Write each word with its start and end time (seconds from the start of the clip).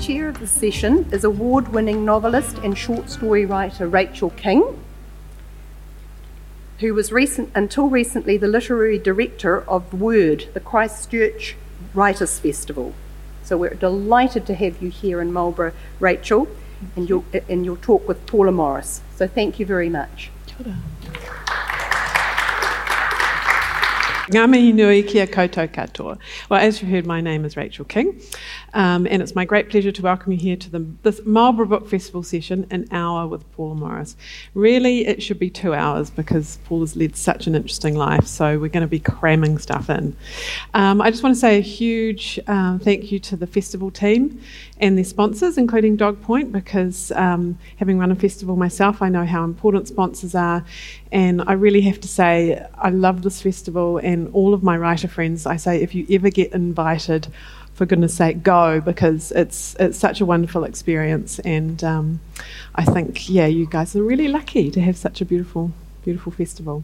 chair 0.00 0.28
of 0.28 0.38
the 0.38 0.46
session 0.46 1.08
is 1.10 1.24
award 1.24 1.68
winning 1.68 2.04
novelist 2.04 2.58
and 2.58 2.78
short 2.78 3.10
story 3.10 3.44
writer 3.44 3.88
Rachael 3.88 4.30
King, 4.30 4.78
who 6.78 6.94
was 6.94 7.10
recent, 7.10 7.50
until 7.54 7.88
recently 7.88 8.36
the 8.36 8.46
literary 8.46 8.98
director 8.98 9.62
of 9.68 9.92
Word, 9.92 10.46
the 10.54 10.60
Christchurch 10.60 11.56
Writers' 11.94 12.38
Festival. 12.38 12.94
So 13.42 13.56
we're 13.56 13.74
delighted 13.74 14.46
to 14.46 14.54
have 14.54 14.80
you 14.80 14.90
here 14.90 15.20
in 15.20 15.32
Marlborough, 15.32 15.72
Rachael, 15.98 16.46
and 16.94 17.08
your, 17.08 17.24
in 17.48 17.64
your 17.64 17.76
talk 17.76 18.06
with 18.06 18.24
Paula 18.26 18.52
Morris. 18.52 19.00
So 19.16 19.26
thank 19.26 19.58
you 19.58 19.66
very 19.66 19.88
much. 19.88 20.30
Ngā 24.28 24.46
mihi 24.46 24.72
nui. 24.72 25.02
Well, 26.50 26.60
as 26.60 26.82
you 26.82 26.88
heard, 26.88 27.06
my 27.06 27.22
name 27.22 27.46
is 27.46 27.56
Rachael 27.56 27.86
King, 27.86 28.20
um, 28.74 29.06
and 29.06 29.22
it's 29.22 29.34
my 29.34 29.46
great 29.46 29.70
pleasure 29.70 29.90
to 29.90 30.02
welcome 30.02 30.32
you 30.32 30.38
here 30.38 30.56
to 30.56 30.68
the, 30.68 30.86
this 31.02 31.22
Marlborough 31.24 31.66
Book 31.66 31.88
Festival 31.88 32.22
session, 32.22 32.66
an 32.70 32.86
hour 32.90 33.26
with 33.26 33.50
Paula 33.52 33.74
Morris. 33.74 34.16
Really, 34.52 35.06
it 35.06 35.22
should 35.22 35.38
be 35.38 35.48
two 35.48 35.72
hours 35.72 36.10
because 36.10 36.58
Paula's 36.64 36.94
led 36.94 37.16
such 37.16 37.46
an 37.46 37.54
interesting 37.54 37.94
life, 37.94 38.26
so 38.26 38.58
we're 38.58 38.68
going 38.68 38.82
to 38.82 38.86
be 38.86 39.00
cramming 39.00 39.56
stuff 39.56 39.88
in. 39.88 40.14
Um, 40.74 41.00
I 41.00 41.10
just 41.10 41.22
want 41.22 41.34
to 41.34 41.40
say 41.40 41.56
a 41.56 41.62
huge 41.62 42.38
um, 42.48 42.80
thank 42.80 43.10
you 43.10 43.18
to 43.20 43.36
the 43.36 43.46
festival 43.46 43.90
team 43.90 44.42
and 44.80 44.96
their 44.96 45.04
sponsors, 45.04 45.58
including 45.58 45.96
Dog 45.96 46.20
Point, 46.22 46.52
because 46.52 47.10
um, 47.12 47.58
having 47.76 47.98
run 47.98 48.10
a 48.10 48.16
festival 48.16 48.56
myself, 48.56 49.02
I 49.02 49.08
know 49.08 49.24
how 49.24 49.44
important 49.44 49.88
sponsors 49.88 50.34
are. 50.34 50.64
And 51.10 51.42
I 51.46 51.54
really 51.54 51.80
have 51.82 52.00
to 52.00 52.08
say, 52.08 52.64
I 52.76 52.90
love 52.90 53.22
this 53.22 53.42
festival, 53.42 53.98
and 53.98 54.32
all 54.34 54.54
of 54.54 54.62
my 54.62 54.76
writer 54.76 55.08
friends, 55.08 55.46
I 55.46 55.56
say, 55.56 55.82
if 55.82 55.94
you 55.94 56.06
ever 56.10 56.30
get 56.30 56.52
invited, 56.52 57.28
for 57.78 57.86
goodness 57.86 58.16
sake, 58.16 58.42
go 58.42 58.80
because 58.80 59.30
it's 59.30 59.76
it's 59.78 59.96
such 59.96 60.20
a 60.20 60.26
wonderful 60.26 60.64
experience, 60.64 61.38
and 61.38 61.84
um, 61.84 62.20
I 62.74 62.84
think 62.84 63.30
yeah, 63.30 63.46
you 63.46 63.66
guys 63.66 63.94
are 63.94 64.02
really 64.02 64.26
lucky 64.26 64.68
to 64.72 64.80
have 64.80 64.96
such 64.96 65.20
a 65.20 65.24
beautiful 65.24 65.70
beautiful 66.02 66.32
festival. 66.32 66.82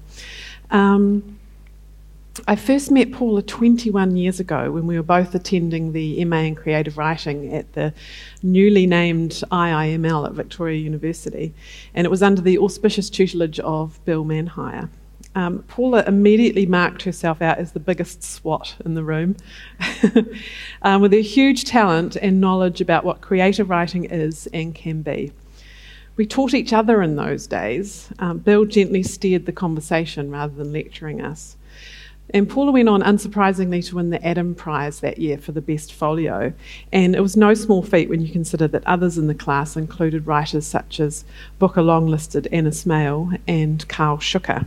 Um, 0.70 1.38
I 2.48 2.56
first 2.56 2.90
met 2.90 3.12
Paula 3.12 3.42
21 3.42 4.16
years 4.16 4.40
ago 4.40 4.72
when 4.72 4.88
we 4.88 4.96
were 4.96 5.04
both 5.04 5.36
attending 5.36 5.92
the 5.92 6.24
MA 6.24 6.38
in 6.38 6.56
Creative 6.56 6.98
Writing 6.98 7.54
at 7.54 7.72
the 7.74 7.94
newly 8.42 8.86
named 8.86 9.42
IIML 9.52 10.26
at 10.26 10.32
Victoria 10.32 10.78
University, 10.78 11.54
and 11.94 12.04
it 12.04 12.10
was 12.10 12.24
under 12.24 12.42
the 12.42 12.58
auspicious 12.58 13.08
tutelage 13.08 13.60
of 13.60 14.04
Bill 14.04 14.24
Manhire. 14.24 14.88
Um, 15.36 15.64
Paula 15.68 16.04
immediately 16.08 16.66
marked 16.66 17.02
herself 17.02 17.40
out 17.40 17.58
as 17.58 17.70
the 17.70 17.80
biggest 17.80 18.24
swot 18.24 18.74
in 18.84 18.94
the 18.94 19.04
room, 19.04 19.36
um, 20.82 21.00
with 21.00 21.14
a 21.14 21.22
huge 21.22 21.64
talent 21.64 22.16
and 22.16 22.40
knowledge 22.40 22.80
about 22.80 23.04
what 23.04 23.20
creative 23.20 23.70
writing 23.70 24.06
is 24.06 24.48
and 24.52 24.74
can 24.74 25.02
be. 25.02 25.32
We 26.16 26.26
taught 26.26 26.52
each 26.52 26.72
other 26.72 27.00
in 27.00 27.14
those 27.14 27.46
days. 27.46 28.10
Um, 28.18 28.38
Bill 28.38 28.64
gently 28.64 29.04
steered 29.04 29.46
the 29.46 29.52
conversation 29.52 30.32
rather 30.32 30.54
than 30.54 30.72
lecturing 30.72 31.20
us. 31.20 31.56
And 32.30 32.48
Paula 32.48 32.72
went 32.72 32.88
on, 32.88 33.02
unsurprisingly, 33.02 33.86
to 33.88 33.96
win 33.96 34.10
the 34.10 34.26
Adam 34.26 34.54
Prize 34.54 35.00
that 35.00 35.18
year 35.18 35.36
for 35.36 35.52
the 35.52 35.60
best 35.60 35.92
folio. 35.92 36.52
And 36.90 37.14
it 37.14 37.20
was 37.20 37.36
no 37.36 37.52
small 37.54 37.82
feat 37.82 38.08
when 38.08 38.22
you 38.22 38.32
consider 38.32 38.66
that 38.68 38.86
others 38.86 39.18
in 39.18 39.26
the 39.26 39.34
class 39.34 39.76
included 39.76 40.26
writers 40.26 40.66
such 40.66 41.00
as 41.00 41.24
Booker 41.58 41.82
Longlisted, 41.82 42.46
Anna 42.50 42.70
Smaill 42.70 43.38
and 43.46 43.86
Carl 43.88 44.18
Shuker. 44.18 44.66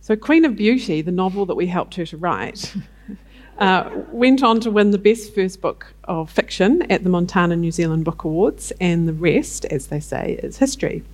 So, 0.00 0.16
Queen 0.16 0.44
of 0.44 0.56
Beauty, 0.56 1.00
the 1.00 1.12
novel 1.12 1.46
that 1.46 1.54
we 1.54 1.68
helped 1.68 1.94
her 1.94 2.04
to 2.06 2.16
write, 2.16 2.74
uh, 3.58 3.88
went 4.10 4.42
on 4.42 4.58
to 4.60 4.70
win 4.70 4.90
the 4.90 4.98
best 4.98 5.32
first 5.32 5.60
book 5.60 5.94
of 6.04 6.28
fiction 6.28 6.82
at 6.90 7.04
the 7.04 7.08
Montana 7.08 7.54
New 7.54 7.70
Zealand 7.70 8.04
Book 8.04 8.24
Awards, 8.24 8.72
and 8.80 9.06
the 9.06 9.12
rest, 9.12 9.64
as 9.66 9.86
they 9.86 10.00
say, 10.00 10.40
is 10.42 10.58
history. 10.58 11.04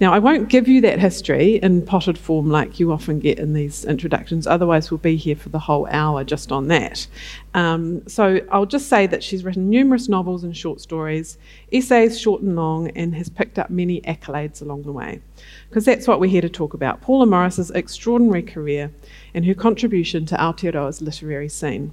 Now, 0.00 0.12
I 0.12 0.18
won't 0.18 0.48
give 0.48 0.66
you 0.66 0.80
that 0.80 0.98
history 0.98 1.60
in 1.62 1.86
potted 1.86 2.18
form 2.18 2.50
like 2.50 2.80
you 2.80 2.90
often 2.90 3.20
get 3.20 3.38
in 3.38 3.52
these 3.52 3.84
introductions, 3.84 4.44
otherwise, 4.44 4.90
we'll 4.90 4.98
be 4.98 5.16
here 5.16 5.36
for 5.36 5.50
the 5.50 5.58
whole 5.60 5.86
hour 5.86 6.24
just 6.24 6.50
on 6.50 6.66
that. 6.66 7.06
Um, 7.54 8.06
so, 8.08 8.40
I'll 8.50 8.66
just 8.66 8.88
say 8.88 9.06
that 9.06 9.22
she's 9.22 9.44
written 9.44 9.70
numerous 9.70 10.08
novels 10.08 10.42
and 10.42 10.56
short 10.56 10.80
stories, 10.80 11.38
essays 11.72 12.20
short 12.20 12.42
and 12.42 12.56
long, 12.56 12.88
and 12.90 13.14
has 13.14 13.28
picked 13.28 13.56
up 13.56 13.70
many 13.70 14.00
accolades 14.00 14.60
along 14.60 14.82
the 14.82 14.92
way. 14.92 15.20
Because 15.68 15.84
that's 15.84 16.08
what 16.08 16.18
we're 16.18 16.30
here 16.30 16.42
to 16.42 16.48
talk 16.48 16.74
about 16.74 17.00
Paula 17.00 17.26
Morris's 17.26 17.70
extraordinary 17.70 18.42
career 18.42 18.90
and 19.32 19.46
her 19.46 19.54
contribution 19.54 20.26
to 20.26 20.34
Aotearoa's 20.36 21.02
literary 21.02 21.48
scene. 21.48 21.92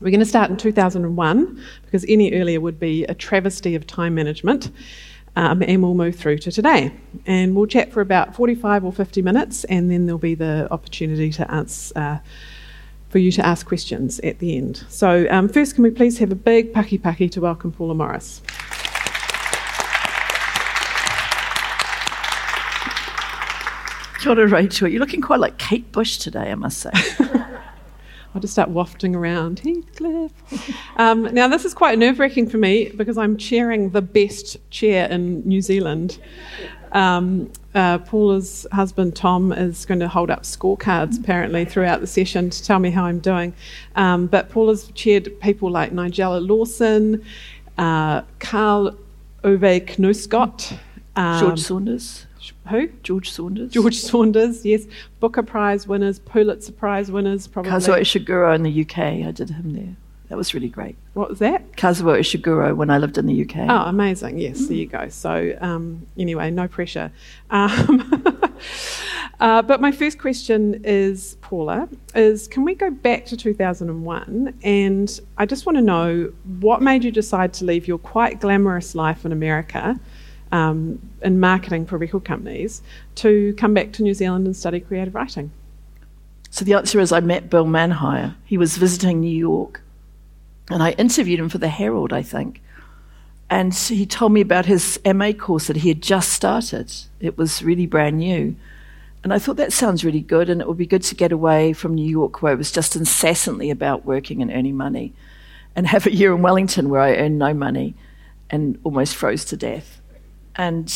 We're 0.00 0.10
going 0.10 0.20
to 0.20 0.26
start 0.26 0.50
in 0.50 0.56
2001 0.56 1.64
because 1.84 2.04
any 2.06 2.32
earlier 2.34 2.60
would 2.60 2.78
be 2.78 3.04
a 3.04 3.14
travesty 3.14 3.74
of 3.74 3.86
time 3.86 4.14
management 4.14 4.70
um, 5.38 5.62
and 5.62 5.80
we'll 5.84 5.94
move 5.94 6.16
through 6.16 6.36
to 6.38 6.50
today. 6.50 6.92
And 7.24 7.54
we'll 7.54 7.66
chat 7.66 7.92
for 7.92 8.00
about 8.00 8.34
45 8.34 8.84
or 8.84 8.92
50 8.92 9.22
minutes, 9.22 9.62
and 9.64 9.88
then 9.88 10.06
there'll 10.06 10.18
be 10.18 10.34
the 10.34 10.66
opportunity 10.70 11.30
to 11.32 11.50
answer. 11.50 11.92
Uh, 11.96 12.18
for 13.08 13.16
you 13.16 13.32
to 13.32 13.46
ask 13.46 13.66
questions 13.66 14.20
at 14.20 14.38
the 14.38 14.54
end. 14.54 14.84
So, 14.90 15.26
um, 15.30 15.48
first, 15.48 15.74
can 15.74 15.82
we 15.82 15.90
please 15.90 16.18
have 16.18 16.30
a 16.30 16.34
big 16.34 16.74
paki 16.74 17.00
paki 17.00 17.30
to 17.30 17.40
welcome 17.40 17.72
Paula 17.72 17.94
Morris? 17.94 18.42
Kia 24.20 24.32
ora, 24.32 24.46
Rachael. 24.46 24.88
You're 24.88 25.00
looking 25.00 25.22
quite 25.22 25.40
like 25.40 25.56
Kate 25.56 25.90
Bush 25.90 26.18
today, 26.18 26.50
I 26.50 26.54
must 26.54 26.80
say. 26.80 26.90
I'll 28.34 28.40
just 28.40 28.52
start 28.52 28.68
wafting 28.68 29.14
around 29.14 29.60
Heathcliff. 29.60 30.32
Um, 30.96 31.22
now, 31.34 31.48
this 31.48 31.64
is 31.64 31.74
quite 31.74 31.98
nerve 31.98 32.18
wracking 32.18 32.48
for 32.48 32.58
me 32.58 32.90
because 32.90 33.16
I'm 33.16 33.36
chairing 33.36 33.90
the 33.90 34.02
best 34.02 34.56
chair 34.70 35.08
in 35.08 35.42
New 35.48 35.62
Zealand. 35.62 36.18
Um, 36.92 37.50
uh, 37.74 37.98
Paula's 37.98 38.66
husband 38.72 39.14
Tom 39.14 39.52
is 39.52 39.84
going 39.84 40.00
to 40.00 40.08
hold 40.08 40.30
up 40.30 40.42
scorecards 40.42 41.20
apparently 41.20 41.64
throughout 41.64 42.00
the 42.00 42.06
session 42.06 42.50
to 42.50 42.64
tell 42.64 42.78
me 42.78 42.90
how 42.90 43.04
I'm 43.04 43.18
doing. 43.18 43.54
Um, 43.96 44.26
but 44.26 44.50
Paula's 44.50 44.90
chaired 44.94 45.40
people 45.40 45.70
like 45.70 45.92
Nigella 45.92 46.46
Lawson, 46.46 47.24
uh, 47.76 48.22
Karl 48.38 48.96
Ove 49.44 49.60
Knausgård, 49.60 50.78
um, 51.16 51.40
George 51.40 51.60
Saunders. 51.60 52.26
Who? 52.68 52.88
George 53.02 53.30
Saunders. 53.30 53.72
George 53.72 53.96
Saunders, 53.96 54.64
yes. 54.64 54.84
Booker 55.20 55.42
Prize 55.42 55.86
winners, 55.86 56.18
Pulitzer 56.18 56.72
Prize 56.72 57.10
winners, 57.10 57.46
probably. 57.46 57.70
Kazuo 57.70 57.98
Ishiguro 58.00 58.54
in 58.54 58.62
the 58.62 58.82
UK. 58.82 59.26
I 59.26 59.30
did 59.30 59.50
him 59.50 59.72
there. 59.72 59.96
That 60.28 60.36
was 60.36 60.52
really 60.52 60.68
great. 60.68 60.96
What 61.14 61.30
was 61.30 61.38
that? 61.38 61.72
Kazuo 61.72 62.18
Ishiguro 62.18 62.76
when 62.76 62.90
I 62.90 62.98
lived 62.98 63.16
in 63.16 63.26
the 63.26 63.42
UK. 63.42 63.66
Oh, 63.68 63.88
amazing. 63.88 64.38
Yes, 64.38 64.60
mm. 64.60 64.68
there 64.68 64.76
you 64.76 64.86
go. 64.86 65.08
So, 65.08 65.56
um, 65.60 66.06
anyway, 66.18 66.50
no 66.50 66.68
pressure. 66.68 67.10
Um, 67.48 68.24
uh, 69.40 69.62
but 69.62 69.80
my 69.80 69.90
first 69.90 70.18
question 70.18 70.82
is, 70.84 71.38
Paula, 71.40 71.88
is 72.14 72.46
can 72.46 72.62
we 72.62 72.74
go 72.74 72.90
back 72.90 73.24
to 73.26 73.38
2001? 73.38 74.54
And 74.62 75.20
I 75.38 75.46
just 75.46 75.64
want 75.64 75.76
to 75.76 75.82
know 75.82 76.30
what 76.60 76.82
made 76.82 77.04
you 77.04 77.10
decide 77.10 77.54
to 77.54 77.64
leave 77.64 77.88
your 77.88 77.98
quite 77.98 78.38
glamorous 78.38 78.94
life 78.94 79.24
in 79.24 79.32
America 79.32 79.98
um, 80.52 81.00
in 81.22 81.40
marketing 81.40 81.86
for 81.86 81.98
record 81.98 82.24
companies 82.24 82.82
to 83.16 83.54
come 83.54 83.74
back 83.74 83.92
to 83.92 84.02
New 84.02 84.14
Zealand 84.14 84.46
and 84.46 84.56
study 84.56 84.80
creative 84.80 85.14
writing? 85.14 85.50
So 86.50 86.64
the 86.64 86.74
answer 86.74 86.98
is 87.00 87.12
I 87.12 87.20
met 87.20 87.50
Bill 87.50 87.66
Manhire. 87.66 88.34
He 88.44 88.56
was 88.56 88.76
visiting 88.76 89.20
New 89.20 89.36
York, 89.36 89.82
and 90.70 90.82
I 90.82 90.92
interviewed 90.92 91.40
him 91.40 91.48
for 91.48 91.58
the 91.58 91.68
Herald, 91.68 92.12
I 92.12 92.22
think. 92.22 92.62
And 93.50 93.74
he 93.74 94.04
told 94.04 94.32
me 94.32 94.40
about 94.40 94.66
his 94.66 95.00
MA 95.06 95.32
course 95.32 95.68
that 95.68 95.76
he 95.76 95.88
had 95.88 96.02
just 96.02 96.32
started. 96.32 96.92
It 97.20 97.38
was 97.38 97.62
really 97.62 97.86
brand 97.86 98.18
new. 98.18 98.56
And 99.24 99.32
I 99.32 99.38
thought 99.38 99.56
that 99.56 99.72
sounds 99.72 100.04
really 100.04 100.20
good, 100.20 100.48
and 100.48 100.60
it 100.60 100.68
would 100.68 100.76
be 100.76 100.86
good 100.86 101.02
to 101.04 101.14
get 101.14 101.32
away 101.32 101.72
from 101.72 101.94
New 101.94 102.08
York, 102.08 102.40
where 102.40 102.52
it 102.52 102.58
was 102.58 102.70
just 102.70 102.94
incessantly 102.94 103.70
about 103.70 104.04
working 104.04 104.42
and 104.42 104.50
earning 104.50 104.76
money, 104.76 105.12
and 105.74 105.86
have 105.86 106.06
a 106.06 106.14
year 106.14 106.34
in 106.34 106.42
Wellington 106.42 106.88
where 106.88 107.00
I 107.00 107.16
earned 107.16 107.38
no 107.38 107.52
money 107.52 107.94
and 108.50 108.78
almost 108.84 109.16
froze 109.16 109.44
to 109.46 109.56
death. 109.56 109.97
And 110.58 110.92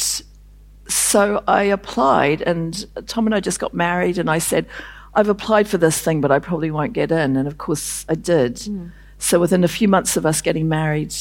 so 0.88 1.42
I 1.46 1.62
applied, 1.62 2.42
and 2.42 2.84
Tom 3.06 3.26
and 3.26 3.34
I 3.34 3.40
just 3.40 3.60
got 3.60 3.72
married, 3.72 4.18
and 4.18 4.28
I 4.28 4.38
said, 4.38 4.66
I've 5.14 5.28
applied 5.28 5.68
for 5.68 5.78
this 5.78 6.00
thing, 6.00 6.20
but 6.20 6.30
I 6.30 6.38
probably 6.38 6.70
won't 6.70 6.92
get 6.92 7.12
in. 7.12 7.36
And 7.36 7.46
of 7.46 7.58
course, 7.58 8.04
I 8.08 8.14
did. 8.14 8.56
Mm. 8.56 8.90
So 9.18 9.38
within 9.38 9.62
a 9.62 9.68
few 9.68 9.88
months 9.88 10.16
of 10.16 10.26
us 10.26 10.40
getting 10.40 10.68
married, 10.68 11.14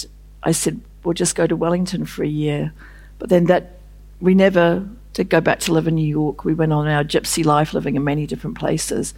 I 0.43 0.51
said, 0.51 0.81
We'll 1.03 1.13
just 1.13 1.35
go 1.35 1.47
to 1.47 1.55
Wellington 1.55 2.05
for 2.05 2.23
a 2.23 2.27
year. 2.27 2.73
But 3.17 3.29
then 3.29 3.45
that, 3.45 3.79
we 4.19 4.35
never 4.35 4.88
did 5.13 5.29
go 5.29 5.41
back 5.41 5.59
to 5.61 5.73
live 5.73 5.88
in 5.88 5.95
New 5.95 6.07
York. 6.07 6.45
We 6.45 6.53
went 6.53 6.73
on 6.73 6.88
our 6.88 7.03
gypsy 7.03 7.43
life, 7.43 7.73
living 7.73 7.95
in 7.95 8.03
many 8.03 8.27
different 8.27 8.55
places. 8.57 9.15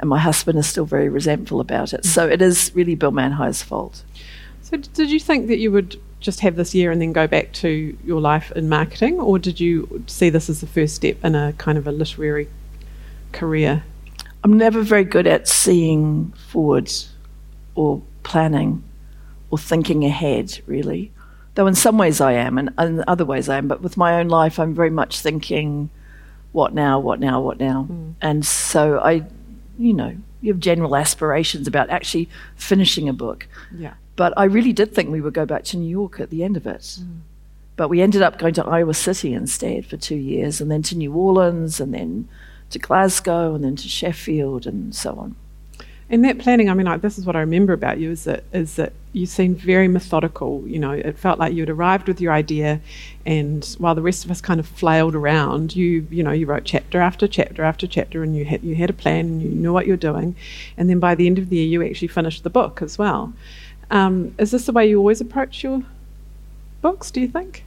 And 0.00 0.10
my 0.10 0.18
husband 0.18 0.58
is 0.58 0.66
still 0.66 0.86
very 0.86 1.08
resentful 1.08 1.60
about 1.60 1.92
it. 1.92 2.02
Mm. 2.02 2.06
So 2.06 2.28
it 2.28 2.42
is 2.42 2.72
really 2.74 2.96
Bill 2.96 3.12
Manhire's 3.12 3.62
fault. 3.62 4.02
So, 4.62 4.76
did 4.76 5.10
you 5.10 5.20
think 5.20 5.46
that 5.48 5.58
you 5.58 5.70
would 5.72 6.00
just 6.20 6.40
have 6.40 6.56
this 6.56 6.74
year 6.74 6.90
and 6.90 7.00
then 7.00 7.12
go 7.12 7.26
back 7.26 7.52
to 7.52 7.96
your 8.04 8.20
life 8.20 8.52
in 8.52 8.68
marketing, 8.68 9.18
or 9.18 9.38
did 9.38 9.58
you 9.58 10.04
see 10.06 10.30
this 10.30 10.48
as 10.48 10.60
the 10.60 10.66
first 10.66 10.94
step 10.94 11.16
in 11.24 11.34
a 11.34 11.52
kind 11.58 11.76
of 11.78 11.86
a 11.86 11.92
literary 11.92 12.48
career? 13.32 13.82
I'm 14.44 14.56
never 14.56 14.82
very 14.82 15.04
good 15.04 15.26
at 15.26 15.48
seeing 15.48 16.32
forward 16.48 16.92
or 17.74 18.02
planning. 18.22 18.82
or 19.50 19.58
thinking 19.58 20.04
ahead, 20.04 20.60
really. 20.66 21.10
Though 21.54 21.66
in 21.66 21.74
some 21.74 21.98
ways 21.98 22.20
I 22.20 22.32
am, 22.32 22.56
and 22.56 22.70
in 22.78 23.04
other 23.06 23.24
ways 23.24 23.48
I 23.48 23.58
am, 23.58 23.68
but 23.68 23.82
with 23.82 23.96
my 23.96 24.20
own 24.20 24.28
life, 24.28 24.58
I'm 24.58 24.74
very 24.74 24.90
much 24.90 25.20
thinking, 25.20 25.90
what 26.52 26.72
now, 26.72 26.98
what 26.98 27.20
now, 27.20 27.40
what 27.40 27.58
now? 27.58 27.82
Hmm. 27.84 28.10
And 28.20 28.46
so 28.46 29.00
I, 29.00 29.24
you 29.78 29.92
know, 29.92 30.16
you 30.40 30.52
have 30.52 30.60
general 30.60 30.96
aspirations 30.96 31.66
about 31.66 31.90
actually 31.90 32.28
finishing 32.56 33.08
a 33.08 33.12
book. 33.12 33.46
Yeah. 33.76 33.94
But 34.20 34.34
I 34.36 34.44
really 34.44 34.74
did 34.74 34.94
think 34.94 35.08
we 35.08 35.22
would 35.22 35.32
go 35.32 35.46
back 35.46 35.64
to 35.64 35.78
New 35.78 35.88
York 35.88 36.20
at 36.20 36.28
the 36.28 36.44
end 36.44 36.58
of 36.58 36.66
it. 36.66 36.98
Mm. 37.00 37.20
But 37.76 37.88
we 37.88 38.02
ended 38.02 38.20
up 38.20 38.38
going 38.38 38.52
to 38.52 38.66
Iowa 38.66 38.92
City 38.92 39.32
instead 39.32 39.86
for 39.86 39.96
two 39.96 40.14
years, 40.14 40.60
and 40.60 40.70
then 40.70 40.82
to 40.82 40.94
New 40.94 41.14
Orleans, 41.14 41.80
and 41.80 41.94
then 41.94 42.28
to 42.68 42.78
Glasgow, 42.78 43.54
and 43.54 43.64
then 43.64 43.76
to 43.76 43.88
Sheffield, 43.88 44.66
and 44.66 44.94
so 44.94 45.14
on. 45.14 45.36
In 46.10 46.20
that 46.20 46.38
planning, 46.38 46.68
I 46.68 46.74
mean, 46.74 46.84
like, 46.84 47.00
this 47.00 47.16
is 47.16 47.24
what 47.24 47.34
I 47.34 47.40
remember 47.40 47.72
about 47.72 47.98
you 47.98 48.10
is 48.10 48.24
that 48.24 48.44
is 48.52 48.76
that 48.76 48.92
you 49.14 49.24
seemed 49.24 49.58
very 49.58 49.88
methodical. 49.88 50.64
You 50.66 50.80
know, 50.80 50.90
it 50.90 51.16
felt 51.16 51.38
like 51.38 51.54
you 51.54 51.62
had 51.62 51.70
arrived 51.70 52.06
with 52.06 52.20
your 52.20 52.34
idea, 52.34 52.82
and 53.24 53.64
while 53.78 53.94
the 53.94 54.02
rest 54.02 54.26
of 54.26 54.30
us 54.30 54.42
kind 54.42 54.60
of 54.60 54.66
flailed 54.68 55.14
around, 55.14 55.74
you 55.74 56.06
you 56.10 56.22
know 56.22 56.32
you 56.32 56.44
wrote 56.44 56.64
chapter 56.64 57.00
after 57.00 57.26
chapter 57.26 57.62
after 57.64 57.86
chapter, 57.86 58.22
and 58.22 58.36
you 58.36 58.44
had 58.44 58.62
you 58.62 58.74
had 58.74 58.90
a 58.90 58.92
plan, 58.92 59.24
and 59.24 59.42
you 59.42 59.48
knew 59.48 59.72
what 59.72 59.86
you 59.86 59.94
were 59.94 60.06
doing, 60.12 60.36
and 60.76 60.90
then 60.90 61.00
by 61.00 61.14
the 61.14 61.26
end 61.26 61.38
of 61.38 61.48
the 61.48 61.56
year, 61.56 61.66
you 61.66 61.88
actually 61.88 62.08
finished 62.08 62.42
the 62.42 62.50
book 62.50 62.82
as 62.82 62.98
well. 62.98 63.32
Um, 63.90 64.34
is 64.38 64.50
this 64.50 64.66
the 64.66 64.72
way 64.72 64.88
you 64.88 64.98
always 64.98 65.20
approach 65.20 65.62
your 65.62 65.82
books? 66.80 67.10
Do 67.10 67.20
you 67.20 67.28
think? 67.28 67.64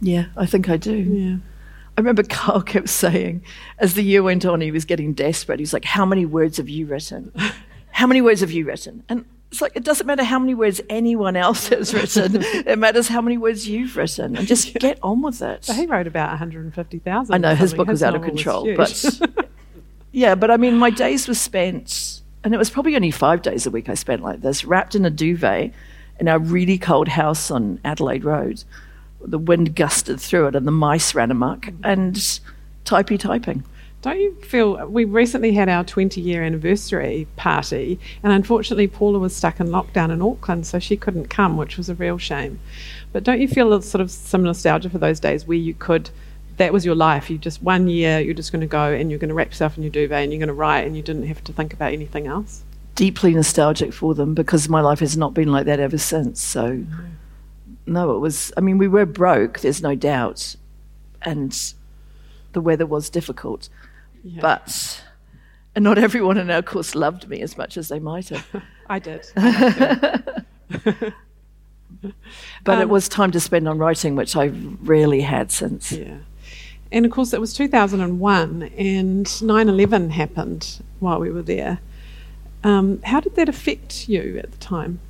Yeah, 0.00 0.26
I 0.36 0.46
think 0.46 0.68
I 0.68 0.76
do. 0.76 0.96
Yeah. 0.96 1.36
I 1.96 2.00
remember 2.00 2.22
Carl 2.22 2.62
kept 2.62 2.88
saying, 2.88 3.42
as 3.78 3.94
the 3.94 4.02
year 4.02 4.22
went 4.22 4.46
on, 4.46 4.60
he 4.60 4.70
was 4.70 4.84
getting 4.84 5.12
desperate. 5.12 5.58
He's 5.58 5.72
like, 5.72 5.84
How 5.84 6.06
many 6.06 6.24
words 6.24 6.56
have 6.56 6.68
you 6.68 6.86
written? 6.86 7.32
How 7.92 8.06
many 8.06 8.22
words 8.22 8.40
have 8.40 8.50
you 8.50 8.64
written? 8.64 9.04
And 9.08 9.24
it's 9.50 9.60
like, 9.60 9.72
it 9.74 9.84
doesn't 9.84 10.06
matter 10.06 10.22
how 10.22 10.38
many 10.38 10.54
words 10.54 10.80
anyone 10.88 11.36
else 11.36 11.68
has 11.68 11.92
written, 11.92 12.36
it 12.42 12.78
matters 12.78 13.08
how 13.08 13.20
many 13.20 13.36
words 13.36 13.68
you've 13.68 13.96
written. 13.96 14.36
And 14.36 14.46
just 14.46 14.74
get 14.74 14.98
on 15.02 15.22
with 15.22 15.42
it. 15.42 15.64
So 15.64 15.72
he 15.72 15.86
wrote 15.86 16.06
about 16.06 16.30
150,000. 16.30 17.34
I 17.34 17.38
know 17.38 17.54
his 17.54 17.74
book 17.74 17.88
was 17.88 18.02
out 18.02 18.14
of 18.14 18.22
control, 18.22 18.74
but 18.76 19.20
yeah, 20.12 20.36
but 20.36 20.50
I 20.50 20.56
mean, 20.56 20.78
my 20.78 20.90
days 20.90 21.26
were 21.26 21.34
spent, 21.34 22.19
and 22.44 22.54
it 22.54 22.58
was 22.58 22.70
probably 22.70 22.96
only 22.96 23.10
five 23.10 23.42
days 23.42 23.66
a 23.66 23.70
week 23.70 23.88
I 23.88 23.94
spent 23.94 24.22
like 24.22 24.40
this, 24.40 24.64
wrapped 24.64 24.94
in 24.94 25.04
a 25.04 25.10
duvet 25.10 25.72
in 26.18 26.28
our 26.28 26.38
really 26.38 26.78
cold 26.78 27.08
house 27.08 27.50
on 27.50 27.80
Adelaide 27.84 28.24
Road. 28.24 28.64
The 29.22 29.38
wind 29.38 29.74
gusted 29.74 30.20
through 30.20 30.48
it, 30.48 30.56
and 30.56 30.66
the 30.66 30.72
mice 30.72 31.14
ran 31.14 31.30
amok, 31.30 31.68
and 31.84 32.14
typey 32.84 33.18
typing. 33.18 33.64
Don't 34.02 34.18
you 34.18 34.34
feel 34.36 34.86
we 34.86 35.04
recently 35.04 35.52
had 35.52 35.68
our 35.68 35.84
20 35.84 36.22
year 36.22 36.42
anniversary 36.42 37.26
party, 37.36 38.00
and 38.22 38.32
unfortunately, 38.32 38.86
Paula 38.86 39.18
was 39.18 39.36
stuck 39.36 39.60
in 39.60 39.66
lockdown 39.68 40.10
in 40.10 40.22
Auckland, 40.22 40.66
so 40.66 40.78
she 40.78 40.96
couldn't 40.96 41.28
come, 41.28 41.58
which 41.58 41.76
was 41.76 41.90
a 41.90 41.94
real 41.94 42.16
shame. 42.16 42.58
But 43.12 43.24
don't 43.24 43.40
you 43.40 43.48
feel 43.48 43.74
a 43.74 43.82
sort 43.82 44.00
of 44.00 44.10
some 44.10 44.42
nostalgia 44.42 44.88
for 44.88 44.98
those 44.98 45.20
days 45.20 45.46
where 45.46 45.58
you 45.58 45.74
could, 45.74 46.08
that 46.56 46.72
was 46.72 46.84
your 46.84 46.94
life? 46.94 47.30
You 47.30 47.38
just 47.38 47.62
one 47.62 47.88
year, 47.88 48.20
you're 48.20 48.34
just 48.34 48.52
going 48.52 48.60
to 48.60 48.66
go 48.66 48.92
and 48.92 49.10
you're 49.10 49.18
going 49.18 49.28
to 49.28 49.34
wrap 49.34 49.48
yourself 49.48 49.76
in 49.76 49.82
your 49.82 49.90
duvet 49.92 50.22
and 50.22 50.32
you're 50.32 50.38
going 50.38 50.48
to 50.48 50.54
write, 50.54 50.86
and 50.86 50.96
you 50.96 51.02
didn't 51.02 51.26
have 51.26 51.42
to 51.44 51.52
think 51.52 51.72
about 51.72 51.92
anything 51.92 52.26
else? 52.26 52.62
Deeply 52.94 53.32
nostalgic 53.34 53.92
for 53.92 54.14
them 54.14 54.34
because 54.34 54.68
my 54.68 54.80
life 54.80 55.00
has 55.00 55.16
not 55.16 55.32
been 55.32 55.50
like 55.50 55.64
that 55.66 55.80
ever 55.80 55.96
since. 55.98 56.40
So, 56.42 56.84
no, 57.86 58.14
it 58.14 58.18
was, 58.18 58.52
I 58.56 58.60
mean, 58.60 58.76
we 58.78 58.88
were 58.88 59.06
broke, 59.06 59.60
there's 59.60 59.80
no 59.82 59.94
doubt, 59.94 60.54
and 61.22 61.56
the 62.52 62.60
weather 62.60 62.86
was 62.86 63.08
difficult. 63.08 63.68
Yeah. 64.22 64.40
But 64.42 65.02
and 65.74 65.84
not 65.84 65.96
everyone 65.98 66.36
in 66.36 66.50
our 66.50 66.62
course 66.62 66.94
loved 66.94 67.28
me 67.28 67.40
as 67.40 67.56
much 67.56 67.76
as 67.78 67.88
they 67.88 68.00
might 68.00 68.28
have. 68.28 68.46
I 68.88 68.98
did. 68.98 69.24
But 72.64 72.78
it 72.78 72.84
Um, 72.84 72.88
was 72.88 73.08
time 73.08 73.30
to 73.32 73.40
spend 73.40 73.68
on 73.68 73.76
writing, 73.78 74.16
which 74.16 74.34
I 74.36 74.46
rarely 74.82 75.20
had 75.20 75.50
since. 75.52 75.92
Yeah. 75.92 76.16
And 76.92 77.06
of 77.06 77.12
course, 77.12 77.32
it 77.32 77.40
was 77.40 77.54
2001, 77.54 78.62
and 78.76 79.42
9 79.42 79.68
11 79.68 80.10
happened 80.10 80.82
while 80.98 81.20
we 81.20 81.30
were 81.30 81.42
there. 81.42 81.80
Um, 82.64 83.00
how 83.02 83.20
did 83.20 83.36
that 83.36 83.48
affect 83.48 84.08
you 84.08 84.38
at 84.42 84.50
the 84.50 84.58
time? 84.58 85.00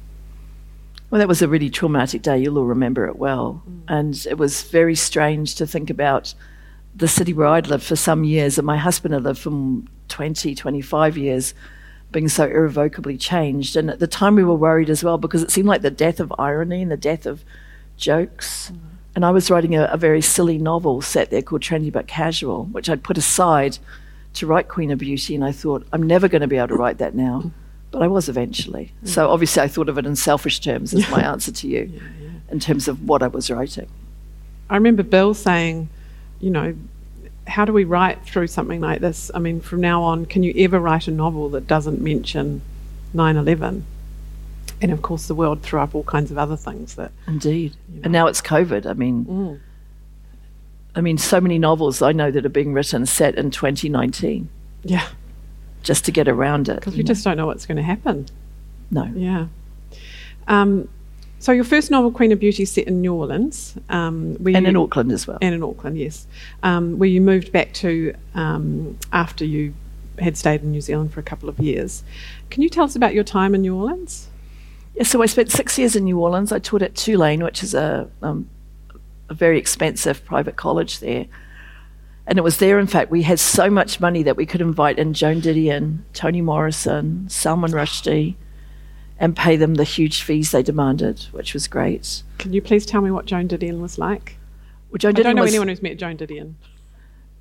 Well, 1.11 1.19
that 1.19 1.29
was 1.29 1.43
a 1.43 1.49
really 1.49 1.71
traumatic 1.71 2.23
day. 2.23 2.39
You'll 2.39 2.59
all 2.59 2.65
remember 2.65 3.07
it 3.07 3.17
well. 3.17 3.63
And 3.89 4.15
it 4.29 4.39
was 4.39 4.63
very 4.63 4.95
strange 4.95 5.57
to 5.57 5.67
think 5.67 5.91
about 5.91 6.35
the 6.95 7.09
city 7.09 7.33
where 7.33 7.49
I'd 7.49 7.67
lived 7.67 7.85
for 7.85 7.97
some 7.97 8.25
years, 8.25 8.59
and 8.59 8.67
my 8.67 8.77
husband 8.77 9.15
had 9.15 9.25
lived 9.25 9.41
for 9.41 9.83
20, 10.09 10.55
25 10.55 11.17
years, 11.17 11.55
being 12.13 12.29
so 12.29 12.45
irrevocably 12.45 13.17
changed. 13.17 13.75
And 13.75 13.91
at 13.91 13.99
the 13.99 14.07
time, 14.07 14.37
we 14.37 14.45
were 14.45 14.55
worried 14.55 14.91
as 14.91 15.03
well 15.03 15.19
because 15.19 15.43
it 15.43 15.51
seemed 15.51 15.69
like 15.69 15.83
the 15.83 15.91
death 15.91 16.21
of 16.21 16.33
irony 16.39 16.83
and 16.83 16.91
the 16.91 16.97
death 16.97 17.27
of 17.27 17.45
jokes. 17.97 18.71
And 19.15 19.25
I 19.25 19.31
was 19.31 19.51
writing 19.51 19.75
a, 19.75 19.85
a 19.85 19.97
very 19.97 20.21
silly 20.21 20.59
novel 20.59 21.03
set 21.03 21.31
there 21.31 21.43
called 21.43 21.63
Trendy 21.63 21.93
But 21.93 22.07
Casual, 22.07 22.67
which 22.67 22.89
I'd 22.89 23.03
put 23.03 23.19
aside 23.19 23.79
to 24.35 24.47
write 24.47 24.69
Queen 24.69 24.91
of 24.91 24.99
Beauty. 24.99 25.35
And 25.35 25.45
I 25.45 25.53
thought, 25.53 25.87
I'm 25.93 26.03
never 26.03 26.29
going 26.29 26.43
to 26.43 26.47
be 26.49 26.57
able 26.57 26.69
to 26.69 26.77
write 26.77 26.99
that 26.99 27.15
now. 27.15 27.51
But 27.91 28.03
I 28.03 28.07
was 28.07 28.29
eventually. 28.29 28.93
Mm. 29.05 29.09
So 29.09 29.29
obviously, 29.29 29.63
I 29.63 29.69
thought 29.69 29.89
of 29.89 29.99
it 29.99 30.07
in 30.07 30.15
selfish 30.15 30.61
terms 30.61 30.95
as 30.95 31.09
my 31.11 31.23
answer 31.25 31.51
to 31.51 31.67
you, 31.67 32.01
in 32.51 32.61
terms 32.61 32.87
of 32.87 33.09
what 33.09 33.23
I 33.23 33.27
was 33.27 33.51
writing. 33.51 33.89
I 34.69 34.77
remember 34.77 35.03
Bill 35.03 35.35
saying, 35.35 35.89
you 36.41 36.51
know, 36.51 36.77
how 37.49 37.65
do 37.65 37.73
we 37.73 37.83
write 37.83 38.25
through 38.25 38.47
something 38.47 38.81
like 38.81 39.01
this? 39.01 39.31
I 39.35 39.41
mean, 39.41 39.61
from 39.61 39.81
now 39.81 40.03
on, 40.05 40.25
can 40.27 40.45
you 40.45 40.55
ever 40.59 40.79
write 40.79 41.09
a 41.09 41.11
novel 41.11 41.49
that 41.51 41.67
doesn't 41.67 42.01
mention 42.01 42.63
9 43.13 43.37
11? 43.37 43.85
And 44.83 44.93
of 44.93 45.03
course, 45.03 45.27
the 45.27 45.35
world 45.35 45.63
threw 45.63 45.79
up 45.81 45.95
all 45.95 46.05
kinds 46.05 46.31
of 46.31 46.39
other 46.39 46.57
things 46.57 46.95
that. 46.95 47.13
Indeed. 47.27 47.77
And 48.03 48.13
now 48.13 48.27
it's 48.27 48.41
COVID. 48.41 48.87
I 48.87 48.95
mean, 48.95 49.25
Mm. 49.27 49.59
I 50.95 51.01
mean, 51.01 51.19
so 51.19 51.41
many 51.41 51.59
novels 51.59 52.03
I 52.03 52.13
know 52.13 52.31
that 52.31 52.45
are 52.45 52.49
being 52.51 52.73
written 52.73 53.07
set 53.07 53.37
in 53.37 53.51
2019 53.53 54.49
Yeah, 54.83 55.07
just 55.85 56.05
to 56.07 56.11
get 56.11 56.27
around 56.29 56.69
it. 56.69 56.77
because 56.77 56.95
you 56.95 56.99
we 56.99 57.03
know. 57.05 57.09
just 57.09 57.23
don't 57.25 57.37
know 57.37 57.47
what's 57.47 57.65
going 57.67 57.77
to 57.77 57.83
happen. 57.83 58.27
no. 58.91 59.05
Yeah. 59.15 59.47
Um, 60.49 60.89
so 61.39 61.53
your 61.53 61.65
first 61.65 61.91
novel, 61.91 62.11
Queen 62.11 62.33
of 62.33 62.41
Beauty, 62.41 62.65
set 62.65 62.87
in 62.89 63.01
New 63.03 63.15
Orleans. 63.15 63.75
Um, 63.89 64.35
where 64.41 64.57
And 64.57 64.65
you- 64.67 64.71
in 64.71 64.77
Auckland 64.77 65.13
as 65.13 65.27
well. 65.29 65.39
and 65.41 65.55
in 65.55 65.63
Auckland, 65.63 65.97
yes, 65.97 66.27
um, 66.63 66.99
where 66.99 67.09
you 67.09 67.21
moved 67.21 67.53
back 67.53 67.73
to 67.75 68.13
um, 68.35 68.97
after 69.13 69.45
you 69.45 69.75
had 70.19 70.37
stayed 70.37 70.63
in 70.63 70.71
New 70.73 70.81
Zealand 70.83 71.13
for 71.13 71.21
a 71.21 71.23
couple 71.23 71.49
of 71.49 71.59
years. 71.61 72.03
Can 72.51 72.63
you 72.63 72.69
tell 72.69 72.85
us 72.85 72.97
about 72.97 73.15
your 73.15 73.25
time 73.25 73.55
in 73.55 73.63
New 73.63 73.75
Orleans? 73.77 74.27
So 75.03 75.23
I 75.23 75.27
spent 75.27 75.51
six 75.51 75.79
years 75.79 75.97
in 75.97 76.05
New 76.05 76.19
Orleans. 76.19 76.53
I 76.53 76.59
taught 76.59 76.83
at 76.83 76.95
Tulane, 76.95 77.43
which 77.43 77.63
is 77.63 77.75
a, 77.75 78.09
um, 78.23 78.49
a 79.29 79.35
very 79.35 79.59
expensive 79.59 80.25
private 80.25 80.57
college 80.57 81.01
there. 81.01 81.27
And 82.27 82.39
it 82.39 82.43
was 82.43 82.59
there, 82.59 82.79
in 82.79 82.87
fact, 82.87 83.11
we 83.11 83.23
had 83.23 83.41
so 83.41 83.71
much 83.71 83.99
money 83.99 84.23
that 84.23 84.37
we 84.37 84.47
could 84.47 84.61
invite 84.61 84.99
in 84.99 85.15
Joan 85.15 85.41
Didion, 85.41 86.01
Toni 86.13 86.43
Morrison, 86.43 87.29
Salman 87.29 87.73
Rushdie, 87.73 88.37
and 89.19 89.35
pay 89.35 89.57
them 89.57 89.75
the 89.75 89.85
huge 89.85 90.23
fees 90.23 90.53
they 90.53 90.63
demanded, 90.63 91.27
which 91.33 91.55
was 91.55 91.67
great. 91.67 92.23
Can 92.39 92.53
you 92.53 92.63
please 92.63 92.87
tell 92.87 93.01
me 93.01 93.11
what 93.11 93.27
Joan 93.27 93.49
Didion 93.49 93.81
was 93.81 93.99
like? 93.99 94.37
Well, 94.91 94.99
Joan 94.99 95.17
I 95.17 95.23
don't 95.23 95.37
know 95.37 95.43
was, 95.43 95.51
anyone 95.51 95.69
who's 95.69 95.83
met 95.83 95.99
Joan 95.99 96.17
Didion. 96.17 96.55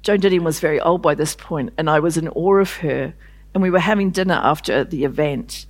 Joan 0.01 0.19
Didion 0.19 0.43
was 0.43 0.59
very 0.59 0.79
old 0.79 1.01
by 1.01 1.13
this 1.13 1.35
point, 1.35 1.73
and 1.77 1.89
I 1.89 1.99
was 1.99 2.17
in 2.17 2.27
awe 2.29 2.55
of 2.55 2.77
her. 2.77 3.13
And 3.53 3.63
we 3.63 3.69
were 3.69 3.79
having 3.79 4.11
dinner 4.11 4.39
after 4.43 4.83
the 4.83 5.03
event, 5.03 5.65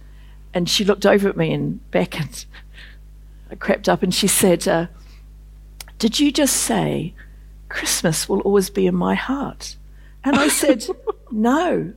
and 0.54 0.70
she 0.70 0.84
looked 0.84 1.06
over 1.06 1.30
at 1.30 1.38
me 1.38 1.54
and 1.54 1.90
beckoned. 1.92 2.46
I 3.52 3.56
crept 3.56 3.90
up 3.90 4.04
and 4.04 4.14
she 4.14 4.28
said, 4.28 4.68
uh, 4.68 4.88
Did 5.98 6.20
you 6.20 6.32
just 6.32 6.56
say 6.56 7.14
Christmas 7.68 8.28
will 8.28 8.42
always 8.42 8.70
be 8.70 8.88
in 8.88 8.96
my 8.96 9.16
heart? 9.16 9.76
And 10.24 10.36
I 10.36 10.48
said, 10.48 10.86
No, 11.32 11.94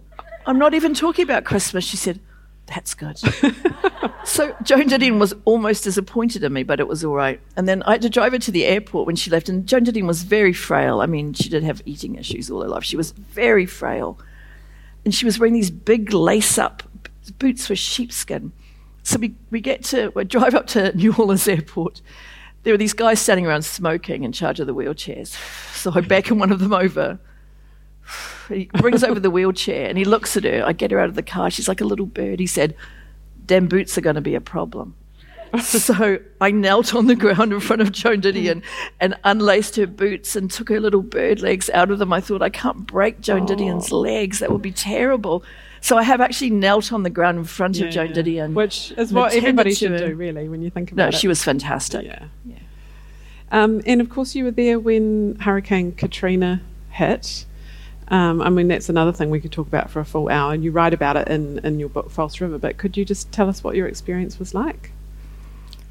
I'm 0.47 0.59
not 0.59 0.75
even 0.75 0.94
talking 0.94 1.23
about 1.23 1.44
Christmas. 1.44 1.85
She 1.85 1.97
said, 1.97 2.21
That's 2.66 2.94
good. 2.94 3.18
so 4.25 4.54
Joan 4.62 4.88
Didion 4.88 5.18
was 5.18 5.35
almost 5.44 5.85
disappointed 5.85 6.44
in 6.44 6.52
me, 6.52 6.62
but 6.62 6.80
it 6.80 6.88
was 6.88 7.04
all 7.04 7.14
right. 7.14 7.40
And 7.56 7.68
then 7.68 7.82
I 7.85 7.92
had 7.92 8.02
to 8.02 8.11
drive 8.11 8.32
her 8.32 8.38
to 8.38 8.50
the 8.50 8.64
airport 8.64 9.06
when 9.06 9.16
she 9.16 9.30
left. 9.30 9.49
And 9.49 9.66
Joan 9.66 9.85
Didion 9.85 10.06
was 10.06 10.23
very 10.23 10.52
frail. 10.52 11.00
I 11.00 11.06
mean, 11.06 11.32
she 11.35 11.49
did 11.49 11.62
have 11.62 11.82
eating 11.85 12.16
issues 12.16 12.50
all 12.50 12.62
her 12.62 12.68
life. 12.68 12.85
She 12.85 12.97
was 12.97 13.12
very 13.12 13.66
frail. 13.66 14.18
And 15.04 15.14
she 15.14 15.25
was 15.25 15.38
wearing 15.38 15.54
these 15.54 15.71
big 15.71 16.12
lace 16.12 16.59
up 16.59 16.82
boots 17.30 17.68
were 17.68 17.76
sheepskin. 17.76 18.52
So 19.02 19.18
we, 19.18 19.34
we 19.50 19.60
get 19.60 19.84
to, 19.84 20.12
we 20.14 20.24
drive 20.24 20.54
up 20.54 20.66
to 20.68 20.96
New 20.96 21.12
Orleans 21.14 21.48
airport. 21.48 22.00
There 22.62 22.72
were 22.72 22.78
these 22.78 22.92
guys 22.92 23.20
standing 23.20 23.46
around 23.46 23.62
smoking 23.62 24.22
in 24.22 24.32
charge 24.32 24.60
of 24.60 24.66
the 24.66 24.74
wheelchairs. 24.74 25.36
So 25.74 25.92
I 25.94 26.00
beckon 26.00 26.38
one 26.38 26.52
of 26.52 26.60
them 26.60 26.72
over. 26.72 27.18
He 28.48 28.70
brings 28.74 29.02
over 29.02 29.18
the 29.18 29.30
wheelchair 29.32 29.88
and 29.88 29.98
he 29.98 30.04
looks 30.04 30.36
at 30.36 30.44
her. 30.44 30.62
I 30.64 30.72
get 30.72 30.90
her 30.90 31.00
out 31.00 31.08
of 31.08 31.14
the 31.16 31.22
car. 31.22 31.50
She's 31.50 31.68
like 31.68 31.80
a 31.80 31.84
little 31.84 32.06
bird. 32.06 32.38
He 32.38 32.46
said, 32.46 32.76
Damn 33.44 33.66
boots 33.66 33.98
are 33.98 34.02
going 34.02 34.14
to 34.14 34.20
be 34.20 34.36
a 34.36 34.40
problem. 34.40 34.94
so 35.62 36.18
I 36.40 36.50
knelt 36.50 36.94
on 36.94 37.06
the 37.06 37.16
ground 37.16 37.52
in 37.52 37.60
front 37.60 37.82
of 37.82 37.92
Joan 37.92 38.22
Didion 38.22 38.62
and 39.00 39.14
unlaced 39.24 39.76
her 39.76 39.86
boots 39.86 40.34
and 40.34 40.50
took 40.50 40.70
her 40.70 40.80
little 40.80 41.02
bird 41.02 41.40
legs 41.40 41.68
out 41.70 41.90
of 41.90 41.98
them. 41.98 42.12
I 42.12 42.20
thought, 42.20 42.40
I 42.40 42.48
can't 42.48 42.86
break 42.86 43.20
Joan 43.20 43.46
Didion's 43.46 43.92
oh. 43.92 43.98
legs. 43.98 44.38
That 44.38 44.50
would 44.50 44.62
be 44.62 44.72
terrible. 44.72 45.44
So 45.82 45.98
I 45.98 46.04
have 46.04 46.20
actually 46.20 46.50
knelt 46.50 46.92
on 46.92 47.02
the 47.02 47.10
ground 47.10 47.38
in 47.38 47.44
front 47.44 47.80
of 47.80 47.90
Joan 47.90 48.10
Yeah. 48.10 48.14
Didion. 48.14 48.54
Which 48.54 48.92
is 48.96 49.12
what 49.12 49.34
everybody 49.34 49.74
should 49.74 49.96
do, 49.98 50.14
really, 50.14 50.48
when 50.48 50.62
you 50.62 50.70
think 50.70 50.92
about 50.92 51.02
No, 51.02 51.08
it. 51.08 51.12
No, 51.12 51.18
she 51.18 51.28
was 51.28 51.42
fantastic. 51.42 52.06
Yeah. 52.06 52.56
Um, 53.50 53.82
and 53.84 54.00
of 54.00 54.08
course, 54.08 54.34
you 54.34 54.44
were 54.44 54.52
there 54.52 54.78
when 54.78 55.36
Hurricane 55.40 55.92
Katrina 55.92 56.62
hit. 56.90 57.44
Um, 58.08 58.40
I 58.40 58.48
mean, 58.48 58.68
that's 58.68 58.88
another 58.88 59.12
thing 59.12 59.28
we 59.28 59.40
could 59.40 59.52
talk 59.52 59.66
about 59.66 59.90
for 59.90 59.98
a 59.98 60.04
full 60.04 60.28
hour. 60.28 60.54
And 60.54 60.62
you 60.62 60.70
write 60.70 60.94
about 60.94 61.16
it 61.16 61.26
in, 61.28 61.58
in 61.58 61.80
your 61.80 61.88
book, 61.88 62.10
False 62.10 62.40
River. 62.40 62.58
But 62.58 62.78
could 62.78 62.96
you 62.96 63.04
just 63.04 63.32
tell 63.32 63.48
us 63.48 63.64
what 63.64 63.74
your 63.74 63.88
experience 63.88 64.38
was 64.38 64.54
like? 64.54 64.92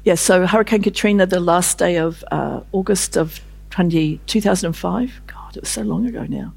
Yeah, 0.04 0.14
so 0.14 0.46
Hurricane 0.46 0.82
Katrina, 0.82 1.26
the 1.26 1.38
last 1.38 1.76
day 1.78 1.96
of 1.98 2.24
uh, 2.32 2.60
August 2.72 3.16
of 3.16 3.40
20, 3.70 4.20
2005. 4.26 5.20
God, 5.26 5.56
it 5.56 5.60
was 5.62 5.68
so 5.68 5.82
long 5.82 6.06
ago 6.06 6.24
now. 6.28 6.54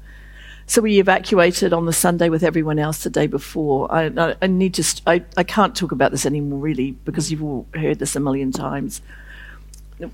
So 0.68 0.82
we 0.82 0.98
evacuated 0.98 1.72
on 1.72 1.86
the 1.86 1.92
Sunday 1.92 2.28
with 2.28 2.42
everyone 2.42 2.80
else 2.80 3.04
the 3.04 3.10
day 3.10 3.28
before. 3.28 3.92
I, 3.92 4.06
I, 4.06 4.34
I 4.42 4.46
need 4.48 4.74
to, 4.74 4.82
st- 4.82 5.02
I, 5.06 5.24
I 5.36 5.44
can't 5.44 5.76
talk 5.76 5.92
about 5.92 6.10
this 6.10 6.26
anymore, 6.26 6.58
really, 6.58 6.90
because 6.90 7.30
you've 7.30 7.44
all 7.44 7.66
heard 7.74 8.00
this 8.00 8.16
a 8.16 8.20
million 8.20 8.50
times. 8.50 9.00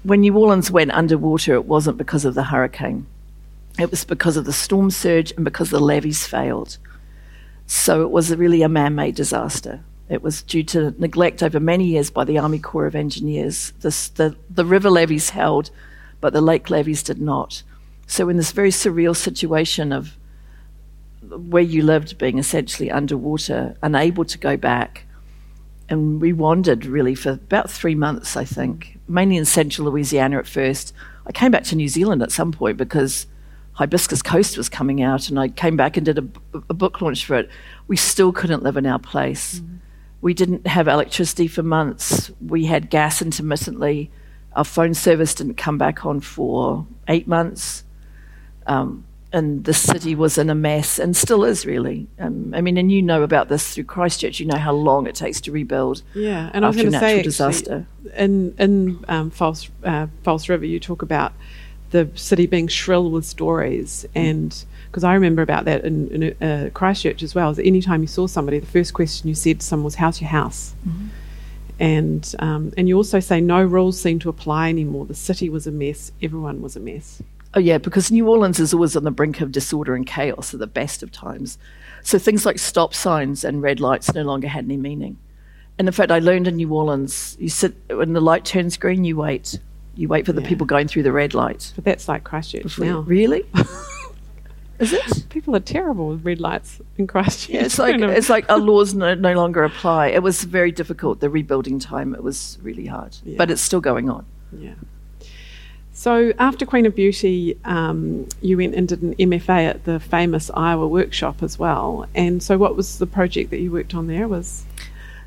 When 0.03 0.21
New 0.21 0.37
Orleans 0.37 0.71
went 0.71 0.93
underwater, 0.93 1.55
it 1.55 1.65
wasn't 1.65 1.97
because 1.97 2.27
of 2.27 2.35
the 2.35 2.45
hurricane. 2.45 3.07
It 3.79 3.91
was 3.91 4.05
because 4.05 4.37
of 4.37 4.45
the 4.45 4.53
storm 4.53 4.91
surge 4.91 5.33
and 5.33 5.45
because 5.45 5.71
the 5.71 5.81
levees 5.81 6.27
failed. 6.27 6.77
So 7.67 8.03
it 8.03 8.11
was 8.11 8.35
really 8.37 8.61
a 8.61 8.69
man 8.69 8.95
made 8.95 9.15
disaster. 9.15 9.81
It 10.11 10.23
was 10.23 10.43
due 10.43 10.65
to 10.65 10.95
neglect 10.99 11.43
over 11.43 11.59
many 11.59 11.87
years 11.87 12.11
by 12.11 12.25
the 12.25 12.39
Army 12.39 12.59
Corps 12.59 12.87
of 12.87 12.95
Engineers. 12.95 13.73
This, 13.81 14.09
the, 14.09 14.37
the 14.51 14.67
river 14.67 14.91
levees 14.91 15.31
held, 15.31 15.71
but 16.21 16.35
the 16.35 16.43
lake 16.43 16.69
levees 16.69 17.03
did 17.03 17.21
not. 17.21 17.63
So, 18.07 18.29
in 18.29 18.37
this 18.37 18.53
very 18.53 18.71
surreal 18.71 19.17
situation 19.17 19.91
of 19.91 20.19
where 21.29 21.63
you 21.63 21.83
lived 21.83 22.19
being 22.19 22.39
essentially 22.39 22.91
underwater, 22.91 23.77
unable 23.83 24.25
to 24.25 24.39
go 24.39 24.57
back, 24.57 25.07
and 25.89 26.21
we 26.21 26.33
wandered 26.33 26.87
really 26.87 27.15
for 27.15 27.31
about 27.31 27.71
three 27.71 27.95
months, 27.95 28.37
I 28.37 28.45
think, 28.45 28.99
mainly 29.09 29.37
in 29.37 29.45
central 29.45 29.89
Louisiana 29.89 30.39
at 30.39 30.47
first. 30.47 30.93
I 31.27 31.33
came 31.33 31.51
back 31.51 31.65
to 31.65 31.77
New 31.77 31.89
Zealand 31.89 32.23
at 32.23 32.33
some 32.33 32.53
point 32.53 32.77
because 32.77 33.27
Hibiscus 33.75 34.23
Coast 34.23 34.57
was 34.57 34.69
coming 34.69 35.03
out, 35.03 35.29
and 35.29 35.39
I 35.39 35.49
came 35.49 35.77
back 35.77 35.97
and 35.97 36.05
did 36.05 36.19
a, 36.19 36.27
a 36.69 36.75
book 36.75 37.01
launch 37.01 37.25
for 37.25 37.37
it. 37.37 37.49
We 37.89 37.97
still 37.97 38.33
couldn't 38.33 38.63
live 38.63 38.77
in 38.77 38.87
our 38.87 38.99
place. 38.99 39.61
We 40.21 40.35
didn't 40.35 40.67
have 40.67 40.89
electricity 40.89 41.49
for 41.49 41.63
months. 41.63 42.31
We 42.41 42.67
had 42.67 42.91
gas 42.91 43.23
intermittently. 43.23 44.11
Our 44.55 44.65
phone 44.65 44.95
service 44.95 45.35
didn't 45.35 45.57
come 45.57 45.79
back 45.79 46.05
on 46.05 46.21
for 46.21 46.87
eight 47.09 47.27
months. 47.27 47.85
Um, 48.67 49.05
and 49.33 49.65
the 49.65 49.73
city 49.75 50.15
was 50.15 50.37
in 50.37 50.51
a 50.51 50.55
mess 50.55 50.99
and 50.99 51.17
still 51.17 51.45
is 51.45 51.65
really. 51.65 52.07
Um, 52.19 52.53
I 52.55 52.61
mean, 52.61 52.77
and 52.77 52.93
you 52.93 53.01
know 53.03 53.23
about 53.23 53.49
this 53.49 53.75
through 53.75 53.85
Christchurch. 53.85 54.41
You 54.41 54.47
know 54.47 54.59
how 54.59 54.73
long 54.73 55.07
it 55.07 55.15
takes 55.15 55.41
to 55.43 55.53
rebuild 55.53 56.03
Yeah, 56.15 56.51
and 56.53 56.65
I 56.65 56.69
was 56.69 56.77
going 56.77 56.93
to 56.93 56.99
say, 56.99 57.19
actually, 57.19 57.23
disaster. 57.23 57.87
in 58.17 58.55
in 58.59 59.05
um, 59.09 59.31
False 59.31 59.71
uh, 59.85 60.09
False 60.23 60.49
River, 60.49 60.67
you 60.67 60.79
talk 60.79 61.03
about 61.03 61.33
the 61.91 62.09
city 62.15 62.47
being 62.47 62.69
shrill 62.69 63.11
with 63.11 63.25
stories, 63.25 64.07
and 64.15 64.65
because 64.87 65.05
I 65.05 65.15
remember 65.15 65.43
about 65.43 65.65
that 65.65 65.85
in, 65.85 66.09
in 66.09 66.43
uh, 66.43 66.71
Christchurch 66.75 67.23
as 67.23 67.35
well. 67.35 67.51
Is 67.51 67.57
that 67.57 67.67
anytime 67.67 68.03
you 68.03 68.09
saw 68.09 68.27
somebody, 68.27 68.59
the 68.59 68.67
first 68.67 68.93
question 68.93 69.29
you 69.29 69.35
said 69.35 69.61
to 69.61 69.67
someone 69.67 69.85
was, 69.85 69.95
"How's 69.97 70.21
your 70.21 70.31
house?" 70.31 70.75
And 71.79 72.35
um, 72.39 72.73
and 72.77 72.89
you 72.89 72.97
also 72.97 73.19
say 73.19 73.41
no 73.41 73.63
rules 73.63 74.01
seem 74.01 74.19
to 74.21 74.29
apply 74.29 74.69
anymore. 74.69 75.07
The 75.07 75.15
city 75.15 75.49
was 75.49 75.67
a 75.67 75.73
mess. 75.73 76.13
Everyone 76.23 76.63
was 76.63 76.77
a 76.77 76.81
mess. 76.81 77.23
Oh, 77.55 77.61
yeah, 77.61 77.79
because 77.79 78.11
New 78.11 78.29
Orleans 78.29 78.59
is 78.59 78.73
always 78.73 78.97
on 78.97 79.05
the 79.05 79.11
brink 79.11 79.41
of 79.41 79.53
disorder 79.53 79.95
and 79.95 80.07
chaos 80.07 80.55
at 80.55 80.61
the 80.61 80.67
best 80.67 81.03
of 81.03 81.13
times. 81.13 81.59
So 82.03 82.19
things 82.19 82.47
like 82.47 82.59
stop 82.59 82.95
signs 82.95 83.45
and 83.45 83.61
red 83.63 83.79
lights 83.79 84.13
no 84.15 84.23
longer 84.23 84.49
had 84.49 84.65
any 84.65 84.77
meaning. 84.79 85.19
And 85.79 85.87
in 85.87 85.93
fact, 85.93 86.11
I 86.11 86.19
learned 86.19 86.49
in 86.49 86.57
New 86.57 86.73
Orleans, 86.73 87.37
you 87.39 87.49
sit 87.49 87.75
when 87.89 88.13
the 88.15 88.21
light 88.21 88.45
turns 88.45 88.77
green, 88.77 89.05
you 89.05 89.17
wait. 89.17 89.59
You 89.95 90.09
wait 90.09 90.25
for 90.27 90.33
the 90.33 90.41
Yeah. 90.43 90.49
people 90.49 90.67
going 90.67 90.89
through 90.89 91.03
the 91.03 91.13
red 91.13 91.35
light. 91.35 91.73
But 91.75 91.85
that's 91.85 92.09
like 92.09 92.25
Christchurch 92.25 92.63
before 92.63 92.85
you- 92.87 92.93
now. 92.93 93.01
Really? 93.01 93.45
is 94.79 94.93
it? 94.93 95.27
People 95.29 95.55
are 95.55 95.61
terrible 95.61 96.09
with 96.09 96.25
red 96.25 96.41
lights 96.41 96.81
in 96.99 97.07
Christchurch. 97.07 97.51
Yeah, 97.55 97.65
it's 97.65 97.79
like 97.79 98.01
it's 98.01 98.29
like 98.31 98.51
our 98.51 98.59
laws 98.59 98.95
no, 98.95 99.15
no 99.15 99.35
longer 99.35 99.63
apply. 99.63 100.09
It 100.09 100.23
was 100.23 100.43
very 100.45 100.73
difficult. 100.73 101.21
The 101.21 101.31
rebuilding 101.31 101.79
time 101.79 102.15
it 102.15 102.23
was 102.23 102.59
really 102.63 102.87
hard, 102.87 103.17
Yeah. 103.25 103.37
but 103.39 103.51
it's 103.51 103.63
still 103.63 103.81
going 103.81 104.09
on. 104.11 104.25
Yeah. 104.59 104.75
So 106.03 106.33
after 106.37 106.67
Queen 106.67 106.85
of 106.85 106.97
Beauty, 106.97 107.57
um, 107.65 108.27
you 108.41 108.57
went 108.57 108.75
and 108.75 108.89
did 108.89 109.03
an 109.03 109.15
MFA 109.15 109.69
at 109.69 109.85
the 109.85 110.01
famous 110.01 110.51
Iowa 110.53 110.89
workshop 110.89 111.45
as 111.45 111.61
well. 111.61 112.09
And 112.13 112.43
so, 112.43 112.59
what 112.59 112.75
was 112.75 112.99
the 112.99 113.07
project 113.07 113.51
that 113.51 113.61
you 113.61 113.71
worked 113.71 113.95
on 113.95 114.09
there? 114.09 114.27
Was 114.27 114.65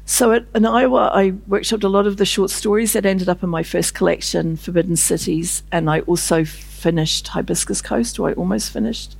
So 0.03 0.33
at, 0.33 0.45
in 0.53 0.65
Iowa, 0.65 1.11
I 1.13 1.31
workshopped 1.49 1.85
a 1.85 1.87
lot 1.87 2.07
of 2.07 2.17
the 2.17 2.25
short 2.25 2.49
stories 2.49 2.91
that 2.91 3.05
ended 3.05 3.29
up 3.29 3.41
in 3.41 3.49
my 3.49 3.63
first 3.63 3.93
collection, 3.93 4.57
Forbidden 4.57 4.97
Cities, 4.97 5.63
and 5.71 5.89
I 5.89 6.01
also 6.01 6.43
finished 6.43 7.29
Hibiscus 7.29 7.81
Coast, 7.81 8.19
or 8.19 8.27
I 8.27 8.33
almost 8.33 8.69
finished 8.69 9.15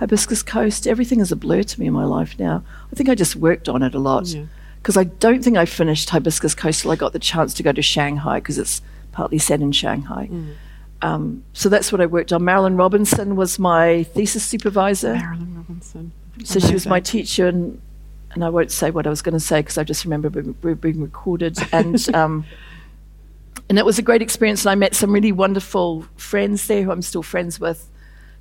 Hibiscus 0.00 0.42
Coast. 0.42 0.86
Everything 0.86 1.20
is 1.20 1.32
a 1.32 1.36
blur 1.36 1.62
to 1.62 1.80
me 1.80 1.86
in 1.86 1.94
my 1.94 2.04
life 2.04 2.38
now. 2.38 2.62
I 2.92 2.94
think 2.94 3.08
I 3.08 3.14
just 3.14 3.36
worked 3.36 3.70
on 3.70 3.82
it 3.82 3.94
a 3.94 3.98
lot 3.98 4.26
Yeah. 4.26 4.44
because 4.82 4.98
I 4.98 5.04
don't 5.04 5.42
think 5.42 5.56
I 5.56 5.64
finished 5.64 6.10
Hibiscus 6.10 6.54
Coast 6.54 6.82
till 6.82 6.90
I 6.90 6.96
got 6.96 7.14
the 7.14 7.18
chance 7.18 7.54
to 7.54 7.62
go 7.62 7.72
to 7.72 7.80
Shanghai 7.80 8.38
because 8.38 8.58
it's 8.58 8.82
partly 9.12 9.38
set 9.38 9.62
in 9.62 9.72
Shanghai. 9.72 10.28
Um, 11.04 11.44
so 11.52 11.68
that's 11.68 11.92
what 11.92 12.00
I 12.00 12.06
worked 12.06 12.32
on. 12.32 12.40
Marilynne 12.40 12.78
Robinson 12.78 13.36
was 13.36 13.58
my 13.58 14.04
thesis 14.04 14.42
supervisor. 14.42 15.14
Marilynne 15.14 15.54
Robinson? 15.54 16.12
So 16.44 16.58
she 16.58 16.72
was 16.72 16.86
my 16.86 16.98
teacher, 16.98 17.46
and, 17.46 17.78
and 18.32 18.42
I 18.42 18.48
won't 18.48 18.72
say 18.72 18.90
what 18.90 19.06
I 19.06 19.10
was 19.10 19.20
going 19.20 19.34
to 19.34 19.40
say 19.40 19.60
because 19.60 19.76
I 19.76 19.84
just 19.84 20.04
remember 20.04 20.30
being, 20.30 20.56
we're 20.62 20.74
being 20.74 21.02
recorded. 21.02 21.58
And 21.72 22.14
um, 22.14 22.46
and 23.68 23.78
it 23.78 23.84
was 23.84 23.98
a 23.98 24.02
great 24.02 24.22
experience, 24.22 24.64
and 24.64 24.70
I 24.70 24.76
met 24.76 24.94
some 24.94 25.12
really 25.12 25.30
wonderful 25.30 26.06
friends 26.16 26.66
there 26.68 26.82
who 26.82 26.90
I'm 26.90 27.02
still 27.02 27.22
friends 27.22 27.60
with. 27.60 27.86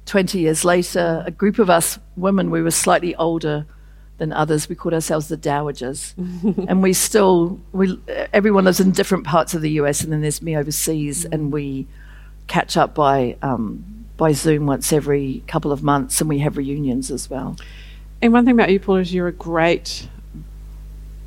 Twenty 0.05 0.39
years 0.39 0.63
later, 0.63 1.21
a 1.25 1.31
group 1.31 1.59
of 1.59 1.69
us 1.69 1.99
women, 2.15 2.49
we 2.49 2.61
were 2.61 2.71
slightly 2.71 3.13
older 3.15 3.65
than 4.19 4.31
others. 4.31 4.69
We 4.69 4.75
called 4.75 4.93
ourselves 4.93 5.27
the 5.27 5.37
Dowagers, 5.37 6.13
and 6.69 6.81
we 6.81 6.93
still 6.93 7.59
we 7.73 7.99
everyone 8.31 8.63
lives 8.63 8.79
in 8.79 8.91
different 8.91 9.25
parts 9.25 9.53
of 9.53 9.61
the 9.61 9.71
US, 9.71 10.01
and 10.01 10.13
then 10.13 10.21
there's 10.21 10.41
me 10.41 10.55
overseas, 10.55 11.25
and 11.25 11.51
we 11.51 11.87
catch 12.53 12.77
up 12.77 12.93
by. 12.93 13.35
Um, 13.41 13.83
by 14.15 14.31
Zoom 14.31 14.67
once 14.67 14.93
every 14.93 15.43
couple 15.47 15.71
of 15.71 15.81
months, 15.81 16.21
and 16.21 16.29
we 16.29 16.37
have 16.37 16.55
reunions 16.55 17.09
as 17.09 17.29
well. 17.31 17.57
And 18.21 18.31
one 18.31 18.45
thing 18.45 18.53
about 18.53 18.69
you, 18.69 18.79
Paul, 18.79 18.97
is 18.97 19.11
you're 19.11 19.27
a 19.27 19.33
great 19.33 20.07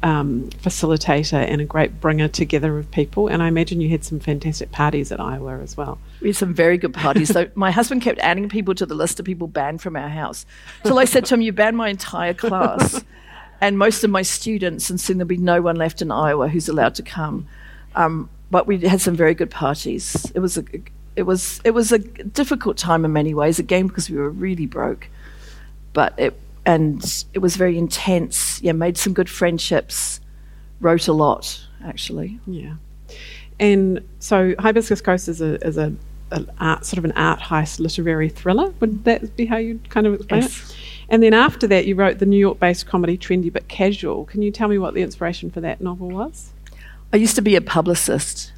um, 0.04 0.50
facilitator 0.62 1.34
and 1.34 1.60
a 1.60 1.64
great 1.64 2.00
bringer 2.00 2.28
together 2.28 2.78
of 2.78 2.90
people. 2.92 3.26
And 3.26 3.42
I 3.42 3.48
imagine 3.48 3.80
you 3.80 3.88
had 3.88 4.04
some 4.04 4.20
fantastic 4.20 4.70
parties 4.70 5.10
at 5.10 5.20
Iowa 5.20 5.58
as 5.58 5.76
well. 5.76 5.98
We 6.20 6.28
had 6.28 6.36
some 6.36 6.54
very 6.54 6.78
good 6.78 6.94
parties. 6.94 7.32
so 7.32 7.50
my 7.56 7.72
husband 7.72 8.02
kept 8.02 8.20
adding 8.20 8.48
people 8.48 8.74
to 8.76 8.86
the 8.86 8.94
list 8.94 9.18
of 9.18 9.26
people 9.26 9.48
banned 9.48 9.82
from 9.82 9.96
our 9.96 10.08
house. 10.08 10.46
So 10.84 10.96
I 10.96 11.06
said 11.06 11.24
to 11.26 11.34
him, 11.34 11.40
"You 11.40 11.52
banned 11.52 11.76
my 11.76 11.88
entire 11.88 12.34
class 12.34 13.04
and 13.60 13.76
most 13.76 14.04
of 14.04 14.10
my 14.10 14.22
students, 14.22 14.90
and 14.90 15.00
soon 15.00 15.18
there'll 15.18 15.28
be 15.28 15.38
no 15.38 15.60
one 15.60 15.76
left 15.76 16.00
in 16.00 16.12
Iowa 16.12 16.48
who's 16.48 16.68
allowed 16.68 16.94
to 16.94 17.02
come." 17.02 17.48
Um, 17.96 18.30
but 18.50 18.68
we 18.68 18.78
had 18.78 19.00
some 19.00 19.16
very 19.16 19.34
good 19.34 19.50
parties. 19.50 20.30
It 20.34 20.40
was 20.40 20.56
a 20.56 20.64
it 21.16 21.22
was 21.22 21.60
it 21.64 21.70
was 21.72 21.92
a 21.92 21.98
difficult 21.98 22.76
time 22.76 23.04
in 23.04 23.12
many 23.12 23.34
ways. 23.34 23.58
Again, 23.58 23.86
because 23.88 24.08
we 24.10 24.16
were 24.16 24.30
really 24.30 24.66
broke, 24.66 25.08
but 25.92 26.14
it 26.18 26.38
and 26.64 27.24
it 27.32 27.38
was 27.38 27.56
very 27.56 27.78
intense. 27.78 28.60
Yeah, 28.62 28.72
made 28.72 28.98
some 28.98 29.12
good 29.12 29.28
friendships. 29.28 30.20
Wrote 30.80 31.08
a 31.08 31.12
lot, 31.14 31.64
actually. 31.84 32.38
Yeah. 32.46 32.74
And 33.58 34.06
so 34.18 34.54
Hibiscus 34.58 35.00
Coast 35.00 35.28
is 35.28 35.40
a 35.40 35.54
is 35.66 35.78
a 35.78 35.94
an 36.32 36.50
art 36.60 36.84
sort 36.84 36.98
of 36.98 37.04
an 37.04 37.12
art 37.12 37.40
heist 37.40 37.80
literary 37.80 38.28
thriller. 38.28 38.74
Would 38.80 39.04
that 39.04 39.36
be 39.36 39.46
how 39.46 39.56
you 39.56 39.80
kind 39.88 40.06
of 40.06 40.14
explain 40.14 40.42
Yes. 40.42 40.70
it? 40.70 40.76
And 41.08 41.22
then 41.22 41.32
after 41.34 41.66
that, 41.68 41.86
you 41.86 41.94
wrote 41.94 42.18
the 42.18 42.26
New 42.26 42.36
York-based 42.38 42.86
comedy 42.86 43.16
Trendy 43.16 43.52
but 43.52 43.68
Casual. 43.68 44.24
Can 44.24 44.42
you 44.42 44.50
tell 44.50 44.66
me 44.66 44.76
what 44.76 44.92
the 44.94 45.02
inspiration 45.02 45.50
for 45.50 45.60
that 45.60 45.80
novel 45.80 46.10
was? 46.10 46.50
I 47.12 47.16
used 47.16 47.36
to 47.36 47.42
be 47.42 47.54
a 47.54 47.60
publicist. 47.60 48.52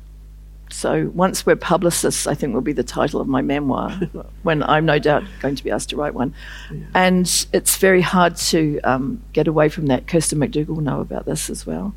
So 0.79 1.11
once 1.13 1.45
we're 1.45 1.57
publicists, 1.57 2.29
I 2.29 2.35
think 2.35 2.55
will 2.55 2.61
be 2.61 2.73
the 2.73 2.85
title 2.85 3.21
of 3.21 3.27
my 3.27 3.43
memoir, 3.43 3.91
when 4.45 4.63
I'm 4.63 4.87
no 4.87 5.01
doubt 5.01 5.25
going 5.41 5.57
to 5.57 5.65
be 5.65 5.73
asked 5.73 5.89
to 5.89 5.97
write 5.97 6.15
one. 6.15 6.33
And 6.95 7.27
it's 7.53 7.79
very 7.79 8.01
hard 8.01 8.37
to 8.53 8.79
um, 8.85 9.21
get 9.33 9.49
away 9.49 9.71
from 9.71 9.87
that. 9.87 10.07
Kirsten 10.07 10.39
McDougall 10.39 10.69
will 10.69 10.81
know 10.81 11.01
about 11.01 11.27
this 11.27 11.51
as 11.51 11.67
well. 11.67 11.95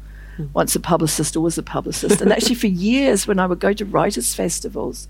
Once 0.54 0.76
a 0.76 0.80
publicist, 0.80 1.38
always 1.38 1.60
a 1.60 1.64
publicist. 1.64 2.22
and 2.22 2.32
actually, 2.34 2.56
for 2.56 2.66
years, 2.90 3.28
when 3.28 3.38
I 3.38 3.46
would 3.46 3.60
go 3.60 3.72
to 3.72 3.86
writers' 3.86 4.34
festivals, 4.34 5.08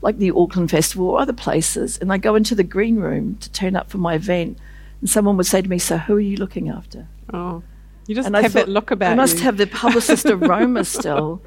like 0.00 0.18
the 0.18 0.32
Auckland 0.32 0.72
Festival 0.72 1.08
or 1.10 1.20
other 1.20 1.32
places, 1.32 1.96
and 1.98 2.12
I 2.12 2.18
go 2.18 2.34
into 2.34 2.56
the 2.56 2.64
green 2.64 2.96
room 2.96 3.36
to 3.36 3.52
turn 3.52 3.76
up 3.76 3.90
for 3.90 3.98
my 3.98 4.14
event, 4.14 4.58
and 5.00 5.08
someone 5.08 5.36
would 5.36 5.46
say 5.46 5.62
to 5.62 5.68
me, 5.68 5.78
"So 5.78 5.98
who 5.98 6.16
are 6.16 6.20
you 6.20 6.36
looking 6.36 6.68
after?" 6.68 7.06
Oh, 7.32 7.62
you 8.06 8.14
just 8.14 8.26
And 8.26 8.36
have 8.36 8.52
that 8.52 8.68
look 8.68 8.90
about 8.90 9.12
I 9.12 9.14
must 9.14 9.38
you. 9.38 9.42
have 9.44 9.56
the 9.56 9.66
publicist 9.66 10.26
aroma 10.26 10.84
still. 10.96 11.40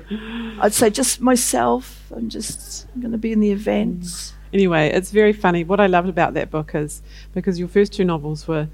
I'd 0.60 0.74
say 0.74 0.90
just 0.90 1.22
myself. 1.22 2.12
I'm 2.16 2.30
just 2.30 2.88
going 3.00 3.12
to 3.12 3.18
be 3.18 3.32
in 3.32 3.40
the 3.40 3.52
events. 3.52 4.34
Anyway, 4.54 4.90
it's 4.90 5.12
very 5.12 5.34
funny. 5.34 5.64
What 5.64 5.80
I 5.80 5.88
loved 5.88 6.10
about 6.10 6.34
that 6.34 6.50
book 6.50 6.74
is 6.74 7.02
because 7.34 7.60
your 7.60 7.68
first 7.68 7.94
two 7.94 8.06
novels 8.06 8.48
were 8.48 8.68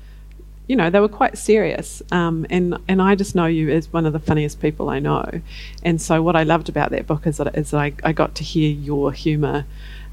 you 0.67 0.75
know, 0.75 0.89
they 0.89 0.99
were 0.99 1.09
quite 1.09 1.37
serious. 1.37 2.01
Um, 2.11 2.45
and, 2.49 2.77
and 2.87 3.01
I 3.01 3.15
just 3.15 3.35
know 3.35 3.45
you 3.45 3.69
as 3.69 3.91
one 3.91 4.05
of 4.05 4.13
the 4.13 4.19
funniest 4.19 4.61
people 4.61 4.89
I 4.89 4.99
know. 4.99 5.41
And 5.83 6.01
so 6.01 6.21
what 6.21 6.35
I 6.35 6.43
loved 6.43 6.69
about 6.69 6.91
that 6.91 7.05
book 7.05 7.27
is 7.27 7.37
that, 7.37 7.55
is 7.57 7.71
that 7.71 7.79
I, 7.79 7.93
I 8.03 8.13
got 8.13 8.35
to 8.35 8.43
hear 8.43 8.71
your 8.71 9.11
humour. 9.11 9.65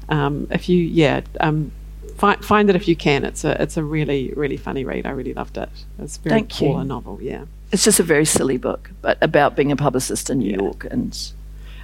Um, 0.09 0.47
if 0.51 0.67
you, 0.67 0.77
yeah, 0.79 1.21
um, 1.39 1.71
find, 2.17 2.43
find 2.43 2.69
it 2.69 2.75
if 2.75 2.87
you 2.87 2.95
can. 2.95 3.23
It's 3.23 3.45
a, 3.45 3.61
it's 3.61 3.77
a 3.77 3.83
really, 3.83 4.33
really 4.35 4.57
funny 4.57 4.83
read. 4.83 5.05
I 5.05 5.11
really 5.11 5.33
loved 5.33 5.57
it. 5.57 5.69
It's 5.99 6.17
a 6.17 6.19
very 6.19 6.33
Thank 6.35 6.59
you. 6.61 6.67
Paula 6.67 6.83
novel, 6.83 7.19
yeah. 7.21 7.45
It's 7.71 7.83
just 7.83 7.99
a 7.99 8.03
very 8.03 8.25
silly 8.25 8.57
book, 8.57 8.91
but 9.01 9.17
about 9.21 9.55
being 9.55 9.71
a 9.71 9.75
publicist 9.75 10.29
in 10.29 10.39
New 10.39 10.51
Yeah. 10.51 10.57
York. 10.57 10.85
And 10.91 11.07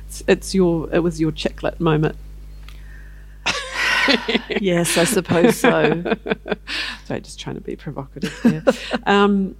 It's, 0.07 0.23
it's 0.27 0.53
your, 0.55 0.89
it 0.93 0.99
was 0.99 1.19
your 1.21 1.31
chick 1.31 1.63
lit 1.63 1.79
moment. 1.79 2.15
yes, 4.61 4.97
I 4.97 5.03
suppose 5.03 5.57
so. 5.57 6.03
Sorry, 7.05 7.21
just 7.21 7.39
trying 7.39 7.55
to 7.55 7.61
be 7.61 7.75
provocative 7.75 8.37
there. 8.43 8.63
um, 9.05 9.55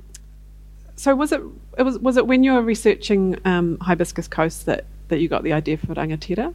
so 0.95 1.15
was 1.15 1.31
it, 1.31 1.41
it 1.77 1.83
was, 1.83 1.99
was 1.99 2.17
it 2.17 2.27
when 2.27 2.43
you 2.43 2.53
were 2.53 2.61
researching 2.61 3.37
um, 3.45 3.77
Hibiscus 3.81 4.27
Coast 4.27 4.65
that, 4.65 4.85
that 5.09 5.19
you 5.19 5.27
got 5.27 5.43
the 5.43 5.53
idea 5.53 5.77
for 5.77 5.87
Rangatira? 5.87 6.53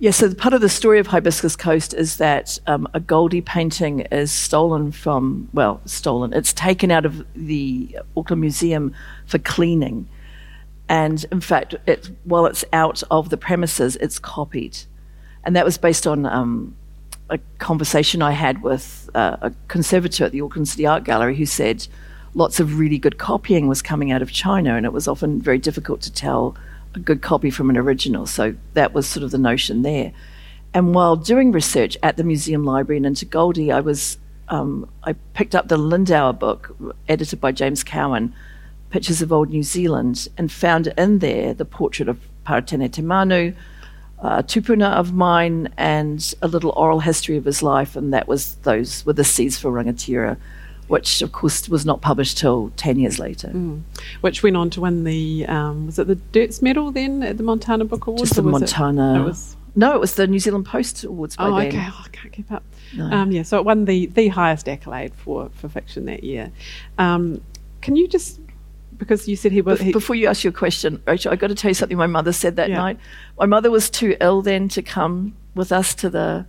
Yeah, 0.00 0.12
so 0.12 0.32
part 0.32 0.54
of 0.54 0.60
the 0.60 0.68
story 0.68 1.00
of 1.00 1.08
Hibiscus 1.08 1.56
Coast 1.56 1.92
is 1.92 2.18
that 2.18 2.56
um, 2.68 2.86
a 2.94 3.00
Goldie 3.00 3.40
painting 3.40 4.00
is 4.12 4.30
stolen 4.30 4.92
from, 4.92 5.48
well, 5.52 5.80
stolen. 5.86 6.32
It's 6.32 6.52
taken 6.52 6.92
out 6.92 7.04
of 7.04 7.26
the 7.34 7.98
Auckland 8.16 8.40
Museum 8.40 8.94
for 9.26 9.38
cleaning. 9.38 10.08
And 10.88 11.26
in 11.32 11.40
fact, 11.40 11.74
it, 11.86 12.10
while 12.22 12.46
it's 12.46 12.64
out 12.72 13.02
of 13.10 13.30
the 13.30 13.36
premises, 13.36 13.96
it's 13.96 14.20
copied. 14.20 14.78
And 15.42 15.56
that 15.56 15.64
was 15.64 15.76
based 15.76 16.06
on 16.06 16.26
um, 16.26 16.76
a 17.28 17.38
conversation 17.58 18.22
I 18.22 18.30
had 18.30 18.62
with 18.62 19.10
uh, 19.16 19.36
a 19.40 19.52
conservator 19.66 20.24
at 20.24 20.30
the 20.30 20.42
Auckland 20.42 20.68
City 20.68 20.86
Art 20.86 21.02
Gallery 21.02 21.34
who 21.34 21.46
said 21.46 21.88
lots 22.34 22.60
of 22.60 22.78
really 22.78 22.98
good 22.98 23.18
copying 23.18 23.66
was 23.66 23.82
coming 23.82 24.12
out 24.12 24.22
of 24.22 24.30
China, 24.30 24.76
and 24.76 24.86
it 24.86 24.92
was 24.92 25.08
often 25.08 25.42
very 25.42 25.58
difficult 25.58 26.00
to 26.02 26.12
tell 26.12 26.56
a 26.98 27.02
good 27.02 27.22
copy 27.22 27.50
from 27.50 27.70
an 27.70 27.76
original. 27.76 28.26
So 28.26 28.54
that 28.74 28.92
was 28.92 29.06
sort 29.06 29.24
of 29.24 29.30
the 29.30 29.38
notion 29.38 29.82
there. 29.82 30.12
And 30.74 30.94
while 30.94 31.16
doing 31.16 31.52
research 31.52 31.96
at 32.02 32.16
the 32.16 32.24
museum 32.24 32.64
library 32.64 32.98
and 32.98 33.06
into 33.06 33.24
Goldie, 33.24 33.72
I 33.72 33.80
was 33.80 34.18
um, 34.48 34.88
I 35.04 35.12
picked 35.34 35.54
up 35.54 35.68
the 35.68 35.76
Lindauer 35.76 36.38
book, 36.38 36.74
edited 37.06 37.40
by 37.40 37.52
James 37.52 37.84
Cowan, 37.84 38.34
Pictures 38.90 39.20
of 39.20 39.32
Old 39.32 39.50
New 39.50 39.62
Zealand, 39.62 40.28
and 40.38 40.50
found 40.50 40.86
in 40.86 41.18
there 41.18 41.52
the 41.52 41.66
portrait 41.66 42.08
of 42.08 42.18
Paratene 42.46 42.90
Te 42.90 43.02
a 44.20 44.42
tupuna 44.42 44.92
of 44.94 45.12
mine, 45.12 45.72
and 45.76 46.34
a 46.42 46.48
little 46.48 46.72
oral 46.76 47.00
history 47.00 47.36
of 47.36 47.44
his 47.44 47.62
life, 47.62 47.94
and 47.94 48.12
that 48.12 48.26
was 48.26 48.56
those 48.56 49.06
were 49.06 49.12
the 49.12 49.22
seeds 49.24 49.58
for 49.58 49.70
Rangatira, 49.70 50.36
which 50.88 51.22
of 51.22 51.32
course 51.32 51.68
was 51.68 51.86
not 51.86 52.00
published 52.00 52.38
till 52.38 52.70
ten 52.76 52.98
years 52.98 53.18
later. 53.18 53.48
which 54.20 54.42
went 54.42 54.56
on 54.56 54.70
to 54.70 54.80
win 54.80 55.04
the 55.04 55.46
um, 55.46 55.86
was 55.86 55.98
it 55.98 56.06
the 56.06 56.16
Deutz 56.16 56.60
Medal 56.60 56.90
then 56.90 57.22
at 57.22 57.36
the 57.36 57.42
Montana 57.42 57.84
Book 57.84 58.06
Awards? 58.06 58.22
Just 58.22 58.34
the 58.34 58.42
was 58.42 58.54
it- 58.62 58.78
Montana. 58.78 59.20
it 59.20 59.24
was- 59.24 59.54
no, 59.76 59.94
it 59.94 60.00
was 60.00 60.14
the 60.16 60.26
New 60.26 60.40
Zealand 60.40 60.66
Post 60.66 61.04
Awards 61.04 61.36
by 61.36 61.44
oh, 61.46 61.56
then. 61.56 61.68
okay. 61.68 61.86
Oh, 61.88 62.02
I 62.04 62.08
can't 62.08 62.32
keep 62.32 62.50
up. 62.50 62.64
No. 62.96 63.04
Um, 63.04 63.30
yeah, 63.30 63.42
so 63.42 63.58
it 63.58 63.64
won 63.64 63.84
the 63.84 64.06
the 64.06 64.26
highest 64.28 64.68
accolade 64.68 65.14
for 65.14 65.50
for 65.50 65.68
fiction 65.68 66.06
that 66.06 66.24
year. 66.24 66.50
Um, 66.96 67.40
can 67.80 67.94
you 67.94 68.08
just 68.08 68.40
because 68.96 69.28
you 69.28 69.36
said 69.36 69.52
he 69.52 69.60
was 69.60 69.80
he, 69.80 69.92
Before 69.92 70.16
you 70.16 70.26
ask 70.26 70.42
your 70.42 70.52
question, 70.52 71.00
Rachael, 71.06 71.32
I've 71.32 71.38
got 71.38 71.48
to 71.48 71.54
tell 71.54 71.70
you 71.70 71.74
something 71.74 71.96
my 71.96 72.08
mother 72.08 72.32
said 72.32 72.56
that 72.56 72.70
Yeah. 72.70 72.78
night. 72.78 72.98
My 73.38 73.46
mother 73.46 73.70
was 73.70 73.88
too 73.88 74.16
ill 74.20 74.42
then 74.42 74.68
to 74.70 74.82
come 74.82 75.36
with 75.54 75.70
us 75.70 75.94
to 75.96 76.10
the 76.10 76.46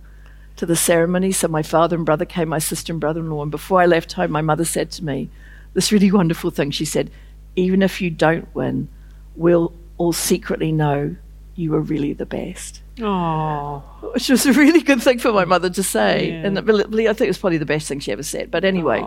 to 0.60 0.66
the 0.66 0.76
ceremony, 0.76 1.32
so 1.32 1.48
my 1.48 1.62
father 1.62 1.96
and 1.96 2.04
brother 2.04 2.26
came, 2.26 2.50
my 2.50 2.58
sister 2.58 2.92
and 2.92 3.00
brother-in-law. 3.00 3.42
And 3.42 3.50
before 3.50 3.80
I 3.80 3.86
left 3.86 4.12
home, 4.12 4.30
my 4.30 4.42
mother 4.42 4.66
said 4.66 4.90
to 4.92 5.04
me 5.04 5.30
this 5.72 5.90
really 5.90 6.12
wonderful 6.20 6.50
thing. 6.50 6.70
She 6.70 6.84
said, 6.84 7.10
"Even 7.56 7.82
if 7.82 8.00
you 8.02 8.10
don't 8.10 8.46
win, 8.54 8.88
we'll 9.36 9.72
all 9.96 10.12
secretly 10.12 10.70
know 10.70 11.16
you 11.56 11.70
were 11.70 11.80
really 11.80 12.12
the 12.12 12.26
best." 12.26 12.82
oh 13.02 13.82
Which 14.12 14.28
was 14.28 14.44
a 14.44 14.52
really 14.52 14.82
good 14.82 15.02
thing 15.02 15.18
for 15.18 15.32
my 15.32 15.46
mother 15.46 15.70
to 15.70 15.82
say, 15.82 16.28
Yeah. 16.28 16.46
and 16.46 16.58
it 16.58 16.68
I 16.68 17.14
think 17.14 17.20
it 17.22 17.26
was 17.28 17.38
probably 17.38 17.56
the 17.56 17.64
best 17.64 17.88
thing 17.88 17.98
she 17.98 18.12
ever 18.12 18.22
said. 18.22 18.50
But 18.50 18.66
anyway, 18.66 19.02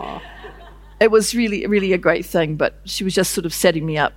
it 1.00 1.12
was 1.12 1.36
really, 1.36 1.68
really 1.68 1.94
a 1.94 2.00
great 2.00 2.26
thing. 2.26 2.56
But 2.56 2.80
she 2.86 3.04
was 3.04 3.14
just 3.14 3.32
sort 3.32 3.46
of 3.46 3.54
setting 3.54 3.86
me 3.86 4.00
up, 4.00 4.14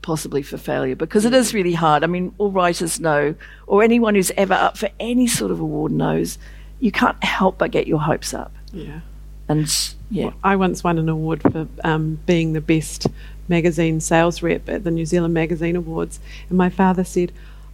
possibly 0.00 0.40
for 0.40 0.56
failure, 0.56 0.96
because 0.96 1.26
it 1.26 1.34
is 1.34 1.50
mm. 1.50 1.56
really 1.56 1.74
hard. 1.74 2.02
I 2.02 2.06
mean, 2.06 2.34
all 2.38 2.50
writers 2.50 2.98
know, 2.98 3.34
or 3.66 3.82
anyone 3.82 4.14
who's 4.14 4.32
ever 4.38 4.54
up 4.54 4.78
for 4.78 4.88
any 4.98 5.26
sort 5.26 5.50
of 5.50 5.60
award 5.60 5.92
knows, 5.92 6.38
you 6.80 6.92
can't 6.92 7.22
help 7.22 7.58
but 7.58 7.70
get 7.70 7.86
your 7.86 8.00
hopes 8.00 8.34
up. 8.34 8.52
yeah. 8.72 9.00
And 9.48 9.94
yeah, 10.10 10.32
I 10.44 10.56
once 10.56 10.84
won 10.84 10.98
an 10.98 11.08
award 11.08 11.40
for 11.40 11.66
um, 11.82 12.20
being 12.26 12.52
the 12.52 12.60
best 12.60 13.06
magazine 13.48 14.00
sales 14.00 14.42
rep 14.42 14.68
at 14.68 14.84
the 14.84 14.90
New 14.90 15.06
Zealand 15.06 15.32
Magazine 15.32 15.74
Awards, 15.74 16.20
and 16.50 16.58
my 16.58 16.68
father 16.68 17.02
said, 17.02 17.32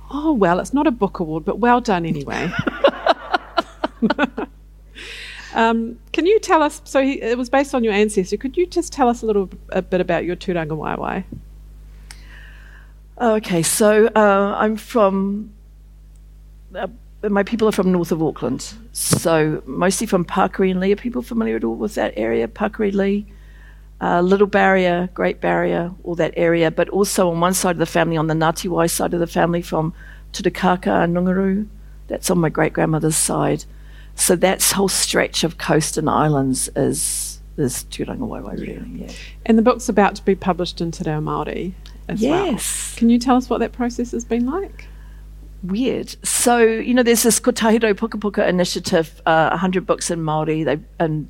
"Oh 0.09 0.33
well, 0.33 0.61
it's 0.61 0.73
not 0.73 0.87
a 0.87 0.93
book 0.93 1.19
award, 1.19 1.45
but 1.45 1.59
well 1.59 1.81
done 1.81 2.07
anyway." 2.07 2.53
um, 5.55 5.99
can 6.12 6.27
you 6.27 6.38
tell 6.38 6.62
us? 6.62 6.81
So 6.85 7.03
he, 7.03 7.21
it 7.21 7.37
was 7.37 7.51
based 7.51 7.75
on 7.75 7.83
your 7.83 7.93
ancestry. 7.93 8.38
Could 8.38 8.57
you 8.57 8.67
just 8.67 8.93
tell 8.93 9.09
us 9.09 9.23
a 9.23 9.27
little 9.27 9.51
a 9.71 9.83
bit 9.83 10.01
about 10.01 10.25
your 10.25 10.37
Turanga 10.37 10.79
Waiwai? 10.79 11.25
Okay, 13.21 13.62
so 13.62 14.07
uh, 14.14 14.55
I'm 14.57 14.77
from. 14.77 15.53
Uh, 16.75 16.88
my 17.31 17.43
people 17.43 17.69
are 17.69 17.73
from 17.73 17.93
north 17.93 18.13
of 18.13 18.23
Auckland, 18.23 18.75
so 18.93 19.63
mostly 19.67 20.07
from 20.07 20.25
Pakiri 20.25 20.71
and 20.71 20.81
Leigh. 20.81 20.93
Are 20.93 20.97
people 20.97 21.23
familiar 21.23 21.57
at 21.57 21.65
all 21.65 21.77
with 21.77 21.95
that 21.95 22.15
area? 22.17 22.49
Pakiri, 22.49 22.93
Leigh, 22.93 23.27
uh, 24.01 24.21
Little 24.21 24.47
Barrier, 24.47 25.09
Great 25.15 25.41
Barrier, 25.41 25.93
all 26.03 26.15
that 26.17 26.35
area. 26.37 26.71
But 26.71 26.89
also 26.91 27.31
on 27.31 27.41
one 27.41 27.55
side 27.55 27.73
of 27.73 27.79
the 27.79 27.87
family, 27.87 28.17
on 28.17 28.27
the 28.27 28.35
Ngāti 28.35 28.69
Wai 28.69 28.87
side 28.87 29.15
of 29.15 29.21
the 29.21 29.27
family, 29.27 29.63
from 29.63 29.95
Tutukaka 30.33 31.05
and 31.05 31.17
Ngunguru. 31.17 31.69
That's 32.07 32.31
on 32.31 32.39
my 32.39 32.51
great 32.51 32.73
grandmother's 32.73 33.17
side. 33.17 33.65
So 34.15 34.37
that 34.37 34.63
whole 34.63 34.89
stretch 34.89 35.43
of 35.43 35.59
coast 35.59 35.97
and 35.97 36.09
islands 36.09 36.69
is 36.77 37.41
is 37.57 37.85
Tūrangawaewae, 37.85 38.61
really. 38.61 38.91
Yeah. 38.95 39.13
And 39.47 39.57
the 39.57 39.63
book's 39.63 39.89
about 39.89 40.17
to 40.17 40.25
be 40.25 40.35
published 40.35 40.81
in 40.81 40.91
Te 40.91 41.05
Reo 41.05 41.21
Māori 41.21 41.73
as 42.09 42.21
well. 42.21 42.47
Yes. 42.47 42.95
Can 42.97 43.11
you 43.11 43.19
tell 43.19 43.37
us 43.37 43.49
what 43.49 43.59
that 43.59 43.73
process 43.73 44.11
has 44.11 44.25
been 44.25 44.47
like? 44.47 44.89
Weird. 45.64 46.16
So 46.27 46.59
you 46.59 46.92
know, 46.92 47.03
there's 47.03 47.22
this 47.22 47.40
Kotahi 47.40 47.83
Rau 47.83 47.92
Pukapuka 47.94 48.46
initiative, 48.46 49.22
uh, 49.24 49.48
100 49.48 49.87
books 49.87 50.11
in 50.11 50.22
Maori. 50.22 50.62
They 50.62 50.79
and 50.98 51.29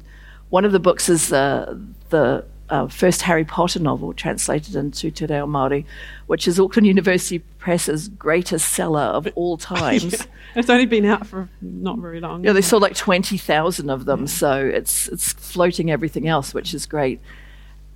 one 0.51 0.64
of 0.64 0.73
the 0.73 0.81
books 0.81 1.09
is 1.09 1.29
the 1.29 1.81
the 2.11 2.44
uh, 2.68 2.88
first 2.88 3.23
Harry 3.23 3.44
Potter 3.44 3.79
novel 3.79 4.12
translated 4.12 4.75
into 4.75 5.11
Te 5.11 5.27
Reo 5.27 5.47
Māori, 5.47 5.85
which 6.27 6.49
is 6.49 6.59
Auckland 6.59 6.87
University 6.87 7.38
Press's 7.59 8.09
greatest 8.09 8.70
seller 8.70 9.03
of 9.03 9.29
all 9.37 9.57
times. 9.77 10.27
It's 10.57 10.70
only 10.70 10.87
been 10.87 11.05
out 11.05 11.27
for 11.27 11.49
not 11.61 11.99
very 11.99 12.20
long. 12.20 12.42
Yeah, 12.44 12.53
they 12.53 12.62
sold 12.62 12.83
like 12.83 12.97
twenty 12.97 13.38
thousand 13.38 13.90
of 13.90 14.05
them, 14.05 14.27
so 14.27 14.64
it's 14.64 15.09
it's 15.09 15.33
floating 15.33 15.90
everything 15.90 16.27
else, 16.27 16.53
which 16.53 16.75
is 16.75 16.87
great. 16.87 17.20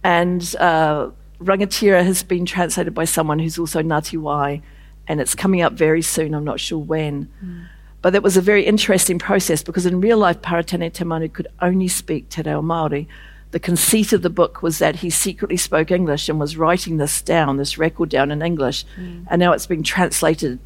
And 0.04 0.54
uh, 0.60 1.10
Rangatira 1.40 2.04
has 2.04 2.22
been 2.22 2.46
translated 2.46 2.94
by 2.94 3.04
someone 3.06 3.40
who's 3.40 3.58
also 3.58 3.82
Ngāti 3.82 4.18
Wai, 4.20 4.62
and 5.08 5.20
it's 5.20 5.34
coming 5.34 5.62
up 5.62 5.72
very 5.72 6.02
soon. 6.02 6.34
I'm 6.34 6.44
not 6.44 6.60
sure 6.60 6.78
when. 6.78 7.22
Hmm. 7.40 7.62
But 8.00 8.14
it 8.14 8.22
was 8.22 8.36
a 8.36 8.40
very 8.40 8.64
interesting 8.64 9.18
process 9.18 9.62
because 9.62 9.84
in 9.84 10.00
real 10.00 10.18
life, 10.18 10.40
Paratene 10.40 10.92
Te 10.92 11.04
Manu 11.04 11.28
could 11.28 11.48
only 11.60 11.88
speak 11.88 12.28
Te 12.28 12.42
Reo 12.42 12.62
Māori. 12.62 13.08
The 13.50 13.58
conceit 13.58 14.12
of 14.12 14.22
the 14.22 14.30
book 14.30 14.62
was 14.62 14.78
that 14.78 14.96
he 14.96 15.10
secretly 15.10 15.56
spoke 15.56 15.90
English 15.90 16.28
and 16.28 16.38
was 16.38 16.56
writing 16.56 16.98
this 16.98 17.22
down, 17.22 17.56
this 17.56 17.78
record 17.78 18.10
down 18.10 18.30
in 18.30 18.42
English, 18.42 18.84
hmm. 18.94 19.24
and 19.28 19.40
now 19.40 19.52
it's 19.52 19.66
being 19.66 19.82
translated 19.82 20.60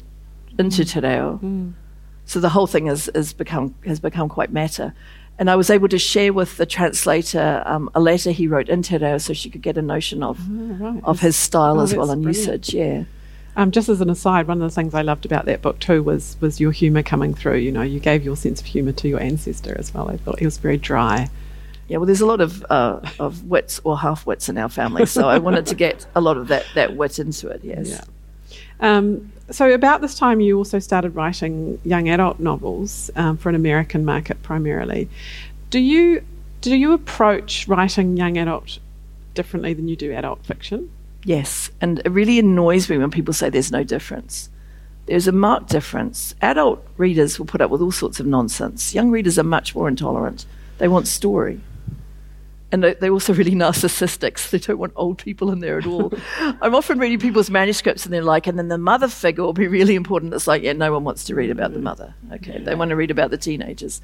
into 0.59 0.83
hmm. 0.83 0.89
Te 0.89 0.99
Reo. 0.99 1.73
So 2.25 2.39
the 2.39 2.49
whole 2.49 2.67
thing 2.67 2.85
has, 2.87 3.09
has 3.15 3.33
become 3.33 3.73
has 3.85 3.99
become 3.99 4.29
quite 4.29 4.51
matter. 4.51 4.93
And 5.39 5.49
I 5.49 5.55
was 5.55 5.71
able 5.71 5.87
to 5.89 5.97
share 5.97 6.31
with 6.31 6.57
the 6.57 6.65
translator 6.65 7.63
um, 7.65 7.89
a 7.95 7.99
letter 7.99 8.29
he 8.29 8.47
wrote 8.47 8.69
in 8.69 8.83
Te 8.83 8.97
Reo 8.97 9.17
so 9.17 9.33
she 9.33 9.49
could 9.49 9.63
get 9.63 9.77
a 9.77 9.81
notion 9.81 10.21
of 10.21 10.39
oh, 10.39 10.53
right. 10.53 11.03
of 11.03 11.19
his 11.21 11.35
style 11.35 11.79
Oh, 11.79 11.83
as 11.83 11.95
well 11.95 12.11
and 12.11 12.21
brilliant. 12.21 12.47
usage. 12.47 12.73
Yeah. 12.75 13.03
Um, 13.55 13.71
just 13.71 13.87
as 13.87 14.01
an 14.01 14.09
aside, 14.09 14.47
one 14.47 14.61
of 14.61 14.69
the 14.69 14.73
things 14.73 14.95
I 14.95 15.03
loved 15.03 15.25
about 15.25 15.45
that 15.45 15.61
book 15.61 15.79
too 15.79 16.01
was 16.01 16.37
was 16.41 16.59
your 16.59 16.71
humour 16.71 17.03
coming 17.03 17.33
through. 17.33 17.57
You 17.57 17.71
know, 17.71 17.83
you 17.83 17.99
gave 17.99 18.23
your 18.23 18.35
sense 18.35 18.59
of 18.59 18.65
humour 18.65 18.93
to 18.93 19.07
your 19.07 19.21
ancestor 19.21 19.75
as 19.77 19.93
well. 19.93 20.09
I 20.09 20.17
thought 20.17 20.39
he 20.39 20.45
was 20.45 20.57
very 20.57 20.77
dry. 20.77 21.29
Yeah, 21.87 21.97
well, 21.97 22.05
there's 22.05 22.21
a 22.21 22.25
lot 22.25 22.41
of 22.41 22.65
uh, 22.69 23.01
of 23.19 23.43
wits 23.43 23.79
or 23.83 23.99
half 23.99 24.25
wits 24.25 24.49
in 24.49 24.57
our 24.57 24.69
family, 24.69 25.05
so 25.05 25.29
I 25.29 25.37
wanted 25.37 25.65
to 25.67 25.75
get 25.75 26.05
a 26.15 26.21
lot 26.21 26.37
of 26.37 26.47
that, 26.47 26.65
that 26.75 26.95
wit 26.95 27.19
into 27.19 27.49
it. 27.49 27.61
Yes. 27.63 27.89
Yeah. 27.89 28.03
Um, 28.79 29.31
so 29.51 29.71
about 29.71 30.01
this 30.01 30.15
time, 30.15 30.39
you 30.39 30.57
also 30.57 30.79
started 30.79 31.15
writing 31.15 31.79
young 31.83 32.09
adult 32.09 32.39
novels 32.39 33.11
um, 33.15 33.37
for 33.37 33.49
an 33.49 33.55
American 33.55 34.05
market 34.05 34.41
primarily. 34.41 35.09
Do 35.69 35.79
you 35.79 36.23
do 36.61 36.75
you 36.75 36.93
approach 36.93 37.67
writing 37.67 38.15
young 38.15 38.37
adult 38.37 38.79
differently 39.33 39.73
than 39.73 39.87
you 39.87 39.95
do 39.95 40.13
adult 40.13 40.45
fiction? 40.45 40.89
Yes, 41.25 41.69
and 41.81 41.99
it 41.99 42.09
really 42.09 42.39
annoys 42.39 42.89
me 42.89 42.97
when 42.97 43.11
people 43.11 43.33
say 43.33 43.49
there's 43.49 43.71
no 43.71 43.83
difference. 43.83 44.49
There's 45.05 45.27
a 45.27 45.31
marked 45.31 45.69
difference. 45.69 46.33
Adult 46.41 46.85
readers 46.97 47.37
will 47.39 47.45
put 47.45 47.61
up 47.61 47.69
with 47.69 47.81
all 47.81 47.91
sorts 47.91 48.19
of 48.19 48.25
nonsense. 48.25 48.93
Young 48.93 49.09
readers 49.11 49.37
are 49.39 49.43
much 49.43 49.75
more 49.75 49.87
intolerant. 49.87 50.45
They 50.77 50.87
want 50.87 51.07
story. 51.07 51.59
and 52.71 52.83
they- 52.83 52.95
they're 52.95 53.11
also 53.11 53.33
really 53.35 53.51
narcissistic, 53.65 54.37
so 54.39 54.57
they 54.57 54.59
don't 54.65 54.79
want 54.79 54.93
old 54.95 55.19
people 55.19 55.51
in 55.51 55.59
there 55.59 55.77
at 55.77 55.85
all. 55.85 56.11
I'm 56.39 56.73
often 56.73 56.97
reading 56.97 57.19
people's 57.19 57.51
manuscripts, 57.51 58.03
and 58.05 58.11
they're 58.13 58.23
like, 58.23 58.47
and 58.47 58.57
then 58.57 58.67
the 58.69 58.79
mother 58.79 59.07
figure 59.07 59.43
will 59.43 59.53
be 59.53 59.67
really 59.67 59.93
important. 59.95 60.33
It's 60.33 60.47
like, 60.47 60.63
yeah, 60.63 60.73
no 60.73 60.91
one 60.91 61.03
wants 61.03 61.23
to 61.25 61.35
read 61.35 61.51
about 61.51 61.73
the 61.73 61.79
mother. 61.79 62.15
Okay, 62.33 62.57
they 62.59 62.73
want 62.73 62.89
to 62.89 62.95
read 62.95 63.11
about 63.11 63.29
the 63.29 63.37
teenagers. 63.37 64.01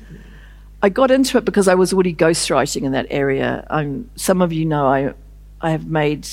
I 0.83 0.89
got 0.89 1.09
into 1.09 1.37
it 1.39 1.45
because 1.45 1.67
I 1.67 1.73
was 1.75 1.91
already 1.93 2.13
ghostwriting 2.13 2.83
in 2.83 2.91
that 2.91 3.07
area. 3.09 3.65
I'm, 3.71 4.09
some 4.15 4.39
of 4.41 4.53
you 4.53 4.65
know 4.65 4.85
I, 4.85 5.13
I 5.61 5.71
have 5.71 5.87
made. 5.87 6.27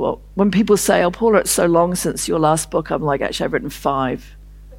Well, 0.00 0.20
when 0.34 0.50
people 0.50 0.76
say, 0.76 1.02
"Oh, 1.02 1.10
Paula, 1.10 1.40
it's 1.40 1.50
so 1.50 1.66
long 1.66 1.94
since 1.94 2.26
your 2.26 2.38
last 2.38 2.70
book," 2.70 2.90
I'm 2.90 3.02
like, 3.02 3.20
actually, 3.20 3.44
I've 3.44 3.52
written 3.52 3.70
five 3.70 4.34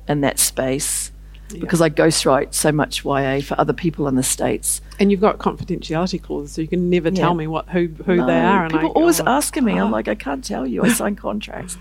in 0.07 0.21
that 0.21 0.39
space 0.39 1.11
because 1.59 1.81
I 1.81 1.89
ghostwrite 1.89 2.53
so 2.53 2.71
much 2.71 3.05
YA 3.05 3.41
for 3.41 3.59
other 3.59 3.73
people 3.73 4.07
in 4.07 4.15
the 4.15 4.23
states. 4.23 4.81
And 4.99 5.11
you've 5.11 5.21
got 5.21 5.37
confidentiality 5.37 6.21
clauses, 6.21 6.53
so 6.53 6.61
you 6.61 6.67
can 6.67 6.89
never 6.89 7.09
Yeah. 7.09 7.21
tell 7.21 7.35
me 7.35 7.45
what 7.45 7.69
who 7.69 7.89
who 8.05 8.15
No, 8.15 8.25
they 8.25 8.39
are. 8.39 8.63
And 8.63 8.73
people 8.73 8.89
I, 8.89 8.93
always 8.93 9.21
oh, 9.21 9.25
asking 9.27 9.63
me. 9.65 9.73
I'm 9.73 9.87
ah. 9.87 9.91
like, 9.91 10.07
I 10.07 10.15
can't 10.15 10.43
tell 10.43 10.65
you. 10.65 10.83
I 10.83 10.89
sign 11.01 11.15
contracts. 11.15 11.77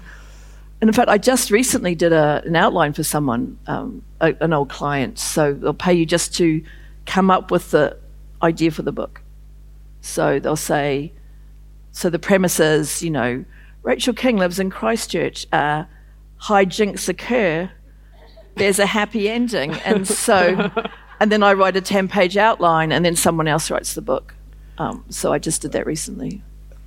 And 0.81 0.89
in 0.89 0.95
fact, 0.95 1.09
I 1.09 1.19
just 1.19 1.51
recently 1.51 1.95
did 1.95 2.13
a, 2.13 2.43
an 2.45 2.57
outline 2.57 2.93
for 2.95 3.05
someone, 3.05 3.59
um, 3.67 4.03
a, 4.21 4.35
an 4.41 4.53
old 4.53 4.71
client. 4.71 5.19
So 5.19 5.53
they'll 5.53 5.75
pay 5.75 5.93
you 5.95 6.07
just 6.07 6.35
to 6.37 6.63
come 7.07 7.31
up 7.31 7.51
with 7.51 7.71
the 7.71 7.97
idea 8.43 8.71
for 8.71 8.83
the 8.83 8.93
book. 8.93 9.21
So 10.01 10.39
they'll 10.41 10.57
say, 10.57 11.13
so 11.93 12.11
the 12.11 12.19
premise 12.19 12.61
is, 12.61 13.03
you 13.03 13.11
know, 13.11 13.45
Rachael 13.83 14.15
King 14.15 14.37
lives 14.37 14.59
in 14.59 14.71
Christchurch. 14.71 15.47
Uh, 15.53 15.85
hijinks 16.43 17.09
occur. 17.09 17.71
There's 18.57 18.79
a 18.79 18.87
happy 18.87 19.29
ending, 19.29 19.73
and 19.85 20.07
so, 20.07 20.71
and 21.21 21.33
then 21.33 21.43
I 21.43 21.53
write 21.55 21.77
a 21.77 21.81
ten-page 21.81 22.37
outline, 22.37 22.93
and 22.93 23.05
then 23.05 23.17
someone 23.17 23.49
else 23.49 23.71
writes 23.71 23.95
the 23.95 24.03
book. 24.03 24.35
Um, 24.79 25.05
so 25.09 25.33
I 25.33 25.39
just 25.39 25.63
did 25.63 25.73
that 25.73 25.87
recently. 25.87 26.43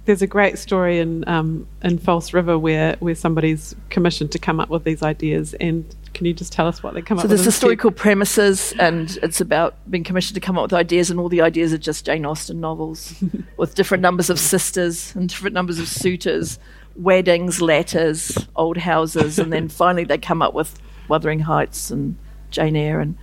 There's 0.06 0.22
a 0.22 0.28
great 0.28 0.60
story 0.60 1.00
in 1.00 1.28
um, 1.28 1.68
in 1.82 1.98
False 1.98 2.34
River 2.34 2.60
where 2.60 2.96
where 3.00 3.16
somebody's 3.16 3.76
commissioned 3.90 4.32
to 4.34 4.40
come 4.40 4.60
up 4.60 4.70
with 4.70 4.84
these 4.84 5.02
ideas. 5.02 5.54
And 5.56 5.96
can 6.14 6.26
you 6.26 6.34
just 6.34 6.52
tell 6.52 6.68
us 6.68 6.84
what 6.84 6.94
they 6.94 7.02
come 7.02 7.18
So 7.18 7.22
up 7.22 7.30
with? 7.30 7.32
So 7.32 7.44
there's 7.44 7.48
a 7.48 7.58
story 7.58 7.76
called 7.76 7.96
Premises, 7.96 8.74
and 8.80 9.18
it's 9.24 9.42
about 9.42 9.76
being 9.90 10.04
commissioned 10.04 10.36
to 10.36 10.42
come 10.42 10.58
up 10.58 10.64
with 10.64 10.74
ideas, 10.74 11.10
and 11.10 11.20
all 11.20 11.30
the 11.30 11.42
ideas 11.42 11.74
are 11.74 11.78
just 11.78 12.06
Jane 12.06 12.26
Austen 12.26 12.60
novels 12.60 13.14
with 13.58 13.76
different 13.76 14.02
numbers 14.02 14.30
of 14.30 14.40
sisters 14.40 15.16
and 15.16 15.30
different 15.30 15.54
numbers 15.54 15.80
of 15.80 15.88
suitors, 15.88 16.60
weddings, 16.96 17.62
letters, 17.62 18.38
old 18.56 18.78
houses, 18.78 19.40
and 19.40 19.52
then 19.52 19.70
finally 19.70 20.04
they 20.04 20.18
come 20.18 20.42
up 20.42 20.54
with 20.54 20.80
Wuthering 21.08 21.40
Heights 21.40 21.90
and 21.90 22.18
Jane 22.52 22.76
Eyre, 22.76 23.00
and 23.00 23.18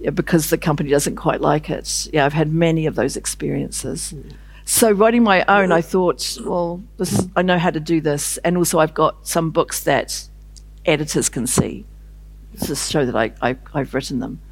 yeah, 0.00 0.10
because 0.10 0.50
the 0.50 0.58
company 0.58 0.90
doesn't 0.90 1.16
quite 1.16 1.40
like 1.40 1.70
it. 1.70 2.08
Yeah, 2.12 2.26
I've 2.26 2.32
had 2.32 2.52
many 2.52 2.86
of 2.86 2.94
those 2.94 3.16
experiences. 3.16 4.14
So 4.68 4.90
writing 4.90 5.22
my 5.22 5.42
own, 5.48 5.72
I 5.72 5.80
thought, 5.80 6.38
well, 6.44 6.82
this, 6.98 7.26
I 7.34 7.40
know 7.40 7.58
how 7.58 7.70
to 7.70 7.80
do 7.80 8.02
this, 8.02 8.36
and 8.44 8.58
also 8.58 8.80
I've 8.80 8.92
got 8.92 9.26
some 9.26 9.50
books 9.50 9.82
that 9.84 10.28
editors 10.84 11.30
can 11.30 11.46
see 11.46 11.86
to 12.64 12.76
show 12.76 13.06
that 13.06 13.16
I, 13.16 13.32
I, 13.40 13.56
I've 13.72 13.94
written 13.94 14.18
them. 14.18 14.42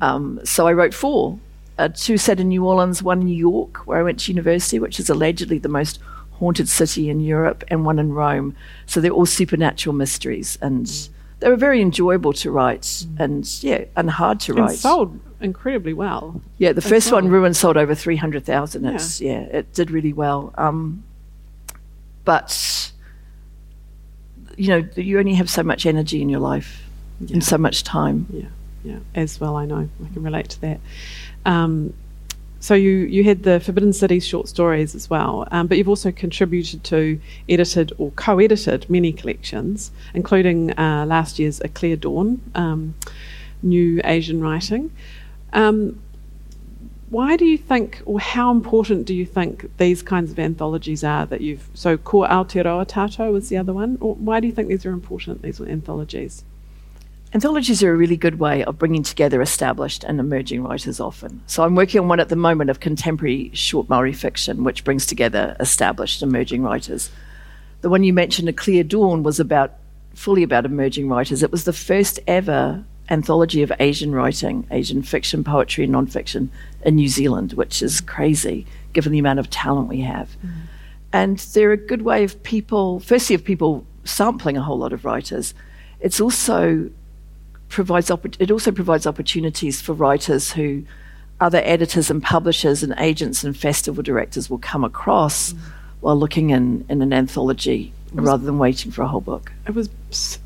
Um, 0.00 0.38
so 0.44 0.68
I 0.68 0.72
wrote 0.72 0.94
four. 0.94 1.36
Uh, 1.78 1.88
two 1.88 2.16
set 2.16 2.38
in 2.38 2.48
New 2.48 2.64
Orleans, 2.64 3.02
one 3.02 3.22
in 3.22 3.26
New 3.26 3.36
York, 3.36 3.88
where 3.88 3.98
I 3.98 4.04
went 4.04 4.20
to 4.20 4.30
university, 4.30 4.78
which 4.78 5.00
is 5.00 5.10
allegedly 5.10 5.58
the 5.58 5.68
most 5.68 5.98
haunted 6.34 6.68
city 6.68 7.10
in 7.10 7.18
Europe, 7.18 7.64
and 7.66 7.84
one 7.84 7.98
in 7.98 8.12
Rome. 8.12 8.54
So 8.86 9.00
they're 9.00 9.10
all 9.10 9.26
supernatural 9.26 9.96
mysteries, 9.96 10.58
and 10.62 10.86
they 11.40 11.48
were 11.48 11.56
very 11.56 11.82
enjoyable 11.82 12.32
to 12.34 12.52
write, 12.52 13.04
and 13.18 13.44
yeah, 13.64 13.86
and 13.96 14.10
hard 14.10 14.38
to 14.40 14.52
and 14.52 14.60
write. 14.60 14.78
sold 14.78 15.18
incredibly 15.40 15.92
well. 15.92 16.40
Yeah, 16.58 16.72
the 16.72 16.82
first 16.82 17.12
one. 17.12 17.28
Ruin, 17.28 17.54
sold 17.54 17.76
over 17.76 17.94
300,000. 17.94 18.84
It's, 18.86 19.20
yeah. 19.20 19.40
it 19.40 19.72
did 19.74 19.90
really 19.90 20.12
well. 20.12 20.52
Um, 20.56 21.02
but, 22.24 22.92
you 24.56 24.68
know, 24.68 24.88
you 24.96 25.18
only 25.18 25.34
have 25.34 25.48
so 25.50 25.62
much 25.62 25.86
energy 25.86 26.20
in 26.22 26.28
your 26.28 26.40
life 26.40 26.82
Yeah. 27.20 27.34
and 27.34 27.44
so 27.44 27.58
much 27.58 27.82
time. 27.84 28.26
Yeah, 28.32 28.46
yeah, 28.84 28.98
as 29.14 29.40
well. 29.40 29.56
I 29.56 29.64
know 29.66 29.88
I 30.04 30.12
can 30.12 30.22
relate 30.22 30.48
to 30.50 30.60
that. 30.62 30.80
Um, 31.46 31.94
so 32.62 32.74
you 32.74 32.90
you 32.90 33.24
had 33.24 33.42
the 33.42 33.58
Forbidden 33.58 33.94
Cities 33.94 34.26
short 34.26 34.46
stories 34.46 34.94
as 34.94 35.08
well, 35.08 35.48
um, 35.50 35.66
but 35.66 35.78
you've 35.78 35.88
also 35.88 36.12
contributed 36.12 36.84
to, 36.84 37.18
edited 37.48 37.92
or 37.96 38.10
co-edited 38.12 38.88
many 38.90 39.12
collections, 39.14 39.90
including 40.12 40.78
uh, 40.78 41.06
last 41.06 41.38
year's 41.38 41.60
A 41.62 41.68
Clear 41.68 41.96
Dawn, 41.96 42.42
um, 42.54 42.94
new 43.62 44.02
Asian 44.04 44.42
writing. 44.42 44.90
Um, 45.52 46.00
why 47.10 47.36
do 47.36 47.44
you 47.44 47.58
think, 47.58 48.02
or 48.06 48.20
how 48.20 48.52
important 48.52 49.04
do 49.04 49.14
you 49.14 49.26
think 49.26 49.76
these 49.78 50.00
kinds 50.00 50.30
of 50.30 50.38
anthologies 50.38 51.02
are 51.02 51.26
that 51.26 51.40
you've? 51.40 51.68
So, 51.74 51.96
Ko 51.96 52.18
Aotearoa 52.18 52.86
Tātou 52.86 53.32
was 53.32 53.48
the 53.48 53.56
other 53.56 53.72
one. 53.72 53.98
Or 54.00 54.14
why 54.14 54.38
do 54.38 54.46
you 54.46 54.52
think 54.52 54.68
these 54.68 54.86
are 54.86 54.92
important? 54.92 55.42
These 55.42 55.60
anthologies. 55.60 56.44
Anthologies 57.32 57.82
are 57.82 57.92
a 57.92 57.96
really 57.96 58.16
good 58.16 58.40
way 58.40 58.64
of 58.64 58.78
bringing 58.78 59.04
together 59.04 59.40
established 59.40 60.02
and 60.02 60.18
emerging 60.18 60.62
writers 60.64 60.98
often. 60.98 61.42
So 61.46 61.64
I'm 61.64 61.76
working 61.76 62.00
on 62.00 62.08
one 62.08 62.18
at 62.18 62.28
the 62.28 62.36
moment 62.36 62.70
of 62.70 62.80
contemporary 62.80 63.50
short 63.54 63.88
Maori 63.88 64.12
fiction, 64.12 64.64
which 64.64 64.84
brings 64.84 65.06
together 65.06 65.56
established 65.60 66.22
emerging 66.22 66.62
writers. 66.62 67.10
The 67.82 67.88
one 67.88 68.02
you 68.02 68.12
mentioned, 68.12 68.48
A 68.48 68.52
Clear 68.52 68.82
Dawn, 68.82 69.22
was 69.22 69.38
about 69.38 69.74
fully 70.14 70.42
about 70.42 70.64
emerging 70.64 71.08
writers. 71.08 71.42
It 71.42 71.52
was 71.52 71.64
the 71.64 71.72
first 71.72 72.18
ever 72.26 72.84
anthology 73.10 73.62
of 73.62 73.72
Asian 73.80 74.12
writing, 74.12 74.66
Asian 74.70 75.02
fiction, 75.02 75.42
poetry, 75.44 75.84
and 75.84 75.92
nonfiction 75.92 76.48
in 76.84 76.94
New 76.96 77.08
Zealand, 77.08 77.54
which 77.54 77.82
is 77.82 78.00
crazy 78.00 78.66
given 78.92 79.12
the 79.12 79.18
amount 79.18 79.38
of 79.38 79.50
talent 79.50 79.88
we 79.88 80.00
have. 80.00 80.28
Mm-hmm. 80.38 80.60
And 81.12 81.38
they're 81.38 81.72
a 81.72 81.76
good 81.76 82.02
way 82.02 82.22
of 82.24 82.40
people, 82.42 83.00
firstly, 83.00 83.34
of 83.34 83.44
people 83.44 83.84
sampling 84.04 84.56
a 84.56 84.62
whole 84.62 84.78
lot 84.78 84.92
of 84.92 85.04
writers. 85.04 85.54
It's 86.00 86.20
also 86.20 86.90
provides 87.68 88.10
it 88.10 88.50
also 88.50 88.72
provides 88.72 89.06
opportunities 89.06 89.80
for 89.80 89.92
writers 89.92 90.52
who 90.52 90.84
other 91.40 91.60
editors 91.64 92.10
and 92.10 92.22
publishers 92.22 92.82
and 92.82 92.94
agents 92.98 93.44
and 93.44 93.56
festival 93.56 94.02
directors 94.02 94.50
will 94.50 94.58
come 94.58 94.84
across 94.84 95.52
mm-hmm. 95.52 95.70
while 96.00 96.16
looking 96.16 96.50
in, 96.50 96.84
in 96.88 97.00
an 97.00 97.12
anthology 97.12 97.92
rather 98.12 98.44
than 98.44 98.58
waiting 98.58 98.90
for 98.90 99.02
a 99.02 99.08
whole 99.08 99.20
book. 99.20 99.52
It 99.66 99.74
was 99.74 99.88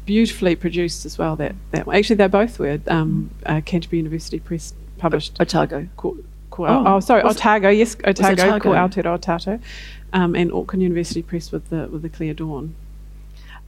beautifully 0.05 0.57
produced 0.57 1.05
as 1.07 1.19
well. 1.19 1.37
That 1.37 1.55
that 1.73 1.89
actually 1.89 2.17
they 2.17 2.27
both 2.29 2.59
were. 2.59 2.81
Um, 2.89 3.31
uh, 3.47 3.61
Canterbury 3.65 3.99
University 3.99 4.39
Press 4.41 4.75
published. 4.99 5.41
Otago. 5.41 5.89
Ko, 5.97 6.17
ko, 6.51 6.67
Oh, 6.67 6.85
oh, 6.87 7.01
sorry, 7.01 7.23
Otago. 7.23 7.69
Yes, 7.69 7.97
Otago. 8.05 8.45
Otago? 8.45 8.73
Aotearoa 8.73 9.19
Tātou, 9.21 9.61
um, 10.13 10.35
and 10.35 10.53
Auckland 10.53 10.83
University 10.83 11.23
Press 11.23 11.51
with 11.53 11.69
the 11.71 11.89
with 11.89 12.03
the 12.03 12.09
Clear 12.09 12.35
Dawn. 12.35 12.75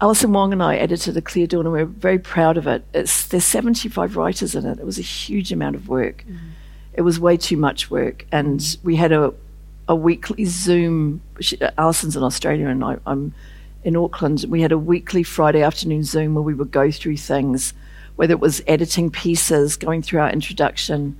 Alison 0.00 0.32
Wong 0.32 0.52
and 0.52 0.62
I 0.62 0.76
edited 0.76 1.14
the 1.14 1.22
Clear 1.22 1.46
Dawn 1.46 1.64
and 1.64 1.72
we're 1.72 1.86
very 1.86 2.18
proud 2.18 2.58
of 2.58 2.66
it. 2.66 2.84
It's, 2.92 3.28
there's 3.28 3.44
75 3.44 4.14
writers 4.16 4.54
in 4.54 4.66
it. 4.66 4.78
It 4.78 4.84
was 4.84 4.98
a 4.98 5.02
huge 5.02 5.52
amount 5.52 5.74
of 5.74 5.88
work. 5.88 6.22
It 6.92 7.00
was 7.00 7.18
way 7.18 7.38
too 7.38 7.56
much 7.56 7.90
work. 7.90 8.26
And 8.30 8.76
we 8.82 8.96
had 8.96 9.10
a, 9.10 9.32
a 9.88 9.94
weekly 9.96 10.44
Zoom. 10.44 11.22
She, 11.40 11.58
Alison's 11.78 12.14
in 12.14 12.22
Australia 12.22 12.68
and 12.68 12.84
I, 12.84 12.98
I'm 13.06 13.32
in 13.86 13.94
Auckland. 13.94 14.44
We 14.48 14.62
had 14.62 14.72
a 14.72 14.78
weekly 14.78 15.22
Friday 15.22 15.62
afternoon 15.62 16.02
Zoom 16.02 16.34
where 16.34 16.42
we 16.42 16.54
would 16.54 16.72
go 16.72 16.90
through 16.90 17.18
things, 17.18 17.72
whether 18.16 18.32
it 18.32 18.40
was 18.40 18.60
editing 18.66 19.10
pieces, 19.10 19.76
going 19.76 20.02
through 20.02 20.20
our 20.20 20.28
introduction. 20.28 21.16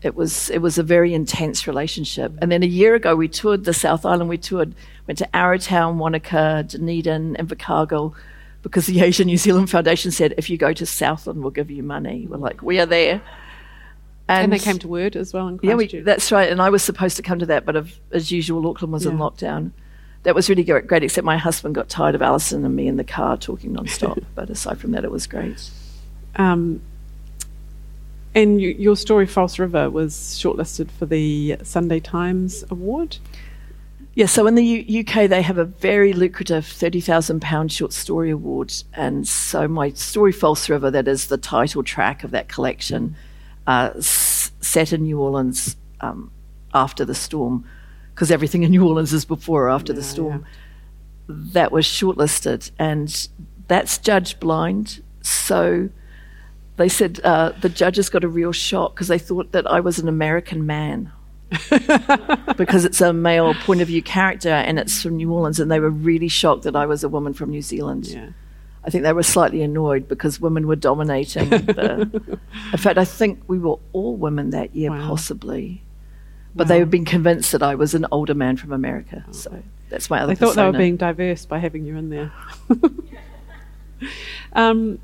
It 0.00 0.14
was 0.14 0.48
it 0.50 0.58
was 0.58 0.78
a 0.78 0.84
very 0.84 1.12
intense 1.12 1.66
relationship. 1.66 2.32
And 2.40 2.50
then 2.52 2.62
a 2.62 2.66
year 2.66 2.94
ago, 2.94 3.16
we 3.16 3.26
toured 3.26 3.64
the 3.64 3.74
South 3.74 4.06
Island. 4.06 4.30
We 4.30 4.38
toured, 4.38 4.72
went 5.08 5.18
to 5.18 5.28
Arrowtown, 5.34 5.96
Wanaka, 5.96 6.64
Dunedin, 6.68 7.34
and 7.34 7.48
Invercargill, 7.48 8.14
because 8.62 8.86
the 8.86 9.00
Asian 9.00 9.26
New 9.26 9.36
Zealand 9.36 9.68
Foundation 9.68 10.12
said, 10.12 10.32
if 10.38 10.48
you 10.48 10.56
go 10.56 10.72
to 10.72 10.86
Southland, 10.86 11.42
we'll 11.42 11.50
give 11.50 11.72
you 11.72 11.82
money. 11.82 12.28
We're 12.30 12.36
like, 12.36 12.62
we 12.62 12.78
are 12.78 12.86
there. 12.86 13.20
And, 14.28 14.52
they 14.52 14.60
came 14.60 14.78
to 14.78 14.86
Word 14.86 15.16
as 15.16 15.34
well 15.34 15.48
in 15.48 15.58
yeah, 15.60 15.74
we, 15.74 15.88
that's 15.88 16.30
right. 16.30 16.48
And 16.48 16.62
I 16.62 16.70
was 16.70 16.84
supposed 16.84 17.16
to 17.16 17.22
come 17.22 17.40
to 17.40 17.46
that, 17.46 17.66
but 17.66 17.74
of, 17.74 17.98
as 18.12 18.30
usual, 18.30 18.64
Auckland 18.68 18.92
was 18.92 19.04
in 19.04 19.18
lockdown. 19.18 19.72
That 20.22 20.34
was 20.34 20.48
really 20.48 20.64
great, 20.64 20.86
great, 20.86 21.02
except 21.02 21.24
my 21.24 21.38
husband 21.38 21.74
got 21.74 21.88
tired 21.88 22.14
of 22.14 22.22
Alison 22.22 22.64
and 22.64 22.76
me 22.76 22.86
in 22.88 22.96
the 22.96 23.04
car 23.04 23.36
talking 23.36 23.74
nonstop. 23.74 24.22
but 24.34 24.50
aside 24.50 24.78
from 24.78 24.90
that, 24.92 25.04
it 25.04 25.10
was 25.10 25.26
great. 25.26 25.70
Um, 26.36 26.82
and 28.34 28.60
you, 28.60 28.70
your 28.70 28.96
story, 28.96 29.26
False 29.26 29.58
River, 29.58 29.90
was 29.90 30.14
shortlisted 30.14 30.90
for 30.90 31.06
the 31.06 31.56
Sunday 31.62 32.00
Times 32.00 32.64
Award. 32.70 33.16
Yeah, 34.14 34.26
so 34.26 34.46
in 34.46 34.54
the 34.54 34.64
U- 34.64 35.00
UK, 35.00 35.28
they 35.28 35.40
have 35.42 35.58
a 35.58 35.64
very 35.64 36.12
lucrative 36.12 36.64
£30,000 36.64 37.70
short 37.70 37.92
story 37.92 38.30
award. 38.30 38.72
And 38.92 39.26
so 39.26 39.66
my 39.68 39.90
story, 39.90 40.32
False 40.32 40.68
River, 40.68 40.90
that 40.90 41.08
is 41.08 41.26
the 41.28 41.38
title 41.38 41.82
track 41.82 42.22
of 42.24 42.30
that 42.32 42.48
collection, 42.48 43.16
uh, 43.66 43.90
s- 43.96 44.52
set 44.60 44.92
in 44.92 45.04
New 45.04 45.20
Orleans 45.20 45.76
um, 46.00 46.30
after 46.74 47.04
the 47.04 47.14
storm, 47.14 47.64
because 48.20 48.30
everything 48.30 48.64
in 48.64 48.70
New 48.70 48.86
Orleans 48.86 49.14
is 49.14 49.24
before 49.24 49.64
or 49.64 49.70
after 49.70 49.94
the 49.94 50.02
Yeah, 50.02 50.06
storm. 50.06 50.44
That 51.26 51.72
was 51.72 51.86
shortlisted, 51.86 52.70
and 52.78 53.28
that's 53.66 53.96
judge 53.96 54.38
blind. 54.38 55.02
So 55.22 55.88
they 56.76 56.90
said 56.90 57.18
uh, 57.24 57.52
the 57.62 57.70
judges 57.70 58.10
got 58.10 58.22
a 58.22 58.28
real 58.28 58.52
shock 58.52 58.94
because 58.94 59.08
they 59.08 59.18
thought 59.18 59.52
that 59.52 59.66
I 59.66 59.80
was 59.80 59.98
an 59.98 60.06
American 60.06 60.66
man 60.66 61.10
because 62.58 62.84
it's 62.84 63.00
a 63.00 63.14
male 63.14 63.54
point 63.54 63.80
of 63.80 63.88
view 63.88 64.02
character 64.02 64.50
and 64.50 64.78
it's 64.78 65.00
from 65.02 65.16
New 65.16 65.32
Orleans, 65.32 65.58
and 65.58 65.70
they 65.70 65.80
were 65.80 65.88
really 65.88 66.28
shocked 66.28 66.64
that 66.64 66.76
I 66.76 66.84
was 66.84 67.02
a 67.02 67.08
woman 67.08 67.32
from 67.32 67.48
New 67.48 67.62
Zealand. 67.62 68.06
Yeah. 68.06 68.28
I 68.84 68.90
think 68.90 69.04
they 69.04 69.14
were 69.14 69.22
slightly 69.22 69.62
annoyed 69.62 70.08
because 70.08 70.42
women 70.42 70.66
were 70.66 70.76
dominating. 70.76 71.48
The, 71.48 72.38
in 72.72 72.78
fact, 72.78 72.98
I 72.98 73.06
think 73.06 73.42
we 73.46 73.58
were 73.58 73.76
all 73.94 74.14
women 74.16 74.50
that 74.50 74.76
year, 74.76 74.90
Wow. 74.90 75.08
possibly. 75.08 75.82
But 76.54 76.68
they 76.68 76.74
Wow. 76.74 76.80
had 76.80 76.90
been 76.90 77.04
convinced 77.04 77.52
that 77.52 77.62
I 77.62 77.74
was 77.76 77.94
an 77.94 78.06
older 78.10 78.34
man 78.34 78.56
from 78.56 78.72
America. 78.72 79.24
So 79.30 79.62
that's 79.88 80.10
my 80.10 80.18
other 80.20 80.34
They 80.34 80.36
thought 80.36 80.56
they 80.56 80.64
were 80.64 80.72
being 80.72 80.96
diverse 80.96 81.46
by 81.46 81.58
having 81.58 81.84
you 81.84 81.96
in 81.96 82.10
there. 82.10 82.32
um, 84.52 84.98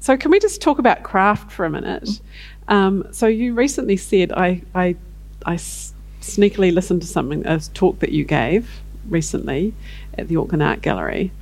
so, 0.00 0.16
can 0.16 0.30
we 0.30 0.38
just 0.38 0.60
talk 0.60 0.78
about 0.78 1.02
craft 1.02 1.50
for 1.52 1.64
a 1.64 1.70
minute? 1.70 2.20
Um, 2.68 3.06
so, 3.10 3.26
you 3.26 3.54
recently 3.54 3.96
said 3.96 4.32
I, 4.32 4.62
I, 4.74 4.96
I 5.44 5.54
s- 5.54 5.92
sneakily 6.20 6.72
listened 6.72 7.02
to 7.02 7.08
something, 7.08 7.46
a 7.46 7.58
talk 7.60 7.98
that 8.00 8.12
you 8.12 8.24
gave 8.24 8.80
recently 9.08 9.74
at 10.16 10.28
the 10.28 10.36
Auckland 10.36 10.62
Art 10.62 10.82
Gallery. 10.82 11.32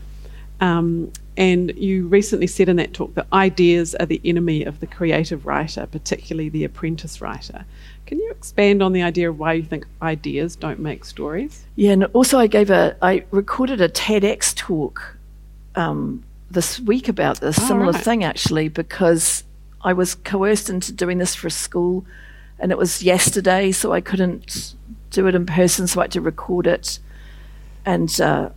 Um, 0.61 1.13
and 1.37 1.75
you 1.77 2.09
recently 2.09 2.47
said 2.47 2.69
in 2.71 2.77
that 2.77 2.95
talk 2.95 3.15
that 3.15 3.27
ideas 3.33 3.95
are 3.97 4.07
the 4.07 4.21
enemy 4.25 4.65
of 4.65 4.81
the 4.81 4.87
creative 4.87 5.45
writer, 5.45 5.87
particularly 5.87 6.49
the 6.49 6.65
apprentice 6.65 7.21
writer. 7.21 7.67
Can 8.07 8.19
you 8.19 8.31
expand 8.31 8.83
on 8.83 8.93
the 8.93 9.03
idea 9.03 9.29
of 9.29 9.39
why 9.39 9.55
you 9.55 9.65
think 9.65 9.85
ideas 10.01 10.55
don't 10.55 10.79
make 10.79 11.05
stories? 11.05 11.67
Yeah, 11.75 11.91
and 11.91 12.05
also 12.07 12.39
I 12.39 12.47
gave 12.47 12.71
a, 12.71 12.97
I 13.03 13.25
recorded 13.33 13.81
a 13.81 13.89
TEDx 13.89 14.55
talk 14.55 15.17
um, 15.75 16.23
this 16.51 16.79
week 16.79 17.09
about 17.09 17.41
this 17.41 17.59
Oh, 17.59 17.67
similar 17.67 17.93
right. 17.93 18.03
thing 18.05 18.23
actually 18.23 18.69
because 18.69 19.43
I 19.83 19.93
was 19.93 20.15
coerced 20.15 20.71
into 20.71 20.93
doing 20.93 21.19
this 21.19 21.35
for 21.35 21.49
a 21.49 21.51
school, 21.51 22.05
and 22.59 22.71
it 22.73 22.79
was 22.79 23.03
yesterday, 23.03 23.73
so 23.73 23.93
I 23.93 24.01
couldn't 24.01 24.75
do 25.11 25.27
it 25.27 25.35
in 25.35 25.45
person, 25.45 25.87
so 25.87 26.01
I 26.01 26.05
had 26.05 26.13
to 26.13 26.21
record 26.21 26.67
it, 26.67 26.99
and 27.85 28.21
uh, 28.21 28.51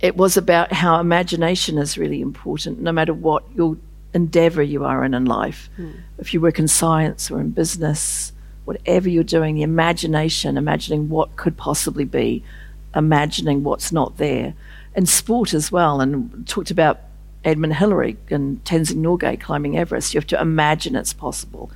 it 0.00 0.16
was 0.16 0.36
about 0.36 0.72
how 0.72 0.98
imagination 0.98 1.78
is 1.78 1.98
really 1.98 2.20
important, 2.20 2.80
no 2.80 2.92
matter 2.92 3.12
what 3.14 3.44
your 3.54 3.76
endeavor 4.14 4.62
you 4.62 4.84
are 4.84 5.04
in 5.04 5.14
in 5.14 5.24
life. 5.24 5.70
If 6.18 6.34
you 6.34 6.40
work 6.40 6.58
in 6.58 6.68
science 6.68 7.30
or 7.30 7.40
in 7.40 7.50
business, 7.50 8.32
whatever 8.64 9.08
you're 9.08 9.24
doing, 9.24 9.54
the 9.54 9.62
imagination, 9.62 10.56
imagining 10.56 11.08
what 11.08 11.36
could 11.36 11.56
possibly 11.56 12.04
be, 12.04 12.44
imagining 12.94 13.62
what's 13.62 13.92
not 13.92 14.16
there. 14.18 14.54
And 14.94 15.08
sport 15.08 15.54
as 15.54 15.70
well, 15.70 16.00
and 16.00 16.46
talked 16.46 16.70
about 16.70 17.00
Edmund 17.44 17.74
Hillary 17.74 18.16
and 18.30 18.62
Tenzing 18.64 18.96
Norgay 18.96 19.40
climbing 19.40 19.78
Everest. 19.78 20.12
You 20.12 20.18
have 20.18 20.26
to 20.28 20.40
imagine 20.40 20.96
it's 20.96 21.12
possible 21.12 21.70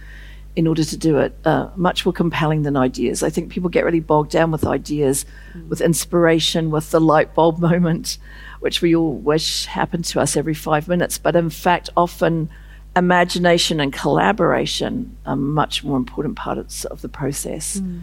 in 0.56 0.66
order 0.66 0.84
to 0.84 0.96
do 0.96 1.18
it. 1.18 1.36
Uh, 1.44 1.68
much 1.76 2.04
more 2.04 2.12
compelling 2.12 2.62
than 2.62 2.76
ideas. 2.76 3.22
I 3.22 3.30
think 3.30 3.50
people 3.50 3.70
get 3.70 3.84
really 3.84 4.00
bogged 4.00 4.30
down 4.30 4.50
with 4.50 4.64
ideas, 4.64 5.24
with 5.68 5.80
inspiration, 5.80 6.70
with 6.70 6.90
the 6.90 7.00
light 7.00 7.34
bulb 7.34 7.58
moment, 7.70 8.18
which 8.64 8.80
we 8.80 8.96
all 8.96 9.12
wish 9.12 9.66
happened 9.66 10.06
to 10.06 10.18
us 10.18 10.38
every 10.38 10.54
five 10.54 10.88
minutes. 10.88 11.18
But 11.18 11.36
in 11.36 11.50
fact, 11.50 11.90
often 11.98 12.48
imagination 12.96 13.78
and 13.78 13.92
collaboration 13.92 15.18
are 15.26 15.36
much 15.36 15.84
more 15.84 15.98
important 15.98 16.36
parts 16.36 16.86
of 16.86 17.02
the 17.02 17.10
process. 17.10 17.78
Hmm. 17.78 17.98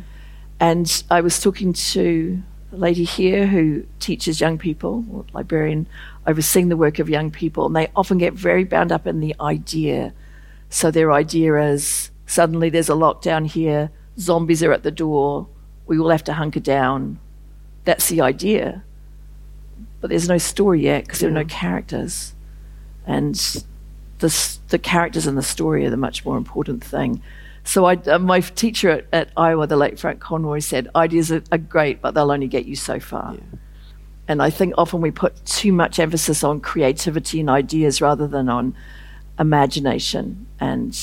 And 0.60 1.04
I 1.10 1.22
was 1.22 1.42
talking 1.42 1.74
to 1.74 2.44
a 2.72 2.76
lady 2.76 3.06
here 3.06 3.48
who 3.48 3.88
teaches 4.00 4.40
young 4.40 4.60
people, 4.60 5.26
librarian, 5.34 5.88
overseeing 6.28 6.70
the 6.70 6.78
work 6.78 7.00
of 7.00 7.10
young 7.10 7.32
people, 7.32 7.66
and 7.66 7.76
they 7.76 7.90
often 7.96 8.20
get 8.20 8.36
very 8.36 8.64
bound 8.64 8.92
up 8.92 9.08
in 9.08 9.20
the 9.20 9.36
idea. 9.42 10.14
So 10.70 10.92
their 10.92 11.12
idea 11.12 11.56
is 11.72 12.12
suddenly 12.28 12.70
there's 12.70 12.88
a 12.88 12.94
lockdown 12.94 13.48
here, 13.48 13.90
zombies 14.20 14.62
are 14.62 14.74
at 14.74 14.84
the 14.84 14.92
door, 14.92 15.48
we 15.88 15.98
all 15.98 16.10
have 16.10 16.24
to 16.26 16.34
hunker 16.34 16.60
down. 16.60 17.20
That's 17.84 18.10
the 18.10 18.22
idea. 18.22 18.84
But 20.02 20.10
there's 20.10 20.28
no 20.28 20.38
story 20.40 20.82
yet 20.82 21.06
because 21.06 21.20
there 21.20 21.30
are 21.30 21.34
no 21.34 21.46
characters. 21.46 22.34
And 23.06 23.36
the, 24.20 24.58
the 24.70 24.80
characters 24.80 25.28
in 25.28 25.36
the 25.36 25.44
story 25.44 25.86
are 25.86 25.90
the 25.90 25.98
much 25.98 26.26
more 26.26 26.38
important 26.38 26.84
thing. 26.84 27.22
So 27.64 27.86
I, 27.86 27.94
uh, 27.94 28.18
my 28.18 28.40
teacher 28.40 28.90
at, 28.90 29.06
at 29.14 29.30
Iowa, 29.38 29.68
the 29.68 29.78
late 29.78 30.00
Frank 30.00 30.20
Conroy, 30.20 30.60
said, 30.60 30.90
ideas 30.96 31.32
are, 31.32 31.44
are 31.52 31.60
great, 31.60 32.02
but 32.02 32.16
they'll 32.16 32.32
only 32.32 32.48
get 32.48 32.66
you 32.66 32.76
so 32.76 33.00
far. 33.00 33.36
And 34.28 34.42
I 34.42 34.50
think 34.50 34.74
often 34.78 35.02
we 35.02 35.12
put 35.12 35.46
too 35.46 35.72
much 35.72 36.00
emphasis 36.00 36.44
on 36.44 36.60
creativity 36.62 37.40
and 37.40 37.50
ideas 37.50 38.02
rather 38.02 38.28
than 38.28 38.50
on 38.50 38.76
imagination 39.40 40.48
and 40.60 40.98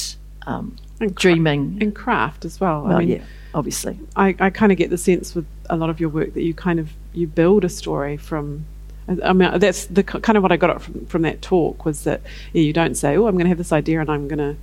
um, 0.47 0.77
And 1.01 1.15
cra- 1.15 1.33
dreaming. 1.33 1.79
and 1.81 1.95
craft 1.95 2.45
as 2.45 2.59
well. 2.61 2.83
well, 2.83 2.97
I 2.97 3.01
mean, 3.01 3.09
yeah, 3.09 3.25
obviously. 3.55 3.99
I, 4.17 4.35
I 4.41 4.51
kind 4.51 4.73
of 4.73 4.79
get 4.79 4.91
the 4.91 4.99
sense 4.99 5.35
with 5.35 5.47
a 5.71 5.77
lot 5.77 5.91
of 5.91 6.01
your 6.01 6.09
work 6.09 6.35
that 6.35 6.43
you 6.43 6.55
kind 6.55 6.81
of 6.81 6.91
you 7.13 7.27
build 7.27 7.65
a 7.65 7.69
story 7.69 8.17
from. 8.17 8.65
I- 9.09 9.33
mean, 9.33 9.59
that's 9.59 9.87
the 9.87 10.03
kind 10.03 10.37
of 10.37 10.43
what 10.43 10.53
I 10.53 10.57
got 10.57 10.83
from, 10.83 11.07
from 11.07 11.23
that 11.23 11.41
talk 11.43 11.85
was 11.85 12.05
that 12.05 12.21
yeah, 12.53 12.63
you 12.63 12.73
don't 12.73 12.95
say, 12.95 13.17
"Oh, 13.17 13.27
I'm 13.27 13.35
going 13.35 13.45
to 13.45 13.49
have 13.49 13.59
this 13.59 13.73
idea 13.73 14.01
and 14.01 14.11
I'm 14.11 14.29
going 14.29 14.39
to 14.39 14.57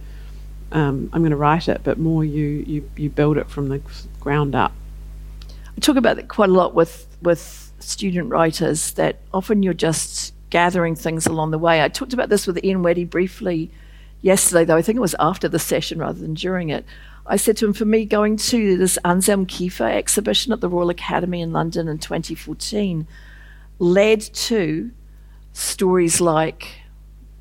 um, 0.77 1.10
I'm 1.13 1.21
going 1.21 1.31
to 1.31 1.38
write 1.38 1.67
it," 1.67 1.81
but 1.84 1.97
more 1.97 2.23
you 2.23 2.63
you 2.67 2.89
you 2.95 3.10
build 3.10 3.38
it 3.38 3.49
from 3.49 3.69
the 3.69 3.81
ground 4.19 4.55
up. 4.55 4.71
I 5.77 5.79
talk 5.81 5.97
about 5.97 6.15
that 6.17 6.27
quite 6.27 6.49
a 6.49 6.53
lot 6.53 6.73
with 6.73 7.08
with 7.21 7.71
student 7.79 8.29
writers 8.29 8.91
that 8.93 9.19
often 9.34 9.63
you're 9.63 9.73
just 9.73 10.34
gathering 10.49 10.95
things 10.95 11.25
along 11.25 11.51
the 11.51 11.58
way. 11.58 11.81
I 11.81 11.89
talked 11.89 12.13
about 12.13 12.29
this 12.29 12.47
with 12.47 12.63
Ian 12.63 12.84
Wedde 12.84 13.10
briefly 13.10 13.71
yesterday, 14.21 14.63
though 14.65 14.77
I 14.77 14.81
think 14.81 14.97
it 14.97 15.01
was 15.01 15.15
after 15.19 15.49
the 15.49 15.60
session 15.60 15.99
rather 15.99 16.19
than 16.19 16.34
during 16.34 16.69
it. 16.69 16.86
I 17.27 17.38
said 17.38 17.58
to 17.58 17.65
him, 17.65 17.73
for 17.73 17.86
me, 17.86 18.05
going 18.05 18.38
to 18.38 18.77
this 18.77 18.97
Anselm 19.03 19.47
Kiefer 19.47 19.91
exhibition 19.91 20.53
at 20.53 20.62
the 20.62 20.69
Royal 20.69 20.89
Academy 20.89 21.41
in 21.41 21.51
London 21.51 21.88
in 21.88 21.97
2014 21.97 23.08
led 23.80 24.22
to 24.22 24.92
stories 25.54 26.22
like 26.22 26.82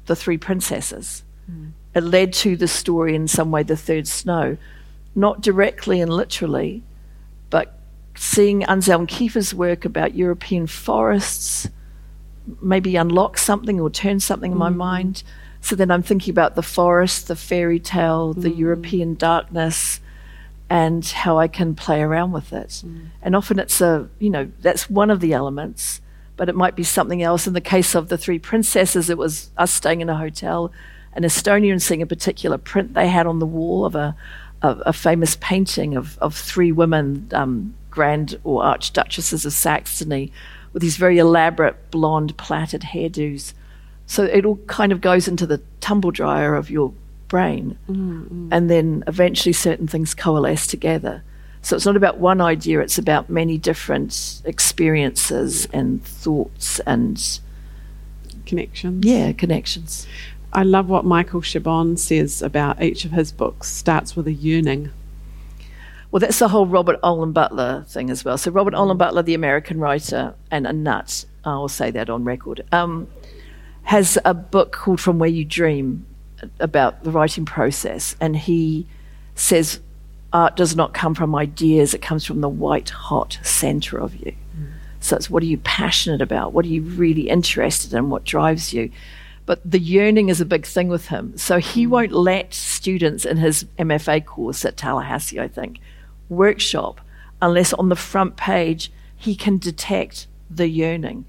The 0.07 0.17
Three 0.17 0.39
Princesses. 0.39 1.25
Hmm. 1.47 1.69
It 1.95 2.03
led 2.03 2.33
to 2.35 2.57
the 2.57 2.69
story 2.69 3.15
in 3.15 3.29
some 3.29 3.51
way, 3.51 3.63
The 3.63 3.77
Third 3.77 4.09
Snow, 4.09 4.57
not 5.15 5.41
directly 5.41 6.01
and 6.01 6.13
literally, 6.13 6.83
but 7.51 7.79
seeing 8.17 8.65
Anselm 8.65 9.07
Kiefer's 9.07 9.55
work 9.55 9.85
about 9.85 10.15
European 10.15 10.67
forests 10.67 11.69
maybe 12.61 12.97
unlock 12.97 13.39
something 13.39 13.81
or 13.81 13.91
turn 13.91 14.21
something 14.21 14.53
in 14.53 14.59
my 14.59 14.71
hmm. 14.71 14.79
mind. 14.79 15.23
So 15.61 15.75
then 15.75 15.91
I'm 15.91 16.03
thinking 16.03 16.31
about 16.31 16.57
the 16.57 16.63
forest, 16.63 17.29
the 17.29 17.37
fairy 17.37 17.81
tale, 17.81 18.35
the 18.35 18.51
hmm. 18.51 18.59
European 18.59 19.15
darkness, 19.15 20.01
and 20.69 21.05
how 21.05 21.39
I 21.39 21.49
can 21.49 21.75
play 21.75 22.03
around 22.03 22.33
with 22.33 22.53
it. 22.53 22.83
And 23.23 23.37
often 23.37 23.59
it's 23.59 23.81
a, 23.81 24.09
you 24.19 24.31
know, 24.31 24.51
that's 24.61 24.91
one 24.91 25.11
of 25.11 25.21
the 25.21 25.33
elements, 25.33 26.01
but 26.37 26.49
it 26.49 26.55
might 26.55 26.77
be 26.77 26.85
something 26.85 27.23
else. 27.23 27.47
In 27.47 27.55
the 27.55 27.61
case 27.61 27.95
of 27.95 28.09
the 28.09 28.19
three 28.19 28.39
princesses, 28.39 29.11
it 29.11 29.19
was 29.19 29.51
us 29.57 29.73
staying 29.73 30.01
in 30.01 30.09
a 30.09 30.17
hotel 30.17 30.73
an 31.15 31.23
Estonian 31.23 31.81
seeing 31.81 32.03
a 32.03 32.07
particular 32.07 32.59
print 32.59 32.95
they 32.95 33.09
had 33.09 33.27
on 33.27 33.39
the 33.39 33.47
wall 33.47 33.85
of 33.85 33.95
a, 33.95 34.17
a, 34.63 34.69
a 34.87 34.93
famous 34.93 35.37
painting 35.41 35.97
of, 35.97 36.19
of 36.19 36.35
three 36.35 36.73
women, 36.73 37.29
um, 37.33 37.75
grand 37.91 38.39
or 38.45 38.63
archduchesses 38.63 39.47
of 39.47 39.53
Saxony, 39.53 40.33
with 40.73 40.83
these 40.83 40.97
very 40.97 41.19
elaborate 41.19 41.91
blonde 41.91 42.37
plaited 42.37 42.83
hairdos. 42.83 43.55
So 44.07 44.25
it 44.25 44.45
all 44.45 44.57
kind 44.67 44.93
of 44.93 45.01
goes 45.01 45.29
into 45.29 45.47
the 45.47 45.63
tumble 45.81 46.11
dryer 46.11 46.57
of 46.57 46.69
your 46.69 46.93
brain. 47.29 47.79
And 48.53 48.69
then 48.69 49.05
eventually 49.07 49.53
certain 49.53 49.87
things 49.87 50.15
coalesce 50.15 50.67
together. 50.67 51.23
So 51.65 51.77
it's 51.77 51.87
not 51.87 51.97
about 51.97 52.19
one 52.19 52.43
idea, 52.43 52.81
it's 52.81 52.99
about 52.99 53.31
many 53.31 53.57
different 53.57 54.43
experiences 54.45 55.67
and 55.73 56.05
thoughts 56.05 56.79
and, 56.81 57.41
Connections. 58.45 59.03
yeah, 59.03 59.33
connections. 59.33 60.07
I 60.53 60.63
love 60.63 60.91
what 60.91 61.07
Michael 61.07 61.41
Chabon 61.41 61.99
says 61.99 62.43
about 62.43 62.83
each 62.83 63.07
of 63.07 63.13
his 63.13 63.33
books. 63.33 63.69
Starts 63.69 64.15
with 64.15 64.27
a 64.27 64.33
yearning. 64.33 64.91
Well, 66.11 66.21
that's 66.21 66.39
the 66.39 66.49
whole 66.49 66.67
Robert 66.67 67.01
Olen 67.03 67.33
Butler 67.33 67.87
thing 67.89 68.11
as 68.11 68.27
well. 68.27 68.37
So, 68.37 68.51
Robert 68.51 68.75
Olen 68.75 68.99
Butler, 68.99 69.23
the 69.23 69.35
American 69.35 69.81
writer 69.81 70.35
and 70.51 70.67
a 70.67 70.73
nut, 70.73 71.25
I'll 71.47 71.69
say 71.69 71.91
that 71.93 72.11
on 72.11 72.25
record, 72.25 72.63
um, 72.73 73.09
has 73.85 74.19
a 74.27 74.35
book 74.35 74.71
called 74.73 75.01
From 75.01 75.19
Where 75.19 75.31
You 75.31 75.47
Dream 75.47 76.05
about 76.61 77.05
the 77.05 77.11
writing 77.11 77.47
process. 77.47 78.17
And 78.21 78.37
he 78.37 78.87
says 79.35 79.81
art 80.35 80.57
does 80.57 80.77
not 80.77 80.93
come 80.93 81.15
from 81.15 81.35
ideas, 81.35 81.95
it 81.95 82.03
comes 82.03 82.27
from 82.27 82.43
the 82.43 82.49
white 82.49 82.91
hot 82.91 83.39
center 83.43 83.99
of 83.99 84.15
you. 84.17 84.35
Mm. 84.59 84.73
So, 85.01 85.17
it's 85.17 85.31
what 85.31 85.43
are 85.43 85.47
you 85.47 85.59
passionate 85.59 86.21
about? 86.21 86.53
What 86.53 86.67
are 86.67 86.69
you 86.69 86.83
really 86.83 87.31
interested 87.31 87.95
in? 87.95 88.11
What 88.11 88.25
drives 88.25 88.75
you? 88.75 88.91
But 89.47 89.61
the 89.65 89.79
yearning 89.79 90.29
is 90.31 90.41
a 90.41 90.47
big 90.47 90.67
thing 90.67 90.89
with 90.89 91.09
him. 91.09 91.37
So 91.37 91.59
he 91.59 91.87
mm. 91.87 91.91
won't 91.91 92.13
let 92.13 92.55
students 92.55 93.25
in 93.25 93.37
his 93.37 93.65
MFA 93.79 94.25
course 94.25 94.65
at 94.65 94.77
Tallahassee, 94.77 95.41
I 95.41 95.49
think, 95.49 95.81
workshop 96.29 97.01
unless 97.43 97.73
on 97.75 97.89
the 97.89 97.97
front 97.97 98.37
page 98.37 98.91
he 99.17 99.35
can 99.35 99.59
detect 99.59 100.27
the 100.49 100.69
yearning. 100.69 101.27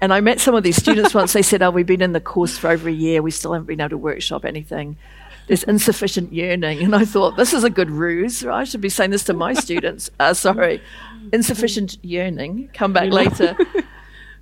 And 0.00 0.12
I 0.12 0.20
met 0.20 0.40
some 0.40 0.54
of 0.54 0.62
these 0.62 0.76
students 0.76 1.14
once. 1.14 1.32
They 1.32 1.42
said, 1.42 1.62
Oh, 1.62 1.70
we've 1.70 1.86
been 1.86 2.02
in 2.02 2.12
the 2.12 2.20
course 2.20 2.56
for 2.56 2.68
over 2.68 2.88
a 2.88 2.92
year. 2.92 3.22
We 3.22 3.30
still 3.30 3.52
haven't 3.52 3.66
been 3.66 3.80
able 3.80 3.90
to 3.90 3.98
workshop 3.98 4.44
anything. 4.44 4.96
There's 5.46 5.62
insufficient 5.64 6.32
yearning. 6.32 6.82
And 6.82 6.94
I 6.94 7.04
thought, 7.04 7.36
this 7.36 7.52
is 7.52 7.64
a 7.64 7.70
good 7.70 7.90
ruse. 7.90 8.44
I 8.44 8.64
should 8.64 8.80
be 8.80 8.88
saying 8.88 9.10
this 9.10 9.24
to 9.24 9.34
my 9.34 9.54
students. 9.54 10.10
Uh, 10.20 10.34
sorry, 10.34 10.82
insufficient 11.32 12.02
yearning. 12.02 12.68
Come 12.72 12.92
back 12.92 13.10
later. 13.12 13.56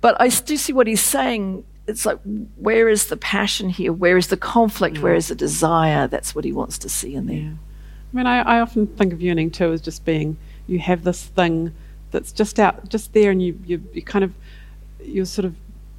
But 0.05 0.21
I 0.21 0.27
do 0.27 0.55
see 0.55 0.71
what 0.71 0.85
he's 0.85 1.01
saying. 1.01 1.63
It's 1.87 2.05
like, 2.05 2.19
where 2.57 2.87
is 2.87 3.07
the 3.07 3.17
passion 3.17 3.69
here? 3.69 3.91
Where 3.91 4.17
is 4.17 4.27
the 4.27 4.37
conflict? 4.37 4.99
Where 4.99 5.15
is 5.15 5.29
the 5.29 5.35
desire? 5.35 6.05
That's 6.05 6.35
what 6.35 6.45
he 6.45 6.51
wants 6.51 6.77
to 6.79 6.89
see 6.89 7.15
in 7.15 7.25
there. 7.25 7.37
Yeah. 7.37 7.49
I 7.49 8.15
mean, 8.15 8.27
I, 8.27 8.41
I 8.41 8.59
often 8.59 8.85
think 8.85 9.13
of 9.13 9.21
yearning 9.21 9.49
too 9.49 9.73
as 9.73 9.81
just 9.81 10.05
being 10.05 10.37
you 10.67 10.77
have 10.77 11.05
this 11.05 11.25
thing 11.25 11.73
that's 12.11 12.31
just 12.31 12.59
out, 12.59 12.87
just 12.87 13.13
there, 13.13 13.31
and 13.31 13.41
you, 13.41 13.59
you, 13.65 13.83
you 13.93 14.03
kind 14.03 14.23
of, 14.23 14.31
you're 15.03 15.25
sort 15.25 15.45
of 15.45 15.55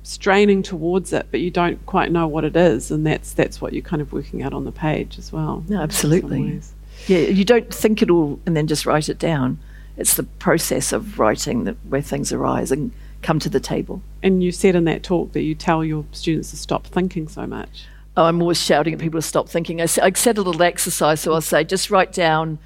straining 0.07 0.63
towards 0.63 1.13
it, 1.13 1.27
but 1.31 1.41
you 1.41 1.51
don't 1.51 1.85
quite 1.85 2.13
know 2.13 2.29
what 2.29 2.45
it 2.45 2.57
is, 2.57 2.91
and 2.91 3.07
that's 3.07 3.33
that's 3.33 3.61
what 3.61 3.73
you're 3.73 3.83
kind 3.83 4.01
of 4.01 4.13
working 4.13 4.43
out 4.43 4.53
on 4.53 4.65
the 4.65 4.73
page 4.73 5.19
as 5.19 5.33
well. 5.33 5.65
No, 5.69 5.81
absolutely. 5.81 6.61
Yeah, 7.07 7.19
you 7.19 7.45
don't 7.45 7.73
think 7.75 8.03
it 8.03 8.11
all 8.11 8.41
and 8.47 8.57
then 8.57 8.67
just 8.67 8.87
write 8.87 9.09
it 9.09 9.19
down. 9.19 9.59
It's 9.97 10.15
the 10.15 10.23
process 10.23 10.93
of 10.93 11.19
writing 11.19 11.65
that 11.65 11.77
where 11.89 12.03
things 12.03 12.33
arise 12.33 12.71
and 12.71 12.93
come 13.23 13.39
to 13.41 13.49
the 13.49 13.61
table. 13.61 14.03
And 14.23 14.43
you 14.43 14.53
said 14.53 14.77
in 14.77 14.85
that 14.85 15.03
talk 15.03 15.33
that 15.33 15.43
you 15.43 15.55
tell 15.55 15.85
your 15.85 16.05
students 16.13 16.51
to 16.51 16.57
stop 16.57 16.87
thinking 16.87 17.29
so 17.29 17.47
much. 17.47 17.87
Oh, 18.17 18.25
I'm 18.25 18.41
always 18.41 18.61
shouting 18.61 18.95
at 18.95 19.01
people 19.01 19.21
to 19.21 19.27
stop 19.27 19.49
thinking. 19.49 19.81
I, 19.81 19.89
I 20.03 20.13
said 20.13 20.39
a 20.39 20.43
little 20.43 20.63
exercise, 20.63 21.21
so 21.21 21.35
I'll 21.35 21.41
say 21.41 21.65
just 21.65 21.91
write 21.91 22.13
down 22.13 22.59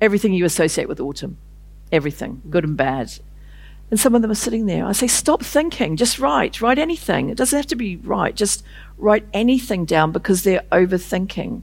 everything 0.00 0.34
you 0.34 0.44
associate 0.44 0.88
with 0.88 1.00
autumn, 1.00 1.38
everything, 1.92 2.42
good 2.50 2.64
and 2.64 2.76
bad. 2.76 3.12
And 3.90 3.98
some 3.98 4.14
of 4.14 4.22
them 4.22 4.30
are 4.30 4.36
sitting 4.36 4.66
there. 4.66 4.84
I 4.84 4.92
say, 4.92 5.06
stop 5.06 5.42
thinking, 5.42 5.96
just 5.96 6.18
write, 6.18 6.60
write 6.60 6.78
anything. 6.78 7.30
It 7.30 7.38
doesn't 7.38 7.56
have 7.56 7.66
to 7.68 7.76
be 7.76 7.96
right, 7.96 8.34
just 8.34 8.62
write 8.98 9.24
anything 9.32 9.86
down 9.86 10.12
because 10.12 10.42
they're 10.42 10.64
overthinking. 10.70 11.62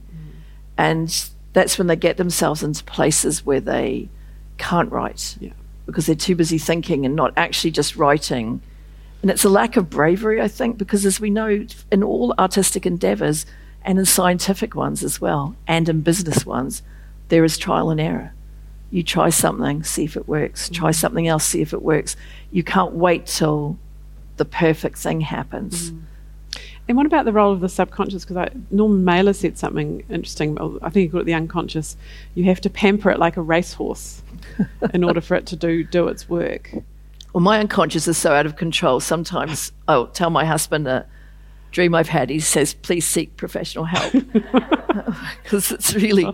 And 0.76 1.30
that's 1.52 1.78
when 1.78 1.86
they 1.86 1.96
get 1.96 2.16
themselves 2.16 2.62
into 2.62 2.82
places 2.84 3.46
where 3.46 3.60
they 3.60 4.08
can't 4.58 4.90
write 4.90 5.36
yeah. 5.40 5.52
because 5.86 6.06
they're 6.06 6.14
too 6.14 6.34
busy 6.34 6.58
thinking 6.58 7.06
and 7.06 7.14
not 7.14 7.32
actually 7.36 7.70
just 7.70 7.96
writing. 7.96 8.60
And 9.22 9.30
it's 9.30 9.44
a 9.44 9.48
lack 9.48 9.76
of 9.76 9.88
bravery, 9.88 10.40
I 10.40 10.48
think, 10.48 10.78
because 10.78 11.06
as 11.06 11.20
we 11.20 11.30
know, 11.30 11.64
in 11.92 12.02
all 12.02 12.34
artistic 12.38 12.86
endeavors 12.86 13.46
and 13.84 13.98
in 13.98 14.04
scientific 14.04 14.74
ones 14.74 15.02
as 15.04 15.20
well, 15.20 15.54
and 15.66 15.88
in 15.88 16.00
business 16.00 16.44
ones, 16.44 16.82
there 17.28 17.44
is 17.44 17.56
trial 17.56 17.90
and 17.90 18.00
error. 18.00 18.32
You 18.90 19.02
try 19.02 19.30
something, 19.30 19.82
see 19.82 20.04
if 20.04 20.16
it 20.16 20.28
works. 20.28 20.68
Try 20.68 20.90
Mm. 20.90 20.94
something 20.94 21.28
else, 21.28 21.44
see 21.44 21.60
if 21.60 21.72
it 21.72 21.82
works. 21.82 22.16
You 22.52 22.62
can't 22.62 22.92
wait 22.94 23.26
till 23.26 23.78
the 24.36 24.44
perfect 24.44 24.98
thing 24.98 25.22
happens. 25.22 25.90
Mm. 25.90 26.00
And 26.88 26.96
what 26.96 27.04
about 27.06 27.24
the 27.24 27.32
role 27.32 27.52
of 27.52 27.60
the 27.60 27.68
subconscious? 27.68 28.24
Because 28.24 28.48
Norman 28.70 29.04
Mailer 29.04 29.32
said 29.32 29.58
something 29.58 30.04
interesting. 30.08 30.56
I 30.82 30.90
think 30.90 31.02
he 31.02 31.08
called 31.08 31.22
it 31.22 31.26
the 31.26 31.34
unconscious. 31.34 31.96
You 32.36 32.44
have 32.44 32.60
to 32.60 32.70
pamper 32.70 33.10
it 33.10 33.18
like 33.18 33.36
a 33.36 33.42
racehorse 33.42 34.22
in 34.94 35.02
order 35.02 35.20
for 35.20 35.34
it 35.34 35.46
to 35.46 35.56
do 35.56 35.82
do 35.82 36.06
its 36.06 36.28
work. 36.28 36.72
Well, 37.32 37.42
my 37.42 37.58
unconscious 37.58 38.06
is 38.06 38.16
so 38.16 38.32
out 38.34 38.46
of 38.46 38.54
control. 38.56 39.00
Sometimes 39.00 39.72
I'll 39.88 40.06
tell 40.06 40.30
my 40.30 40.44
husband 40.44 40.86
a 40.86 41.04
dream 41.76 41.94
I've 41.94 42.08
had. 42.08 42.30
He 42.30 42.40
says, 42.40 42.72
"Please 42.72 43.06
seek 43.06 43.36
professional 43.36 43.84
help," 43.84 44.12
because 45.42 45.70
it's 45.70 45.94
really. 45.94 46.26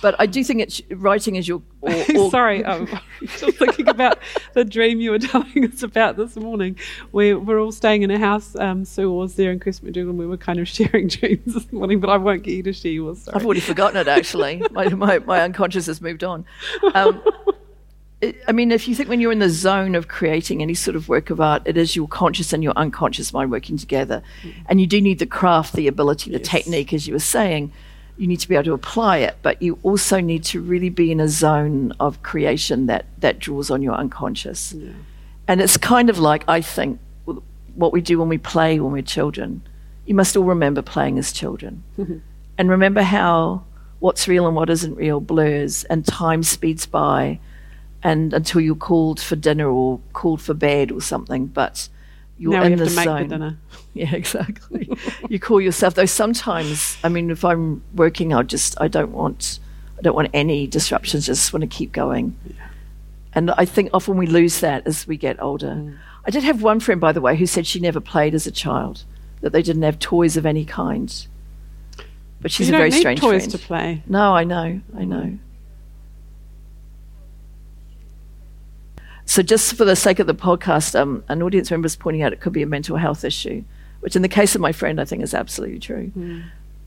But 0.00 0.16
I 0.18 0.24
do 0.24 0.42
think 0.42 0.62
it's 0.62 0.80
writing 0.90 1.36
is 1.36 1.46
your. 1.46 1.60
Or, 1.82 1.92
or 2.16 2.30
Sorry, 2.30 2.64
um, 2.64 2.88
I'm 3.20 3.26
just 3.26 3.58
thinking 3.58 3.88
about 3.88 4.18
the 4.54 4.64
dream 4.64 5.00
you 5.00 5.10
were 5.10 5.18
telling 5.18 5.66
us 5.66 5.82
about 5.82 6.16
this 6.16 6.34
morning. 6.36 6.78
We 7.12 7.34
were 7.34 7.58
all 7.58 7.72
staying 7.72 8.02
in 8.02 8.10
a 8.10 8.18
house. 8.18 8.56
Um, 8.56 8.86
Sue 8.86 9.12
was 9.12 9.34
there 9.36 9.52
in 9.52 9.60
Chris 9.60 9.80
McDougall, 9.80 10.10
and 10.10 10.18
we 10.18 10.26
were 10.26 10.38
kind 10.38 10.58
of 10.58 10.66
sharing 10.68 11.08
dreams 11.08 11.52
this 11.52 11.70
morning. 11.72 12.00
But 12.00 12.08
I 12.08 12.16
won't 12.16 12.42
get 12.42 12.52
you 12.52 12.62
to 12.62 12.72
share 12.72 12.92
yours. 12.92 13.22
Sorry. 13.22 13.36
I've 13.36 13.44
already 13.44 13.60
forgotten 13.60 13.98
it. 13.98 14.08
Actually, 14.08 14.62
my, 14.70 14.88
my 14.88 15.18
my 15.18 15.42
unconscious 15.42 15.86
has 15.86 16.00
moved 16.00 16.24
on. 16.24 16.46
Um, 16.94 17.20
it, 18.26 18.36
I 18.46 18.52
mean, 18.52 18.70
if 18.70 18.86
you 18.86 18.94
think 18.94 19.08
when 19.08 19.20
you're 19.20 19.32
in 19.32 19.38
the 19.38 19.48
zone 19.48 19.94
of 19.94 20.08
creating 20.08 20.62
any 20.62 20.74
sort 20.74 20.96
of 20.96 21.08
work 21.08 21.30
of 21.30 21.40
art, 21.40 21.62
it 21.64 21.76
is 21.76 21.96
your 21.96 22.08
conscious 22.08 22.52
and 22.52 22.62
your 22.62 22.72
unconscious 22.76 23.32
mind 23.32 23.50
working 23.50 23.76
together. 23.78 24.22
Mm. 24.42 24.52
And 24.68 24.80
you 24.80 24.86
do 24.86 25.00
need 25.00 25.18
the 25.18 25.26
craft, 25.26 25.74
the 25.74 25.88
ability, 25.88 26.30
the 26.30 26.38
Yes. 26.38 26.48
technique, 26.48 26.92
as 26.92 27.06
you 27.06 27.14
were 27.14 27.18
saying. 27.18 27.72
You 28.18 28.26
need 28.26 28.40
to 28.40 28.48
be 28.48 28.54
able 28.54 28.64
to 28.64 28.72
apply 28.72 29.18
it, 29.18 29.36
but 29.42 29.60
you 29.60 29.78
also 29.82 30.20
need 30.20 30.42
to 30.44 30.60
really 30.60 30.88
be 30.88 31.10
in 31.10 31.20
a 31.20 31.28
zone 31.28 31.92
of 32.00 32.22
creation 32.22 32.86
that, 32.86 33.06
that 33.18 33.38
draws 33.38 33.70
on 33.70 33.82
your 33.82 33.94
unconscious. 33.94 34.72
Yeah. 34.72 34.92
And 35.48 35.60
it's 35.60 35.76
kind 35.76 36.08
of 36.10 36.18
like, 36.18 36.44
I 36.48 36.60
think, 36.60 36.98
what 37.74 37.92
we 37.92 38.00
do 38.00 38.18
when 38.18 38.28
we 38.28 38.38
play 38.38 38.80
when 38.80 38.92
we're 38.92 39.02
children. 39.02 39.62
You 40.06 40.14
must 40.14 40.36
all 40.36 40.44
remember 40.44 40.80
playing 40.82 41.18
as 41.18 41.30
children. 41.32 41.82
and 42.58 42.70
remember 42.70 43.02
how 43.02 43.64
what's 43.98 44.28
real 44.28 44.46
and 44.46 44.56
what 44.56 44.70
isn't 44.70 44.94
real 44.94 45.20
blurs 45.20 45.84
and 45.84 46.04
time 46.06 46.42
speeds 46.42 46.86
by 46.86 47.38
and 48.02 48.32
until 48.32 48.60
you're 48.60 48.74
called 48.74 49.20
for 49.20 49.36
dinner 49.36 49.68
or 49.68 50.00
called 50.12 50.40
for 50.40 50.54
bed 50.54 50.92
or 50.92 51.00
something. 51.00 51.46
But 51.46 51.88
you're 52.38 52.52
now 52.52 52.64
in 52.64 52.72
have 52.72 52.80
the 52.80 52.86
to 52.86 52.96
make 52.96 53.04
zone. 53.04 53.22
the 53.22 53.28
dinner. 53.28 53.58
Yeah, 53.94 54.14
exactly. 54.14 54.90
you 55.30 55.40
call 55.40 55.58
yourself 55.58 55.94
though 55.94 56.04
sometimes 56.04 56.98
I 57.02 57.08
mean 57.08 57.30
if 57.30 57.46
I'm 57.46 57.82
working 57.94 58.34
I 58.34 58.42
just 58.42 58.78
I 58.78 58.88
don't 58.88 59.12
want 59.12 59.58
I 59.98 60.02
don't 60.02 60.14
want 60.14 60.28
any 60.34 60.66
disruptions, 60.66 61.30
I 61.30 61.32
just 61.32 61.52
want 61.54 61.62
to 61.62 61.66
keep 61.66 61.92
going. 61.92 62.36
Yeah. 62.46 62.66
And 63.32 63.50
I 63.52 63.64
think 63.64 63.88
often 63.94 64.18
we 64.18 64.26
lose 64.26 64.60
that 64.60 64.86
as 64.86 65.06
we 65.06 65.16
get 65.16 65.40
older. 65.42 65.68
Mm. 65.76 65.96
I 66.26 66.30
did 66.30 66.42
have 66.42 66.62
one 66.62 66.78
friend 66.80 67.00
by 67.00 67.12
the 67.12 67.22
way 67.22 67.36
who 67.36 67.46
said 67.46 67.66
she 67.66 67.80
never 67.80 68.00
played 68.00 68.34
as 68.34 68.46
a 68.46 68.50
child, 68.50 69.04
that 69.40 69.52
they 69.54 69.62
didn't 69.62 69.82
have 69.84 69.98
toys 69.98 70.36
of 70.36 70.44
any 70.44 70.66
kind. 70.66 71.26
But 72.42 72.50
she's 72.50 72.68
you 72.68 72.74
a 72.74 72.78
very 72.78 72.90
strange 72.90 73.20
toys 73.20 73.44
friend. 73.44 73.52
to 73.52 73.58
play. 73.58 74.02
No, 74.06 74.34
I 74.34 74.44
know, 74.44 74.80
I 74.96 75.04
know. 75.04 75.38
So, 79.26 79.42
just 79.42 79.74
for 79.74 79.84
the 79.84 79.96
sake 79.96 80.20
of 80.20 80.28
the 80.28 80.34
podcast, 80.34 80.98
um, 80.98 81.24
an 81.28 81.42
audience 81.42 81.70
member 81.70 81.86
is 81.86 81.96
pointing 81.96 82.22
out 82.22 82.32
it 82.32 82.40
could 82.40 82.52
be 82.52 82.62
a 82.62 82.66
mental 82.66 82.96
health 82.96 83.24
issue, 83.24 83.64
which, 84.00 84.14
in 84.14 84.22
the 84.22 84.28
case 84.28 84.54
of 84.54 84.60
my 84.60 84.72
friend, 84.72 85.00
I 85.00 85.04
think 85.04 85.22
is 85.22 85.34
absolutely 85.34 85.80
true. 85.80 86.06
Hmm. 86.08 86.40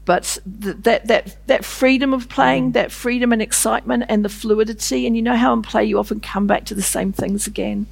But 0.05 0.39
th- 0.61 0.77
that 0.79 1.07
that 1.07 1.47
that 1.47 1.65
freedom 1.65 2.13
of 2.13 2.29
playing, 2.29 2.67
hmm. 2.67 2.71
that 2.71 2.91
freedom 2.91 3.33
and 3.33 3.41
excitement, 3.41 4.05
and 4.07 4.23
the 4.23 4.29
fluidity, 4.29 5.05
and 5.05 5.15
you 5.17 5.21
know 5.21 5.35
how 5.35 5.51
in 5.53 5.61
play 5.61 5.83
you 5.83 5.99
often 5.99 6.21
come 6.21 6.47
back 6.47 6.65
to 6.65 6.73
the 6.73 6.81
same 6.81 7.11
things 7.11 7.45
again, 7.45 7.85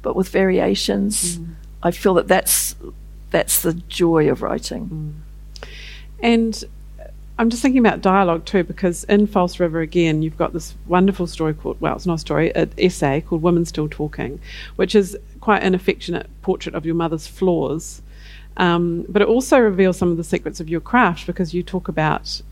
but 0.00 0.14
with 0.14 0.28
variations. 0.28 1.36
Hmm. 1.36 1.44
I 1.82 1.90
feel 1.90 2.14
that 2.14 2.28
that's 2.28 2.76
that's 3.30 3.62
the 3.62 3.74
joy 3.74 4.30
of 4.30 4.42
writing. 4.42 5.22
And 6.20 6.64
I'm 7.38 7.50
just 7.50 7.62
thinking 7.62 7.78
about 7.78 8.02
dialogue 8.02 8.44
too, 8.46 8.64
because 8.64 9.04
in 9.04 9.28
False 9.28 9.60
River 9.60 9.80
again, 9.80 10.22
you've 10.22 10.36
got 10.36 10.52
this 10.52 10.74
wonderful 10.86 11.28
story 11.28 11.54
called, 11.54 11.80
well, 11.80 11.94
it's 11.94 12.06
not 12.06 12.14
a 12.14 12.18
story, 12.18 12.52
an 12.56 12.72
essay 12.76 13.20
called 13.20 13.42
Women 13.42 13.64
Still 13.64 13.88
Talking, 13.88 14.40
which 14.74 14.96
is 14.96 15.16
quite 15.40 15.62
an 15.62 15.74
affectionate 15.74 16.28
portrait 16.42 16.74
of 16.74 16.84
your 16.84 16.96
mother's 16.96 17.28
flaws. 17.28 18.02
Um, 18.56 19.06
but 19.08 19.22
it 19.22 19.28
also 19.28 19.58
reveals 19.58 19.96
some 19.96 20.10
of 20.10 20.16
the 20.16 20.24
secrets 20.24 20.58
of 20.58 20.68
your 20.68 20.80
craft 20.80 21.26
because 21.28 21.54
you 21.54 21.62
talk 21.62 21.86
about 21.86 22.42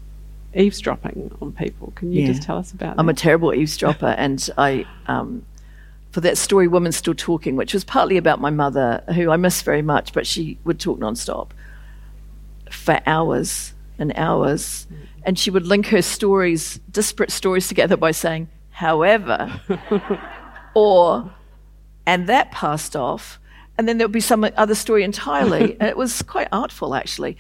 eavesdropping 0.55 1.37
on 1.43 1.51
people. 1.53 1.93
Can 1.97 2.13
you 2.13 2.21
Yeah. 2.21 2.29
just 2.29 2.43
tell 2.43 2.57
us 2.57 2.71
about 2.71 2.95
that? 2.95 3.01
I'm 3.01 3.09
a 3.09 3.15
terrible 3.15 3.53
eavesdropper, 3.53 4.07
and 4.19 4.49
I, 4.57 4.87
um, 5.09 5.43
for 6.13 6.21
that 6.21 6.39
story, 6.39 6.69
Women 6.69 6.93
Still 6.93 7.13
Talking, 7.15 7.57
which 7.57 7.75
was 7.75 7.83
partly 7.83 8.17
about 8.17 8.41
my 8.41 8.51
mother, 8.51 9.03
who 9.17 9.33
I 9.33 9.37
miss 9.37 9.63
very 9.63 9.83
much, 9.83 10.13
but 10.13 10.29
she 10.29 10.59
would 10.65 10.79
talk 10.79 11.01
nonstop 11.01 11.49
for 12.71 13.01
hours 13.05 13.73
and 13.99 14.13
hours. 14.17 14.87
And 15.25 15.39
she 15.39 15.51
would 15.51 15.67
link 15.67 15.87
her 15.87 16.03
stories, 16.03 16.81
disparate 16.91 17.31
stories 17.31 17.69
together 17.69 17.97
by 17.97 18.13
saying, 18.13 18.49
however, 18.71 19.61
or, 20.75 21.33
and 22.07 22.29
that 22.29 22.53
passed 22.53 22.95
off. 22.95 23.39
And 23.79 23.89
then 23.89 23.99
there 23.99 24.07
would 24.07 24.13
be 24.13 24.21
some 24.21 24.49
other 24.57 24.75
story 24.75 25.03
entirely. 25.03 25.77
and 25.81 25.89
it 25.89 25.97
was 25.97 26.23
quite 26.23 26.49
artful, 26.53 26.95
actually. 26.95 27.37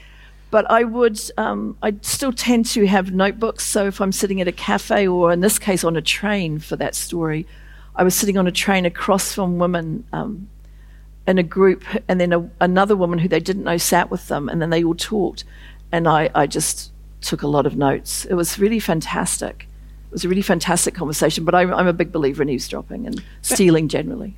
But 0.51 0.71
I 0.71 0.85
would, 0.85 1.21
um, 1.37 1.77
I 1.83 1.94
still 2.02 2.33
tend 2.33 2.67
to 2.67 2.87
have 2.87 3.13
notebooks. 3.13 3.65
So 3.65 3.87
if 3.87 4.00
I'm 4.00 4.13
sitting 4.13 4.40
at 4.40 4.48
a 4.48 4.52
cafe, 4.52 5.07
or 5.07 5.33
in 5.33 5.40
this 5.40 5.59
case 5.59 5.85
on 5.85 5.96
a 5.96 6.02
train 6.02 6.59
for 6.59 6.77
that 6.77 6.94
story, 6.94 7.46
I 7.94 8.04
was 8.04 8.15
sitting 8.15 8.37
on 8.37 8.46
a 8.46 8.52
train 8.52 8.85
across 8.85 9.35
from 9.35 9.59
women 9.59 10.04
um, 10.13 10.48
in 11.27 11.38
a 11.38 11.42
group, 11.42 11.83
and 12.09 12.21
then 12.21 12.33
a, 12.33 12.48
another 12.61 12.94
woman 12.94 13.19
who 13.19 13.29
they 13.29 13.40
didn't 13.40 13.65
know 13.65 13.79
sat 13.79 14.11
with 14.11 14.29
them, 14.29 14.48
and 14.48 14.63
then 14.63 14.71
they 14.71 14.85
all 14.85 14.94
talked. 14.94 15.44
And 15.93 16.09
I, 16.09 16.31
I 16.35 16.47
just 16.47 16.93
took 17.21 17.43
a 17.43 17.47
lot 17.47 17.67
of 17.67 17.77
notes. 17.77 18.25
It 18.27 18.35
was 18.35 18.59
really 18.59 18.81
fantastic. 18.81 19.69
It 20.09 20.13
was 20.13 20.25
a 20.25 20.29
really 20.29 20.43
fantastic 20.43 20.95
conversation. 20.95 21.45
But 21.45 21.55
I'm, 21.55 21.73
I'm 21.73 21.87
a 21.87 21.93
big 21.93 22.13
believer 22.13 22.43
in 22.43 22.49
eavesdropping 22.49 23.07
and 23.07 23.23
stealing 23.43 23.89
generally. 23.89 24.37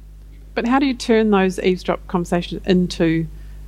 But 0.55 0.67
how 0.67 0.79
do 0.79 0.87
you 0.87 0.95
turn 0.95 1.31
those 1.31 1.59
eavesdrop 1.59 2.07
conversations 2.09 2.67
into 2.67 3.27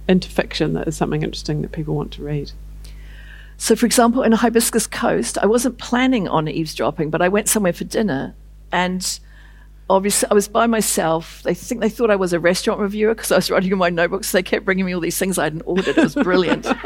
into 0.08 0.28
fiction 0.28 0.72
that 0.72 0.88
is 0.88 0.96
something 0.96 1.22
interesting 1.22 1.62
that 1.62 1.70
people 1.72 1.94
want 1.94 2.12
to 2.12 2.22
read? 2.22 2.50
So, 3.58 3.76
for 3.76 3.86
example, 3.86 4.22
in 4.22 4.32
Hibiscus 4.32 4.86
Coast, 4.86 5.36
I 5.38 5.46
wasn't 5.46 5.78
planning 5.78 6.26
on 6.26 6.48
eavesdropping, 6.48 7.10
but 7.10 7.20
I 7.20 7.28
went 7.28 7.48
somewhere 7.48 7.74
for 7.74 7.84
dinner, 7.84 8.34
and 8.72 9.20
obviously 9.90 10.28
I 10.30 10.34
was 10.34 10.48
by 10.48 10.66
myself. 10.66 11.42
They 11.42 11.52
think 11.52 11.80
they 11.80 11.90
thought 11.90 12.10
I 12.10 12.16
was 12.16 12.32
a 12.32 12.40
restaurant 12.40 12.80
reviewer 12.80 13.14
because 13.14 13.30
I 13.30 13.36
was 13.36 13.50
writing 13.50 13.70
in 13.70 13.78
my 13.78 13.90
notebooks. 13.90 14.32
They 14.32 14.42
kept 14.42 14.64
bringing 14.64 14.86
me 14.86 14.94
all 14.94 15.00
these 15.00 15.18
things 15.18 15.36
I 15.36 15.44
hadn't 15.44 15.62
ordered. 15.62 15.98
It 15.98 16.02
was 16.02 16.14
brilliant. 16.14 16.66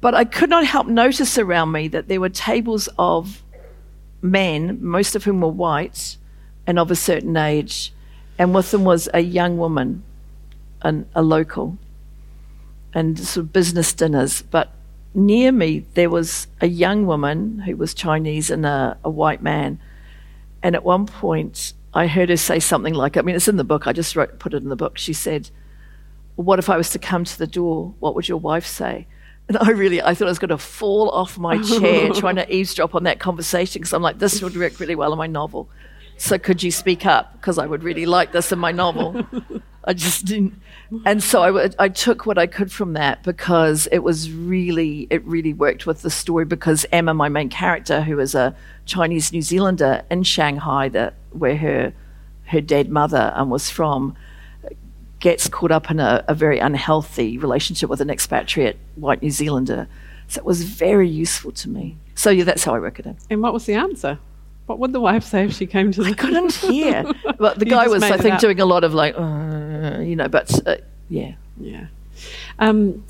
But 0.00 0.14
I 0.14 0.24
could 0.24 0.50
not 0.50 0.64
help 0.64 0.86
notice 0.86 1.38
around 1.38 1.72
me 1.72 1.88
that 1.88 2.08
there 2.08 2.20
were 2.20 2.28
tables 2.28 2.88
of 2.98 3.42
men, 4.22 4.78
most 4.80 5.16
of 5.16 5.24
whom 5.24 5.40
were 5.40 5.48
white 5.48 6.16
and 6.66 6.78
of 6.78 6.90
a 6.90 6.96
certain 6.96 7.36
age, 7.36 7.92
and 8.38 8.54
with 8.54 8.70
them 8.70 8.84
was 8.84 9.08
a 9.12 9.20
young 9.20 9.58
woman, 9.58 10.04
an, 10.82 11.08
a 11.14 11.22
local, 11.22 11.78
and 12.94 13.18
sort 13.18 13.46
of 13.46 13.52
business 13.52 13.92
dinners. 13.92 14.42
But 14.42 14.70
near 15.14 15.50
me, 15.50 15.84
there 15.94 16.10
was 16.10 16.46
a 16.60 16.68
young 16.68 17.06
woman 17.06 17.60
who 17.60 17.76
was 17.76 17.94
Chinese 17.94 18.50
and 18.50 18.64
a, 18.64 18.96
a 19.02 19.10
white 19.10 19.42
man. 19.42 19.80
And 20.62 20.74
at 20.74 20.84
one 20.84 21.06
point, 21.06 21.72
I 21.94 22.06
heard 22.06 22.28
her 22.28 22.36
say 22.36 22.60
something 22.60 22.94
like, 22.94 23.16
I 23.16 23.22
mean, 23.22 23.34
it's 23.34 23.48
in 23.48 23.56
the 23.56 23.64
book, 23.64 23.86
I 23.86 23.92
just 23.92 24.14
wrote, 24.14 24.38
put 24.38 24.54
it 24.54 24.62
in 24.62 24.68
the 24.68 24.76
book. 24.76 24.98
She 24.98 25.12
said, 25.12 25.50
well, 26.36 26.44
What 26.44 26.58
if 26.58 26.68
I 26.68 26.76
was 26.76 26.90
to 26.90 26.98
come 26.98 27.24
to 27.24 27.38
the 27.38 27.46
door? 27.46 27.94
What 27.98 28.14
would 28.14 28.28
your 28.28 28.38
wife 28.38 28.66
say? 28.66 29.06
And 29.48 29.58
I 29.60 29.70
really, 29.70 30.00
I 30.02 30.14
thought 30.14 30.26
I 30.26 30.30
was 30.30 30.38
going 30.38 30.50
to 30.50 30.58
fall 30.58 31.10
off 31.10 31.38
my 31.38 31.60
chair 31.62 32.10
trying 32.14 32.36
to 32.36 32.54
eavesdrop 32.54 32.94
on 32.94 33.04
that 33.04 33.18
conversation 33.18 33.80
because 33.80 33.92
I'm 33.92 34.02
like, 34.02 34.18
this 34.18 34.42
would 34.42 34.56
work 34.56 34.78
really 34.78 34.94
well 34.94 35.12
in 35.12 35.18
my 35.18 35.26
novel. 35.26 35.68
So 36.16 36.38
could 36.38 36.62
you 36.62 36.70
speak 36.70 37.06
up? 37.06 37.32
Because 37.34 37.58
I 37.58 37.66
would 37.66 37.84
really 37.84 38.06
like 38.06 38.32
this 38.32 38.50
in 38.50 38.58
my 38.58 38.72
novel. 38.72 39.24
I 39.84 39.94
just 39.94 40.26
didn't. 40.26 40.60
And 41.06 41.22
so 41.22 41.58
I, 41.58 41.70
I 41.78 41.88
took 41.88 42.26
what 42.26 42.38
I 42.38 42.46
could 42.46 42.72
from 42.72 42.94
that 42.94 43.22
because 43.22 43.86
it 43.92 44.00
was 44.00 44.30
really, 44.30 45.06
it 45.10 45.24
really 45.24 45.52
worked 45.52 45.86
with 45.86 46.02
the 46.02 46.10
story 46.10 46.44
because 46.44 46.84
Emma, 46.90 47.14
my 47.14 47.28
main 47.28 47.48
character, 47.48 48.02
who 48.02 48.18
is 48.18 48.34
a 48.34 48.54
Chinese 48.84 49.32
New 49.32 49.42
Zealander 49.42 50.02
in 50.10 50.24
Shanghai, 50.24 50.88
that 50.88 51.14
where 51.30 51.56
her, 51.56 51.92
her 52.46 52.60
dead 52.60 52.90
mother 52.90 53.32
um, 53.34 53.48
was 53.48 53.70
from, 53.70 54.16
gets 55.20 55.48
caught 55.48 55.70
up 55.70 55.90
in 55.90 56.00
a, 56.00 56.24
a 56.28 56.34
very 56.34 56.58
unhealthy 56.58 57.38
relationship 57.38 57.90
with 57.90 58.00
an 58.00 58.10
expatriate 58.10 58.78
white 58.96 59.22
New 59.22 59.30
Zealander. 59.30 59.88
So 60.28 60.38
it 60.40 60.44
was 60.44 60.62
very 60.62 61.08
useful 61.08 61.52
to 61.52 61.68
me. 61.68 61.96
So 62.14 62.30
yeah, 62.30 62.44
that's 62.44 62.64
how 62.64 62.74
I 62.74 62.78
work 62.78 62.98
it 62.98 63.06
in. 63.06 63.16
And 63.30 63.42
what 63.42 63.52
was 63.52 63.66
the 63.66 63.74
answer? 63.74 64.18
What 64.66 64.78
would 64.80 64.92
the 64.92 65.00
wife 65.00 65.24
say 65.24 65.44
if 65.44 65.54
she 65.54 65.66
came 65.66 65.92
to 65.92 66.02
the? 66.02 66.10
I 66.10 66.12
couldn't 66.14 66.52
hear. 66.54 67.10
But 67.38 67.58
the 67.58 67.64
guy 67.64 67.88
was, 67.88 68.02
I 68.02 68.18
think, 68.18 68.34
up. 68.34 68.40
doing 68.40 68.60
a 68.60 68.66
lot 68.66 68.84
of 68.84 68.92
like, 68.92 69.14
uh, 69.16 70.00
you 70.00 70.14
know. 70.14 70.28
But 70.28 70.66
uh, 70.68 70.76
yeah, 71.08 71.34
Yeah. 71.58 71.86
Um, 72.58 73.04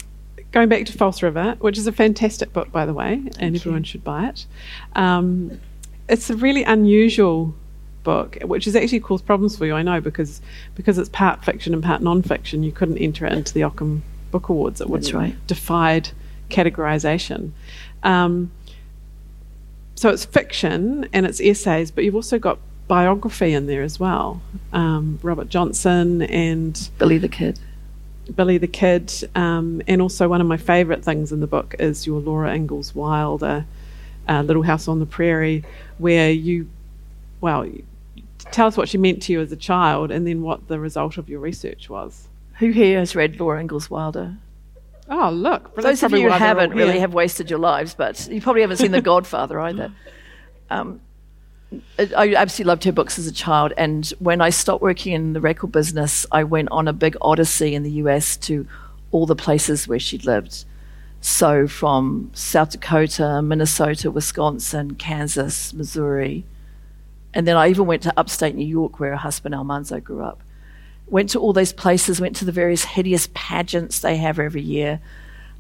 going 0.53 0.69
back 0.69 0.87
to 0.87 0.93
False 0.93 1.23
River, 1.23 1.57
which 1.59 1.77
is 1.77 1.87
a 1.87 1.93
fantastic 1.93 2.53
book, 2.53 2.71
by 2.71 2.87
the 2.87 2.95
way, 2.95 3.23
and 3.39 3.57
everyone 3.57 3.83
should 3.83 4.05
buy 4.05 4.29
it. 4.29 4.47
Um, 4.95 5.61
it's 6.09 6.31
a 6.31 6.37
really 6.37 6.63
unusual 6.63 7.55
book, 8.09 8.39
which 8.43 8.65
has 8.65 8.75
actually 8.75 9.01
caused 9.01 9.27
problems 9.27 9.59
for 9.59 9.67
you, 9.67 9.75
I 9.75 9.83
know, 9.83 10.01
because 10.01 10.41
because 10.75 10.97
it's 10.97 11.11
part 11.11 11.45
fiction 11.45 11.75
and 11.75 11.83
part 11.83 12.01
non-fiction. 12.01 12.63
You 12.63 12.73
couldn't 12.73 12.97
enter 12.97 13.27
it 13.27 13.33
into 13.35 13.53
the 13.53 13.65
Ockham 13.65 14.03
Book 14.31 14.49
Awards. 14.49 14.81
It 14.81 14.89
would 14.89 15.03
That's 15.03 15.13
right. 15.13 15.47
defied 15.47 16.09
categorization. 16.49 17.51
Um, 18.03 18.51
so 19.95 20.09
it's 20.09 20.25
fiction 20.25 21.07
and 21.13 21.27
it's 21.27 21.39
essays, 21.39 21.91
but 21.91 22.05
you've 22.05 22.15
also 22.15 22.39
got 22.39 22.59
biography 22.87 23.53
in 23.53 23.67
there 23.67 23.83
as 23.83 24.01
well. 24.01 24.41
Um, 24.73 25.19
Robert 25.23 25.51
Johnson 25.51 26.23
and 26.23 26.91
Billy 26.99 27.19
the 27.19 27.29
Kid. 27.29 27.61
Billy 28.35 28.57
the 28.57 28.69
Kid, 28.69 29.13
um, 29.35 29.83
and 29.87 30.01
also 30.01 30.29
one 30.29 30.41
of 30.41 30.47
my 30.47 30.57
favourite 30.57 31.05
things 31.05 31.31
in 31.31 31.41
the 31.41 31.47
book 31.47 31.75
is 31.79 32.07
your 32.07 32.21
Laura 32.21 32.55
Ingalls 32.55 32.95
Wilder, 32.95 33.67
uh, 34.29 34.43
Little 34.43 34.63
House 34.63 34.89
on 34.89 34.99
the 34.99 35.07
Prairie, 35.07 35.63
where 35.99 36.31
you, 36.31 36.69
well, 37.43 37.67
tell 38.51 38.67
us 38.67 38.77
what 38.77 38.89
she 38.89 38.99
meant 38.99 39.23
to 39.23 39.33
you 39.33 39.41
as 39.41 39.53
a 39.53 39.57
child, 39.57 40.11
and 40.11 40.27
then 40.27 40.43
what 40.43 40.69
the 40.69 40.79
result 40.79 41.19
of 41.19 41.29
your 41.29 41.41
research 41.41 41.89
was. 41.89 42.29
Who 42.59 42.71
here 42.71 42.99
has 42.99 43.15
read 43.15 43.39
Laura 43.39 43.61
Ingalls 43.61 43.89
Wilder? 43.89 44.37
Oh, 45.09 45.31
look! 45.31 45.75
Those 45.77 46.03
of 46.03 46.13
you 46.13 46.19
who 46.19 46.23
why 46.25 46.39
they're 46.39 46.49
all 46.49 46.57
haven't 46.61 46.77
really 46.77 46.99
have 46.99 47.15
wasted 47.15 47.49
your 47.49 47.59
lives, 47.59 47.95
but 47.95 48.29
you 48.31 48.41
probably 48.41 48.63
haven't 48.63 48.77
seen 48.79 48.91
The 48.91 49.01
Godfather 49.13 49.59
either. 49.61 49.93
Um, 50.71 51.01
I 51.99 52.09
I 52.17 52.35
absolutely 52.35 52.69
loved 52.69 52.85
her 52.85 52.93
books 52.93 53.19
as 53.19 53.27
a 53.27 53.33
child, 53.33 53.73
and 53.77 54.13
when 54.19 54.41
I 54.41 54.51
stopped 54.51 54.83
working 54.83 55.13
in 55.13 55.33
the 55.33 55.41
record 55.41 55.73
business, 55.73 56.27
I 56.31 56.45
went 56.45 56.69
on 56.71 56.89
a 56.89 56.93
big 56.93 57.17
odyssey 57.21 57.75
in 57.75 57.83
the 57.83 57.93
US 57.93 58.37
to 58.39 58.67
all 59.11 59.25
the 59.25 59.37
places 59.37 59.89
where 59.89 59.99
she'd 59.99 60.25
lived. 60.25 60.65
So 61.21 61.67
from 61.67 62.31
South 62.35 62.71
Dakota, 62.71 63.43
Minnesota, 63.43 64.11
Wisconsin, 64.11 64.95
Kansas, 64.95 65.73
Missouri, 65.73 66.45
and 67.35 67.47
then 67.47 67.57
I 67.57 67.69
even 67.69 67.87
went 67.87 68.03
to 68.03 68.13
upstate 68.17 68.55
New 68.55 68.67
York 68.67 68.99
where 69.01 69.11
her 69.11 69.17
husband 69.17 69.55
Almanzo 69.55 70.01
grew 70.01 70.23
up. 70.23 70.43
Went 71.07 71.31
to 71.31 71.39
all 71.41 71.53
those 71.53 71.73
places, 71.73 72.21
went 72.21 72.37
to 72.37 72.45
the 72.45 72.53
various 72.53 72.85
hideous 72.85 73.29
pageants 73.35 74.01
they 74.01 74.17
have 74.17 74.39
every 74.39 74.63
year, 74.63 75.01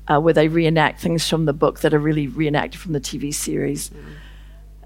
uh, 0.09 0.21
where 0.21 0.35
they 0.35 0.49
reenact 0.49 1.01
things 1.01 1.29
from 1.29 1.45
the 1.47 1.53
book 1.53 1.81
that 1.81 1.95
are 1.95 1.99
really 1.99 2.27
reenacted 2.27 2.81
from 2.81 2.93
the 2.93 3.01
TV 3.01 3.33
series. 3.33 3.91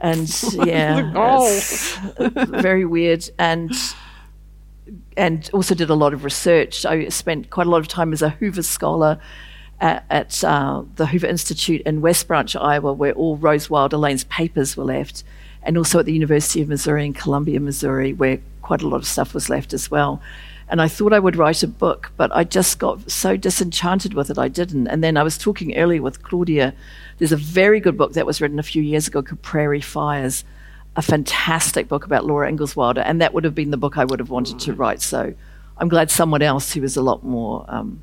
And 0.01 0.29
yeah, 0.67 1.13
Oh. 1.15 1.49
very 2.49 2.85
weird. 2.85 3.29
And 3.39 3.73
and 5.17 5.49
also 5.53 5.75
did 5.75 5.91
a 5.91 5.95
lot 5.95 6.13
of 6.13 6.25
research. 6.25 6.85
I 6.85 7.09
spent 7.09 7.51
quite 7.51 7.67
a 7.67 7.71
lot 7.71 7.79
of 7.79 7.89
time 7.89 8.13
as 8.13 8.23
a 8.23 8.31
Hoover 8.31 8.63
scholar 8.63 9.19
at, 9.81 10.05
at 10.11 10.45
uh, 10.45 10.83
the 10.97 11.07
Hoover 11.07 11.27
Institute 11.27 11.83
in 11.83 12.01
West 12.01 12.27
Branch, 12.29 12.55
Iowa, 12.57 12.93
where 12.93 13.13
all 13.13 13.37
Rose 13.37 13.69
Wilder 13.71 13.97
Lane's 13.97 14.25
papers 14.25 14.77
were 14.77 14.85
left, 14.85 15.23
and 15.65 15.79
also 15.79 15.99
at 15.99 16.07
the 16.07 16.13
University 16.13 16.61
of 16.61 16.69
Missouri 16.69 17.07
in 17.07 17.13
Columbia, 17.13 17.61
Missouri, 17.61 18.13
where 18.13 18.39
quite 18.63 18.83
a 18.83 18.89
lot 18.89 18.97
of 18.97 19.07
stuff 19.07 19.35
was 19.35 19.49
left 19.49 19.73
as 19.73 19.91
well. 19.91 20.21
And 20.69 20.81
I 20.81 20.89
thought 20.89 21.13
I 21.13 21.19
would 21.19 21.37
write 21.37 21.63
a 21.63 21.69
book, 21.69 22.13
but 22.17 22.35
I 22.35 22.45
just 22.45 22.79
got 22.79 23.11
so 23.11 23.37
disenchanted 23.37 24.15
with 24.15 24.31
it, 24.31 24.39
I 24.39 24.49
didn't. 24.49 24.87
And 24.87 25.05
then 25.05 25.17
I 25.17 25.23
was 25.23 25.37
talking 25.37 25.77
earlier 25.77 26.01
with 26.01 26.23
Claudia. 26.23 26.73
There's 27.19 27.33
a 27.33 27.37
very 27.37 27.79
good 27.79 27.99
book 27.99 28.15
that 28.15 28.25
was 28.25 28.41
written 28.41 28.59
a 28.59 28.63
few 28.63 28.83
years 28.83 29.07
ago 29.07 29.23
called 29.23 29.43
Prairie 29.43 29.83
Fires, 29.83 30.45
a 30.97 31.03
fantastic 31.03 31.89
book 31.89 32.05
about 32.07 32.25
Laura 32.25 32.49
Ingalls 32.49 32.75
Wilder, 32.75 33.03
and 33.03 33.21
that 33.21 33.35
would 33.35 33.45
have 33.45 33.55
been 33.55 33.71
the 33.71 33.77
book 33.77 33.99
I 33.99 34.05
would 34.05 34.19
have 34.19 34.31
wanted 34.31 34.59
to 34.61 34.73
write. 34.73 35.03
So 35.03 35.35
I'm 35.77 35.89
glad 35.89 36.11
someone 36.11 36.43
else 36.43 36.73
who 36.73 36.81
was 36.81 36.97
a 36.97 37.03
lot 37.03 37.23
more 37.23 37.67
um, 37.69 38.01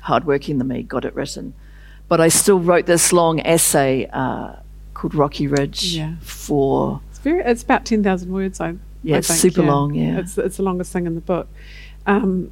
hardworking 0.00 0.58
than 0.58 0.68
me 0.68 0.82
got 0.82 1.04
it 1.04 1.14
written. 1.14 1.54
But 2.06 2.20
I 2.20 2.28
still 2.28 2.60
wrote 2.60 2.86
this 2.86 3.12
long 3.12 3.40
essay 3.40 4.08
uh, 4.12 4.56
called 5.04 5.14
Rocky 5.14 5.46
Ridge 5.46 5.96
Yeah. 5.96 6.14
for 6.22 7.00
It's 7.10 7.18
very. 7.18 7.42
It's 7.42 7.62
about 7.62 7.84
ten 7.84 8.02
thousand 8.02 8.32
words. 8.32 8.60
I. 8.60 8.74
Yeah, 9.02 9.16
I 9.16 9.18
it's 9.18 9.28
think, 9.28 9.40
super 9.40 9.62
long, 9.62 9.94
yeah. 9.94 10.18
it's 10.18 10.38
it's 10.38 10.56
the 10.56 10.62
longest 10.62 10.90
thing 10.90 11.06
in 11.06 11.14
the 11.14 11.20
book. 11.20 11.46
Um, 12.06 12.50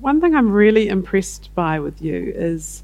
one 0.00 0.18
thing 0.18 0.34
I'm 0.34 0.50
really 0.50 0.88
impressed 0.88 1.54
by 1.54 1.78
with 1.78 2.00
you 2.00 2.32
is, 2.34 2.82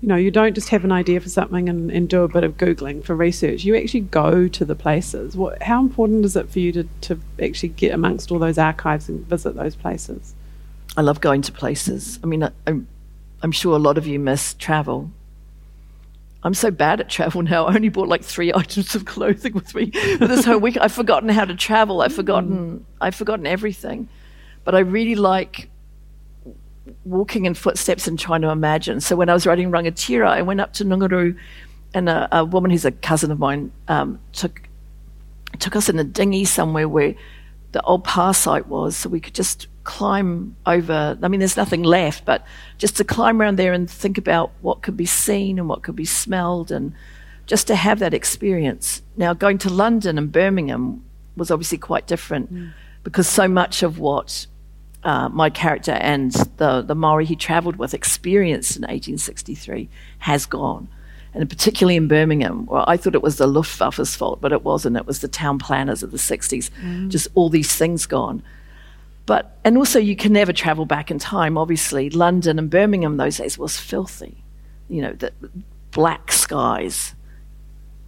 you 0.00 0.06
know, 0.06 0.14
you 0.14 0.30
don't 0.30 0.54
just 0.54 0.68
have 0.68 0.84
an 0.84 0.92
idea 0.92 1.18
for 1.20 1.28
something 1.28 1.68
and, 1.68 1.90
and 1.90 2.08
do 2.08 2.22
a 2.22 2.28
bit 2.28 2.44
of 2.44 2.56
googling 2.56 3.02
for 3.02 3.16
research. 3.16 3.64
You 3.64 3.74
actually 3.76 4.00
go 4.00 4.46
to 4.46 4.64
the 4.64 4.76
places. 4.76 5.36
What? 5.36 5.60
How 5.60 5.80
important 5.80 6.24
is 6.24 6.36
it 6.36 6.48
for 6.48 6.60
you 6.60 6.70
to 6.72 6.84
to 7.00 7.20
actually 7.42 7.70
get 7.70 7.92
amongst 7.92 8.30
all 8.30 8.38
those 8.38 8.58
archives 8.58 9.08
and 9.08 9.26
visit 9.26 9.56
those 9.56 9.74
places? 9.74 10.34
I 10.96 11.00
love 11.00 11.20
going 11.20 11.42
to 11.42 11.52
places. 11.52 12.20
I 12.22 12.26
mean, 12.26 12.44
I, 12.44 12.50
I'm, 12.64 12.86
I'm 13.42 13.52
sure 13.52 13.74
a 13.74 13.78
lot 13.80 13.98
of 13.98 14.06
you 14.06 14.20
miss 14.20 14.54
travel. 14.54 15.10
I'm 16.42 16.54
so 16.54 16.70
bad 16.70 17.00
at 17.00 17.08
travel 17.08 17.42
now. 17.42 17.66
I 17.66 17.74
only 17.74 17.88
bought 17.88 18.08
like 18.08 18.22
three 18.22 18.52
items 18.54 18.94
of 18.94 19.04
clothing 19.04 19.54
with 19.54 19.74
me 19.74 19.90
for 19.90 20.26
this 20.26 20.44
whole 20.44 20.58
week. 20.58 20.76
I've 20.80 20.92
forgotten 20.92 21.28
how 21.28 21.44
to 21.44 21.54
travel. 21.54 22.02
I've 22.02 22.14
forgotten. 22.14 22.84
I've 23.00 23.14
forgotten 23.14 23.46
everything. 23.46 24.08
But 24.64 24.74
I 24.74 24.80
really 24.80 25.14
like 25.14 25.68
walking 27.04 27.44
in 27.44 27.54
footsteps 27.54 28.06
and 28.06 28.18
trying 28.18 28.42
to 28.42 28.50
imagine. 28.50 29.00
So 29.00 29.16
when 29.16 29.28
I 29.28 29.34
was 29.34 29.46
writing 29.46 29.70
Rangatira, 29.70 30.28
I 30.28 30.42
went 30.42 30.60
up 30.60 30.72
to 30.74 30.84
Ngunguru, 30.84 31.36
and 31.94 32.08
a, 32.08 32.28
a 32.32 32.44
woman 32.44 32.70
who's 32.70 32.84
a 32.84 32.92
cousin 32.92 33.30
of 33.30 33.38
mine 33.38 33.72
um, 33.88 34.20
took 34.32 34.62
took 35.58 35.74
us 35.74 35.88
in 35.88 35.98
a 35.98 36.04
dinghy 36.04 36.44
somewhere 36.44 36.88
where 36.88 37.14
the 37.72 37.82
old 37.82 38.04
power 38.04 38.32
site 38.32 38.66
was, 38.68 38.96
so 38.96 39.08
we 39.08 39.20
could 39.20 39.34
just 39.34 39.66
climb 39.88 40.54
over. 40.66 41.18
I 41.22 41.28
mean, 41.28 41.40
there's 41.40 41.56
nothing 41.56 41.82
left, 41.82 42.26
but 42.26 42.44
just 42.76 42.98
to 42.98 43.04
climb 43.04 43.40
around 43.40 43.56
there 43.56 43.72
and 43.72 43.90
think 43.90 44.18
about 44.18 44.52
what 44.60 44.82
could 44.82 44.98
be 44.98 45.06
seen 45.06 45.58
and 45.58 45.66
what 45.66 45.82
could 45.82 45.96
be 45.96 46.04
smelled, 46.04 46.70
and 46.70 46.92
just 47.46 47.66
to 47.68 47.74
have 47.74 47.98
that 48.00 48.12
experience. 48.12 49.02
Now, 49.16 49.32
going 49.32 49.56
to 49.58 49.70
London 49.70 50.18
and 50.18 50.30
Birmingham 50.30 51.02
was 51.36 51.50
obviously 51.50 51.78
quite 51.78 52.06
different 52.06 52.50
because 53.02 53.26
so 53.26 53.48
much 53.48 53.82
of 53.82 53.98
what 53.98 54.46
uh, 55.04 55.30
my 55.30 55.48
character 55.48 55.92
and 55.92 56.32
the, 56.58 56.82
the 56.82 56.94
Maori 56.94 57.24
he 57.24 57.34
travelled 57.34 57.76
with 57.76 57.94
experienced 57.94 58.76
in 58.76 58.82
1863 58.82 59.88
has 60.18 60.44
gone. 60.44 60.88
And 61.32 61.48
particularly 61.48 61.96
in 61.96 62.08
Birmingham, 62.08 62.66
well, 62.66 62.84
I 62.86 62.98
thought 62.98 63.14
it 63.14 63.22
was 63.22 63.36
the 63.36 63.46
Luftwaffe's 63.46 64.14
fault, 64.14 64.42
but 64.42 64.52
it 64.52 64.64
wasn't. 64.64 64.98
It 64.98 65.06
was 65.06 65.20
the 65.20 65.28
town 65.28 65.58
planners 65.58 66.02
of 66.02 66.10
the 66.10 66.18
60s. 66.18 66.70
Just 67.08 67.28
all 67.34 67.48
these 67.48 67.74
things 67.74 68.04
gone. 68.04 68.42
But, 69.28 69.58
and 69.62 69.76
also 69.76 69.98
you 69.98 70.16
can 70.16 70.32
never 70.32 70.54
travel 70.54 70.86
back 70.86 71.10
in 71.10 71.18
time, 71.18 71.58
obviously. 71.58 72.08
London 72.08 72.58
and 72.58 72.70
Birmingham 72.70 73.18
those 73.18 73.36
days 73.36 73.58
was 73.58 73.76
filthy. 73.76 74.42
You 74.88 75.02
know, 75.02 75.12
the 75.12 75.34
black 75.90 76.32
skies, 76.32 77.14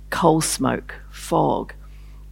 coal 0.08 0.40
smoke, 0.40 0.94
fog. 1.10 1.74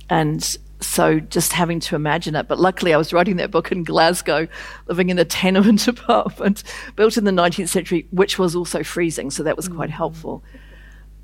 And 0.09 0.43
so 0.81 1.21
just 1.21 1.53
having 1.53 1.81
to 1.81 1.97
imagine 1.97 2.35
it. 2.35 2.49
But 2.49 2.59
luckily, 2.59 2.95
I 2.95 2.97
was 2.97 3.13
writing 3.13 3.37
that 3.37 3.51
book 3.51 3.71
in 3.71 3.85
Glasgow, 3.85 4.49
living 4.87 5.11
in 5.11 5.19
a 5.19 5.25
tenement 5.27 5.87
apartment 5.89 6.65
built 6.97 7.19
in 7.19 7.25
the 7.25 7.31
19th 7.31 7.69
century, 7.69 8.07
which 8.11 8.39
was 8.39 8.57
also 8.57 8.83
freezing, 8.83 9.31
so 9.31 9.43
that 9.43 9.55
was 9.55 9.69
quite 9.69 9.91
helpful. 9.91 10.43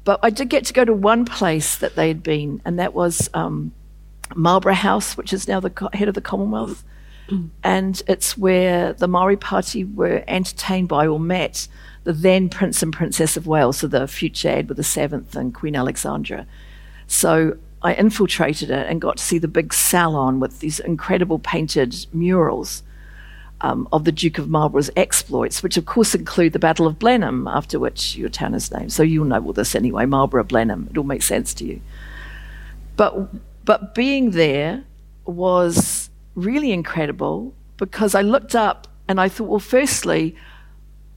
But 0.05 0.21
I 0.23 0.29
did 0.29 0.51
get 0.51 0.67
to 0.67 0.75
go 0.75 0.85
to 0.85 0.93
one 0.93 1.25
place 1.25 1.79
that 1.79 1.97
they 1.97 2.09
had 2.09 2.23
been, 2.23 2.61
and 2.67 2.79
that 2.79 2.93
was 2.93 3.31
um, 3.33 3.73
Marlborough 4.35 4.75
House, 4.75 5.17
which 5.17 5.33
is 5.33 5.49
now 5.49 5.61
the 5.61 5.71
co- 5.71 5.89
head 5.95 6.09
of 6.09 6.15
the 6.15 6.21
Commonwealth. 6.21 6.85
And 7.63 8.03
it's 8.07 8.37
where 8.37 8.93
the 8.93 9.09
Maori 9.09 9.37
Party 9.37 9.85
were 9.85 10.23
entertained 10.29 10.89
by 10.89 11.07
or 11.07 11.19
met 11.19 11.69
the 12.05 12.13
then 12.13 12.49
Prince 12.51 12.83
and 12.83 12.93
Princess 12.93 13.37
of 13.37 13.47
Wales, 13.47 13.79
so 13.79 13.87
the 13.87 14.07
future 14.07 14.49
Edward 14.49 14.79
VII 14.79 15.39
and 15.39 15.55
Queen 15.55 15.75
Alexandra. 15.75 16.47
So 17.07 17.57
I 17.83 17.95
infiltrated 17.95 18.71
it 18.71 18.89
and 18.89 19.01
got 19.01 19.17
to 19.17 19.23
see 19.23 19.39
the 19.39 19.49
big 19.49 19.73
salon 19.73 20.39
with 20.41 20.61
these 20.61 20.81
incredible 20.81 21.39
painted 21.39 22.07
murals 22.13 22.83
um, 23.63 23.89
of 23.93 24.05
the 24.05 24.13
Duke 24.13 24.37
of 24.39 24.49
Marlborough's 24.51 24.91
exploits, 24.97 25.63
which 25.63 25.79
of 25.79 25.87
course 25.87 26.15
include 26.15 26.53
the 26.53 26.59
Battle 26.59 26.87
of 26.87 26.99
Blenheim, 26.99 27.49
after 27.49 27.79
which 27.79 28.17
your 28.17 28.29
town 28.29 28.55
is 28.55 28.71
named. 28.71 28.93
So 28.93 29.03
you'll 29.03 29.25
know 29.25 29.43
all 29.43 29.55
this 29.55 29.75
anyway, 29.75 30.05
Marlborough, 30.05 30.45
Blenheim. 30.45 30.89
It 30.91 30.99
all 30.99 31.05
makes 31.05 31.25
sense 31.25 31.55
to 31.55 31.65
you. 31.65 31.81
But 32.97 33.65
but 33.65 33.95
being 33.95 34.33
there 34.33 34.85
was 35.25 36.11
really 36.35 36.73
incredible 36.73 37.55
because 37.77 38.15
I 38.15 38.23
looked 38.23 38.55
up 38.55 38.89
and 39.09 39.21
I 39.21 39.29
thought, 39.29 39.49
well, 39.49 39.59
firstly, 39.59 40.37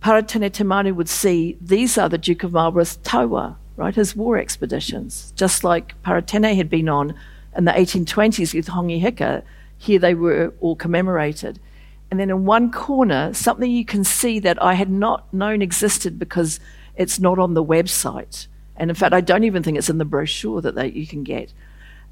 Paratene 0.01 0.51
Te 0.51 0.63
Manu 0.63 0.93
would 0.93 1.09
see 1.09 1.57
these 1.59 1.97
are 1.97 2.09
the 2.09 2.17
Duke 2.17 2.43
of 2.43 2.51
Marlborough's 2.51 2.97
taua, 2.97 3.55
right, 3.75 3.95
his 3.95 4.15
war 4.15 4.37
expeditions, 4.37 5.33
just 5.35 5.63
like 5.63 6.01
Paratene 6.03 6.55
had 6.55 6.69
been 6.69 6.89
on 6.89 7.15
in 7.55 7.65
the 7.65 7.71
1820s 7.71 8.53
with 8.53 8.67
Hongi 8.67 9.01
Hika. 9.01 9.43
Here 9.77 9.99
they 9.99 10.13
were 10.13 10.53
all 10.59 10.75
commemorated. 10.75 11.59
And 12.09 12.19
then 12.19 12.29
in 12.29 12.45
one 12.45 12.71
corner, 12.71 13.33
something 13.33 13.69
you 13.69 13.85
can 13.85 14.03
see 14.03 14.39
that 14.39 14.61
I 14.63 14.75
had 14.75 14.89
not 14.89 15.31
known 15.33 15.61
existed 15.61 16.17
because 16.17 16.59
it's 16.95 17.19
not 17.19 17.37
on 17.37 17.53
the 17.53 17.63
website. 17.63 18.47
And 18.77 18.89
in 18.89 18.95
fact, 18.95 19.13
I 19.13 19.21
don't 19.21 19.43
even 19.43 19.63
think 19.63 19.77
it's 19.77 19.89
in 19.89 19.97
the 19.97 20.05
brochure 20.05 20.61
that 20.61 20.75
they, 20.75 20.89
you 20.89 21.07
can 21.07 21.23
get, 21.23 21.51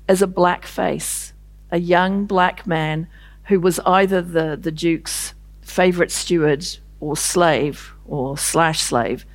is 0.10 0.22
a 0.22 0.28
black 0.28 0.66
face, 0.66 1.25
a 1.76 1.78
young 1.78 2.26
black 2.26 2.66
man 2.66 3.06
who 3.44 3.60
was 3.60 3.82
either 3.82 4.22
the, 4.22 4.56
the 4.56 4.72
Duke's 4.72 5.34
favourite 5.62 6.10
steward 6.10 6.66
or 7.02 7.18
slave 7.18 7.94
or 8.08 8.38
slash 8.38 8.80
slave. 8.80 9.26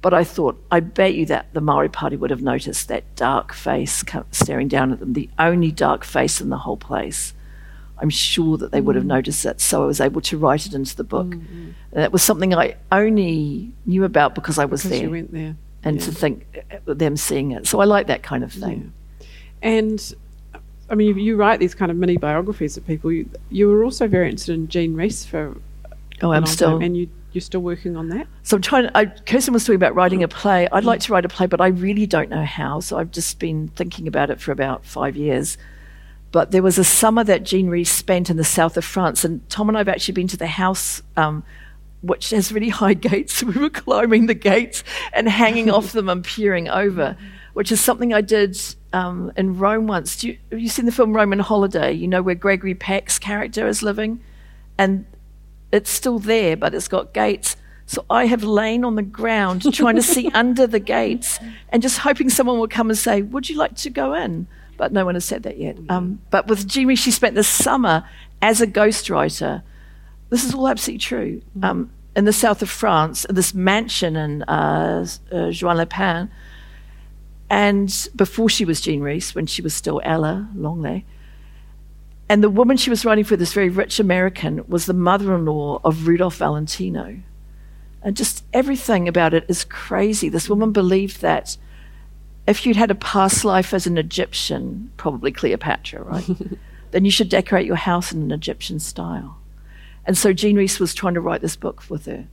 But 0.00 0.14
I 0.14 0.24
thought, 0.24 0.58
I 0.70 0.80
bet 0.80 1.14
you 1.14 1.26
that 1.26 1.52
the 1.52 1.60
Maori 1.60 1.90
Party 1.90 2.16
would 2.16 2.30
have 2.30 2.40
noticed 2.40 2.88
that 2.88 3.14
dark 3.14 3.52
face 3.52 4.02
staring 4.30 4.68
down 4.68 4.90
at 4.90 5.00
them, 5.00 5.12
the 5.12 5.28
only 5.38 5.70
dark 5.70 6.02
face 6.02 6.40
in 6.40 6.48
the 6.48 6.56
whole 6.56 6.78
place. 6.78 7.34
I'm 7.98 8.08
sure 8.08 8.56
that 8.56 8.72
they 8.72 8.80
would 8.80 8.96
have 8.96 9.04
noticed 9.04 9.42
that. 9.42 9.60
So 9.60 9.82
I 9.82 9.86
was 9.86 10.00
able 10.00 10.22
to 10.22 10.38
write 10.38 10.64
it 10.64 10.72
into 10.72 10.96
the 10.96 11.04
book. 11.04 11.26
Mm-hmm. 11.26 11.72
That 11.92 12.10
was 12.10 12.22
something 12.22 12.54
I 12.54 12.76
only 12.90 13.70
knew 13.84 14.04
about 14.04 14.34
because 14.34 14.58
I 14.58 14.64
was 14.64 14.82
because 14.82 14.98
there. 14.98 15.08
You 15.08 15.10
went 15.10 15.32
there. 15.32 15.56
And 15.84 15.96
yeah. 15.96 16.06
to 16.06 16.12
think 16.12 16.64
uh, 16.72 16.94
them 16.94 17.18
seeing 17.18 17.50
it. 17.50 17.66
So 17.66 17.80
I 17.80 17.84
like 17.84 18.06
that 18.06 18.22
kind 18.22 18.44
of 18.44 18.50
thing. 18.50 18.94
Yeah. 19.20 19.26
And 19.62 20.14
I 20.90 20.94
mean, 20.94 21.08
you, 21.08 21.22
you, 21.22 21.36
write 21.36 21.60
these 21.60 21.74
kind 21.74 21.90
of 21.90 21.96
mini 21.96 22.16
biographies 22.16 22.76
of 22.76 22.86
people. 22.86 23.10
You, 23.10 23.28
you 23.50 23.68
were 23.68 23.84
also 23.84 24.06
very 24.06 24.26
interested 24.26 24.54
in 24.54 24.68
Jean 24.68 24.94
Rhys 24.94 25.24
for. 25.24 25.56
Oh, 26.20 26.32
I'm 26.32 26.46
still. 26.46 26.72
Time, 26.72 26.82
and 26.82 26.96
you 26.96 27.08
you're 27.32 27.40
still 27.40 27.60
working 27.60 27.96
on 27.96 28.08
that? 28.08 28.26
So 28.42 28.56
I'm 28.56 28.62
trying. 28.62 28.90
I, 28.94 29.06
Kirsten 29.06 29.54
was 29.54 29.64
talking 29.64 29.76
about 29.76 29.94
writing 29.94 30.22
a 30.22 30.28
play. 30.28 30.68
I'd 30.70 30.84
like 30.84 31.00
to 31.00 31.12
write 31.12 31.24
a 31.24 31.28
play, 31.28 31.46
but 31.46 31.60
I 31.60 31.68
really 31.68 32.06
don't 32.06 32.28
know 32.28 32.44
how. 32.44 32.80
So 32.80 32.98
I've 32.98 33.10
just 33.10 33.38
been 33.38 33.68
thinking 33.68 34.06
about 34.06 34.30
it 34.30 34.40
for 34.40 34.52
about 34.52 34.84
five 34.84 35.16
years. 35.16 35.56
But 36.30 36.50
there 36.50 36.62
was 36.62 36.78
a 36.78 36.84
summer 36.84 37.24
that 37.24 37.44
Jean 37.44 37.68
Rhys 37.68 37.90
spent 37.90 38.30
in 38.30 38.36
the 38.36 38.44
south 38.44 38.76
of 38.76 38.84
France, 38.84 39.24
and 39.24 39.48
Tom 39.50 39.68
and 39.68 39.76
I 39.76 39.80
have 39.80 39.88
actually 39.88 40.14
been 40.14 40.28
to 40.28 40.36
the 40.36 40.46
house, 40.46 41.02
um, 41.16 41.42
which 42.02 42.30
has 42.30 42.52
really 42.52 42.68
high 42.80 42.94
gates. 42.94 43.42
We 43.42 43.58
were 43.60 43.70
climbing 43.70 44.26
the 44.26 44.34
gates 44.34 44.84
and 45.12 45.28
hanging 45.28 45.70
off 45.70 45.92
them 45.92 46.08
and 46.08 46.22
peering 46.22 46.68
over, 46.68 47.16
which 47.54 47.70
is 47.70 47.80
something 47.80 48.12
I 48.12 48.20
did 48.20 48.58
um, 48.92 49.32
in 49.36 49.58
Rome 49.58 49.86
once. 49.86 50.16
Do 50.16 50.28
you, 50.28 50.38
have 50.50 50.60
you 50.60 50.68
seen 50.68 50.86
the 50.86 50.92
film 50.92 51.14
Roman 51.14 51.38
Holiday? 51.38 51.92
You 51.92 52.08
know 52.08 52.22
where 52.22 52.34
Gregory 52.34 52.74
Peck's 52.74 53.18
character 53.18 53.66
is 53.66 53.82
living, 53.82 54.20
and 54.78 55.06
it's 55.70 55.90
still 55.90 56.18
there, 56.18 56.56
but 56.56 56.74
it's 56.74 56.88
got 56.88 57.12
gates. 57.12 57.56
So 57.86 58.04
I 58.08 58.26
have 58.26 58.44
lain 58.44 58.84
on 58.84 58.94
the 58.94 59.02
ground 59.02 59.72
trying 59.74 59.96
to 59.96 60.02
see 60.02 60.28
under 60.28 60.66
the 60.66 60.80
gates 60.80 61.38
and 61.68 61.82
just 61.82 61.98
hoping 61.98 62.30
someone 62.30 62.58
will 62.58 62.68
come 62.68 62.88
and 62.88 62.98
say, 62.98 63.22
Would 63.22 63.48
you 63.48 63.56
like 63.56 63.76
to 63.76 63.90
go 63.90 64.14
in? 64.14 64.46
But 64.76 64.92
no 64.92 65.04
one 65.04 65.14
has 65.14 65.24
said 65.24 65.42
that 65.42 65.58
yet. 65.58 65.76
Um, 65.88 66.20
but 66.30 66.46
with 66.46 66.66
Jimmy, 66.66 66.96
she 66.96 67.10
spent 67.10 67.34
the 67.34 67.44
summer 67.44 68.08
as 68.40 68.60
a 68.60 68.66
ghostwriter. 68.66 69.62
This 70.30 70.44
is 70.44 70.54
all 70.54 70.68
absolutely 70.68 70.98
true. 70.98 71.42
Um, 71.62 71.90
in 72.16 72.24
the 72.24 72.32
south 72.32 72.62
of 72.62 72.70
France, 72.70 73.26
this 73.28 73.54
mansion 73.54 74.16
in 74.16 74.42
uh, 74.44 75.06
uh, 75.30 75.52
Juan-les-Pins, 75.52 76.30
and 77.52 78.08
before 78.16 78.48
she 78.48 78.64
was 78.64 78.80
Jean 78.80 79.02
Rhys, 79.02 79.34
when 79.34 79.44
she 79.44 79.60
was 79.60 79.74
still 79.74 80.00
Ella 80.02 80.48
Lenglet, 80.56 81.04
and 82.26 82.42
the 82.42 82.48
woman 82.48 82.78
she 82.78 82.88
was 82.88 83.04
writing 83.04 83.24
for, 83.24 83.36
this 83.36 83.52
very 83.52 83.68
rich 83.68 84.00
American, 84.00 84.64
was 84.68 84.86
the 84.86 84.94
mother 84.94 85.34
in 85.34 85.44
law 85.44 85.78
of 85.84 86.08
Rudolph 86.08 86.38
Valentino. 86.38 87.18
And 88.02 88.16
just 88.16 88.42
everything 88.54 89.06
about 89.06 89.34
it 89.34 89.44
is 89.48 89.64
crazy. 89.64 90.30
This 90.30 90.48
woman 90.48 90.72
believed 90.72 91.20
that 91.20 91.58
if 92.46 92.64
you'd 92.64 92.76
had 92.76 92.90
a 92.90 92.94
past 92.94 93.44
life 93.44 93.74
as 93.74 93.86
an 93.86 93.98
Egyptian, 93.98 94.90
probably 94.96 95.30
Cleopatra, 95.30 96.02
right, 96.04 96.24
then 96.90 97.04
you 97.04 97.10
should 97.10 97.28
decorate 97.28 97.66
your 97.66 97.76
house 97.76 98.12
in 98.12 98.22
an 98.22 98.32
Egyptian 98.32 98.80
style. 98.80 99.36
And 100.06 100.16
so 100.16 100.32
Jean 100.32 100.56
Rhys 100.56 100.80
was 100.80 100.94
trying 100.94 101.14
to 101.14 101.20
write 101.20 101.42
this 101.42 101.56
book 101.56 101.84
with 101.90 102.06
her. 102.06 102.28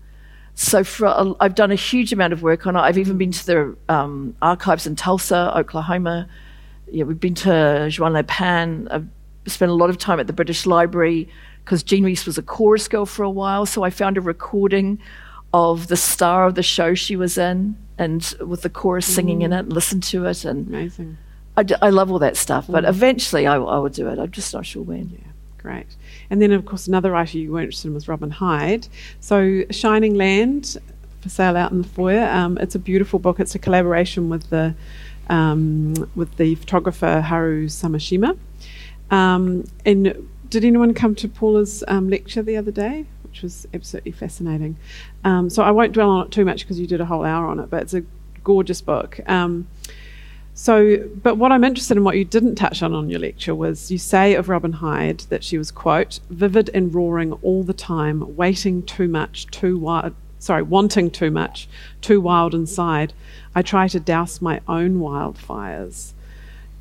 So 0.62 0.84
for 0.84 1.08
I've 1.40 1.56
done 1.56 1.72
a 1.72 1.76
huge 1.76 2.12
amount 2.12 2.34
of 2.34 2.44
work 2.44 2.68
on 2.68 2.76
it. 2.76 2.80
I've 2.80 2.98
even 2.98 3.18
been 3.18 3.32
to 3.32 3.46
the 3.46 3.78
um, 3.88 4.36
archives 4.42 4.86
in 4.86 4.98
Tulsa, 4.98 5.58
Oklahoma. 5.58 6.28
Yeah, 6.92 7.06
we've 7.06 7.20
been 7.20 7.36
to 7.36 7.90
Juan-les-Pins. 7.98 8.90
I've 8.92 9.08
spent 9.46 9.72
a 9.72 9.74
lot 9.74 9.90
of 9.90 9.98
time 9.98 10.20
at 10.20 10.28
the 10.28 10.34
British 10.34 10.66
Library 10.66 11.30
because 11.64 11.82
Jean 11.82 12.04
Rhys 12.04 12.26
was 12.26 12.38
a 12.38 12.42
chorus 12.42 12.90
girl 12.90 13.06
for 13.06 13.24
a 13.24 13.30
while. 13.30 13.66
So 13.66 13.84
I 13.84 13.90
found 13.90 14.18
a 14.18 14.22
recording 14.22 15.00
of 15.54 15.88
the 15.88 15.96
star 15.96 16.48
of 16.48 16.56
the 16.56 16.64
show 16.64 16.94
she 16.94 17.16
was 17.16 17.38
in 17.38 17.78
and 17.98 18.36
with 18.46 18.64
the 18.64 18.70
chorus 18.70 19.06
singing 19.06 19.44
in 19.44 19.54
it 19.54 19.60
and 19.60 19.72
listened 19.72 20.04
to 20.04 20.26
it. 20.26 20.44
And 20.44 20.68
Amazing. 20.68 21.18
I, 21.56 21.64
d- 21.64 21.76
I 21.82 21.90
love 21.90 22.12
all 22.12 22.20
that 22.20 22.36
stuff. 22.36 22.66
But 22.68 22.84
eventually 22.84 23.48
I, 23.48 23.56
I 23.56 23.78
will 23.78 23.88
do 23.88 24.10
it. 24.10 24.20
I'm 24.20 24.32
just 24.32 24.54
not 24.54 24.66
sure 24.66 24.84
when. 24.84 25.10
Yeah. 25.10 25.32
Great. 25.60 25.96
And 26.30 26.42
then, 26.42 26.52
of 26.52 26.66
course, 26.66 26.88
another 26.88 27.12
writer 27.12 27.38
you 27.38 27.52
weren't 27.52 27.66
interested 27.66 27.90
in 27.90 27.94
was 27.94 28.08
Robin 28.08 28.32
Hyde. 28.32 28.88
So, 29.20 29.64
Shining 29.70 30.16
Land 30.16 30.78
for 31.22 31.30
sale 31.30 31.58
out 31.58 31.72
in 31.72 31.82
the 31.82 31.88
foyer. 31.88 32.28
Um, 32.30 32.58
it's 32.60 32.76
a 32.76 32.80
beautiful 32.80 33.20
book. 33.20 33.40
It's 33.40 33.56
a 33.56 33.60
collaboration 33.60 34.30
with 34.30 34.50
the 34.50 34.74
um, 35.30 36.10
with 36.16 36.38
the 36.38 36.56
photographer 36.56 37.22
Haru 37.22 37.68
Sameshima. 37.68 38.38
Um, 39.12 39.66
and 39.86 40.30
did 40.50 40.66
anyone 40.66 40.94
come 40.94 41.14
to 41.16 41.28
Paula's 41.28 41.84
um, 41.88 42.10
lecture 42.10 42.42
the 42.42 42.58
other 42.58 42.72
day? 42.72 43.06
Which 43.24 43.44
was 43.44 43.68
absolutely 43.74 44.14
fascinating. 44.14 44.78
Um, 45.24 45.50
so 45.50 45.62
I 45.62 45.72
won't 45.72 45.92
dwell 45.94 46.10
on 46.10 46.26
it 46.26 46.32
too 46.32 46.46
much 46.46 46.62
because 46.62 46.80
you 46.80 46.88
did 46.88 47.02
a 47.02 47.06
whole 47.06 47.24
hour 47.24 47.46
on 47.48 47.60
it, 47.60 47.70
but 47.70 47.84
it's 47.84 47.94
a 47.94 48.04
gorgeous 48.44 48.82
book. 48.82 49.20
Um, 49.28 49.68
so, 50.54 50.98
but 51.24 51.36
what 51.36 51.52
I'm 51.52 51.64
interested 51.64 51.96
in, 51.98 52.04
what 52.04 52.18
you 52.18 52.26
didn't 52.26 52.56
touch 52.56 52.84
on 52.84 52.94
on 52.94 53.10
your 53.10 53.20
lecture, 53.20 53.56
was 53.56 53.92
you 53.92 53.98
say 53.98 54.36
of 54.36 54.50
Robin 54.50 54.74
Hyde 54.74 55.20
that 55.30 55.44
she 55.44 55.58
was 55.58 55.72
quote 55.72 56.20
vivid 56.30 56.70
and 56.74 56.94
roaring 56.94 57.34
all 57.42 57.64
the 57.64 57.74
time, 57.74 58.36
waiting 58.36 58.84
too 58.84 59.08
much, 59.08 59.48
too 59.48 59.78
wild. 59.78 60.14
Sorry, 60.40 60.64
wanting 60.64 61.12
too 61.12 61.32
much, 61.32 61.68
too 62.02 62.22
wild 62.22 62.54
inside. 62.54 63.14
I 63.54 63.62
try 63.62 63.88
to 63.90 64.00
douse 64.00 64.42
my 64.42 64.62
own 64.68 65.00
wildfires. 65.00 66.14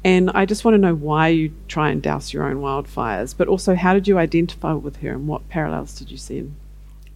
And 0.04 0.30
I 0.30 0.46
just 0.46 0.64
want 0.64 0.74
to 0.74 0.78
know 0.78 0.94
why 0.94 1.28
you 1.28 1.52
try 1.66 1.90
and 1.90 2.00
douse 2.00 2.32
your 2.32 2.44
own 2.44 2.56
wildfires, 2.56 3.34
but 3.36 3.48
also 3.48 3.74
how 3.74 3.94
did 3.94 4.06
you 4.06 4.16
identify 4.16 4.72
with 4.72 4.96
her 4.98 5.10
and 5.10 5.26
what 5.26 5.48
parallels 5.48 5.98
did 5.98 6.10
you 6.10 6.18
see? 6.18 6.48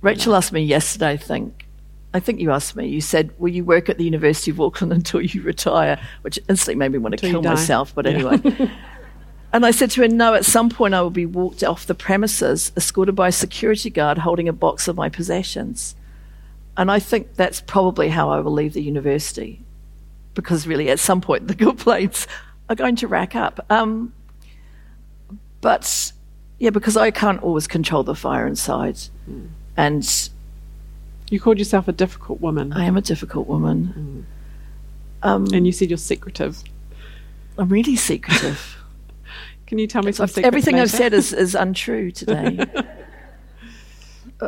Rachael 0.01 0.35
asked 0.35 0.53
me 0.53 0.63
yesterday, 0.63 1.13
I 1.13 1.17
think. 1.17 1.67
I 2.15 2.21
think 2.21 2.41
you 2.41 2.51
asked 2.51 2.77
me. 2.77 2.87
You 2.87 3.01
said, 3.01 3.33
"Will 3.39 3.49
you 3.49 3.65
work 3.65 3.89
at 3.89 3.99
the 3.99 4.05
University 4.05 4.51
of 4.51 4.61
Auckland 4.61 4.93
until 4.99 5.21
you 5.21 5.43
retire?" 5.43 6.01
Which 6.23 6.39
instantly 6.49 6.77
made 6.77 6.93
me 6.93 6.99
want 6.99 7.19
to 7.19 7.31
kill 7.31 7.43
myself. 7.43 7.95
But 7.95 8.07
yeah. 8.07 8.13
anyway, 8.13 8.71
and 9.53 9.65
I 9.65 9.71
said 9.71 9.91
to 9.93 10.03
her, 10.03 10.09
"No. 10.09 10.35
At 10.35 10.45
some 10.45 10.69
point, 10.69 10.95
I 10.95 11.03
will 11.03 11.11
be 11.11 11.27
walked 11.27 11.63
off 11.65 11.87
the 11.87 11.95
premises, 11.95 12.73
escorted 12.77 13.15
by 13.15 13.29
a 13.29 13.33
security 13.33 13.91
guard 13.91 14.19
holding 14.19 14.49
a 14.49 14.53
box 14.53 14.89
of 14.89 14.97
my 14.97 15.09
possessions." 15.09 15.95
And 16.77 16.91
I 16.91 16.99
think 16.99 17.35
that's 17.35 17.61
probably 17.61 18.09
how 18.09 18.31
I 18.31 18.41
will 18.41 18.53
leave 18.53 18.73
the 18.73 18.83
university, 18.83 19.63
because 20.35 20.67
really, 20.67 20.89
at 20.89 20.99
some 20.99 21.21
point, 21.21 21.49
the 21.49 21.55
good 21.55 21.79
plates 21.79 22.27
are 22.69 22.75
going 22.75 22.97
to 22.97 23.09
rack 23.09 23.37
up. 23.37 23.65
Um, 23.69 24.15
but 25.61 26.13
yeah, 26.59 26.71
because 26.71 26.97
I 26.97 27.11
can't 27.11 27.43
always 27.43 27.67
control 27.67 28.03
the 28.03 28.15
fire 28.15 28.47
inside. 28.47 28.97
Mm. 29.29 29.49
And 29.77 30.31
you 31.33 31.41
called 31.41 31.59
yourself 31.59 31.89
a 31.89 31.93
difficult 31.93 32.41
woman. 32.41 32.73
I 32.73 32.85
am 32.85 32.97
a 32.97 33.01
difficult 33.01 33.49
woman. 33.49 34.27
Mm. 35.23 35.27
Um, 35.27 35.47
and 35.55 35.67
you 35.67 35.73
said 35.73 35.89
you're 35.89 35.97
secretive. 35.97 36.63
I'm 37.57 37.69
really 37.69 37.97
secretive. 37.97 38.77
Can 39.67 39.79
you 39.79 39.87
tell 39.87 40.03
me 40.03 40.13
some 40.13 40.27
secrets 40.27 40.47
everything 40.47 40.79
I've 40.79 40.91
said 40.91 41.15
is, 41.15 41.33
is 41.33 41.55
untrue 41.55 42.11
today. 42.11 42.65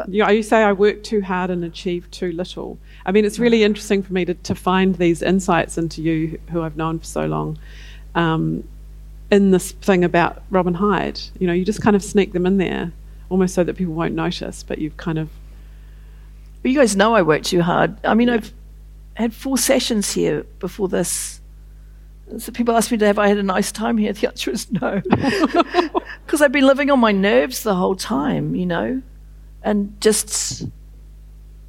You, 0.08 0.28
you 0.28 0.42
say 0.42 0.64
I 0.64 0.72
work 0.72 1.04
too 1.04 1.22
hard 1.22 1.50
and 1.50 1.64
achieve 1.64 2.10
too 2.10 2.32
little. 2.32 2.78
I 3.06 3.12
mean, 3.12 3.24
it's 3.24 3.38
really 3.38 3.62
interesting 3.62 4.02
for 4.02 4.12
me 4.12 4.24
to, 4.24 4.34
to 4.34 4.54
find 4.56 4.96
these 4.96 5.22
insights 5.22 5.78
into 5.78 6.02
you, 6.02 6.40
who 6.50 6.62
I've 6.62 6.76
known 6.76 6.98
for 6.98 7.04
so 7.04 7.26
long, 7.26 7.58
um, 8.16 8.66
in 9.30 9.52
this 9.52 9.70
thing 9.70 10.02
about 10.02 10.42
Robin 10.50 10.74
Hyde. 10.74 11.20
You 11.38 11.46
know, 11.46 11.52
you 11.52 11.64
just 11.64 11.80
kind 11.80 11.94
of 11.94 12.02
sneak 12.02 12.32
them 12.32 12.44
in 12.44 12.58
there, 12.58 12.92
almost 13.30 13.54
so 13.54 13.62
that 13.62 13.76
people 13.76 13.94
won't 13.94 14.14
notice, 14.14 14.64
but 14.64 14.78
you've 14.78 14.96
kind 14.96 15.16
of. 15.16 15.30
But 16.64 16.70
you 16.70 16.78
guys 16.78 16.96
know 16.96 17.14
I 17.14 17.20
work 17.20 17.42
too 17.42 17.60
hard. 17.60 17.94
I 18.06 18.14
mean, 18.14 18.30
I've 18.30 18.50
had 19.12 19.34
four 19.34 19.58
sessions 19.58 20.10
here 20.10 20.44
before 20.60 20.88
this. 20.88 21.42
So 22.38 22.52
people 22.52 22.74
ask 22.74 22.90
me, 22.90 22.96
have 23.04 23.18
I 23.18 23.28
had 23.28 23.36
a 23.36 23.42
nice 23.42 23.70
time 23.70 23.98
here? 23.98 24.12
The 24.14 24.28
answer 24.28 24.50
is 24.50 24.72
no. 24.72 25.02
Because 26.24 26.40
I've 26.40 26.52
been 26.52 26.66
living 26.66 26.90
on 26.90 27.00
my 27.00 27.12
nerves 27.12 27.64
the 27.64 27.74
whole 27.74 27.94
time, 27.94 28.54
you 28.54 28.64
know? 28.64 29.02
And 29.62 30.00
just, 30.00 30.66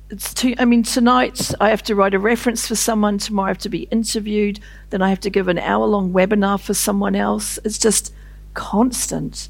it's 0.09 0.33
too, 0.33 0.55
I 0.57 0.63
mean, 0.63 0.83
tonight 0.83 1.51
I 1.59 1.71
have 1.71 1.83
to 1.83 1.95
write 1.95 2.13
a 2.13 2.19
reference 2.19 2.65
for 2.65 2.75
someone, 2.75 3.17
tomorrow 3.17 3.47
I 3.47 3.49
have 3.49 3.57
to 3.59 3.69
be 3.69 3.89
interviewed, 3.91 4.61
then 4.91 5.01
I 5.01 5.09
have 5.09 5.19
to 5.19 5.29
give 5.29 5.49
an 5.49 5.59
hour 5.59 5.85
long 5.87 6.13
webinar 6.13 6.57
for 6.57 6.73
someone 6.73 7.17
else. 7.17 7.59
It's 7.65 7.77
just 7.77 8.13
constant. 8.53 9.49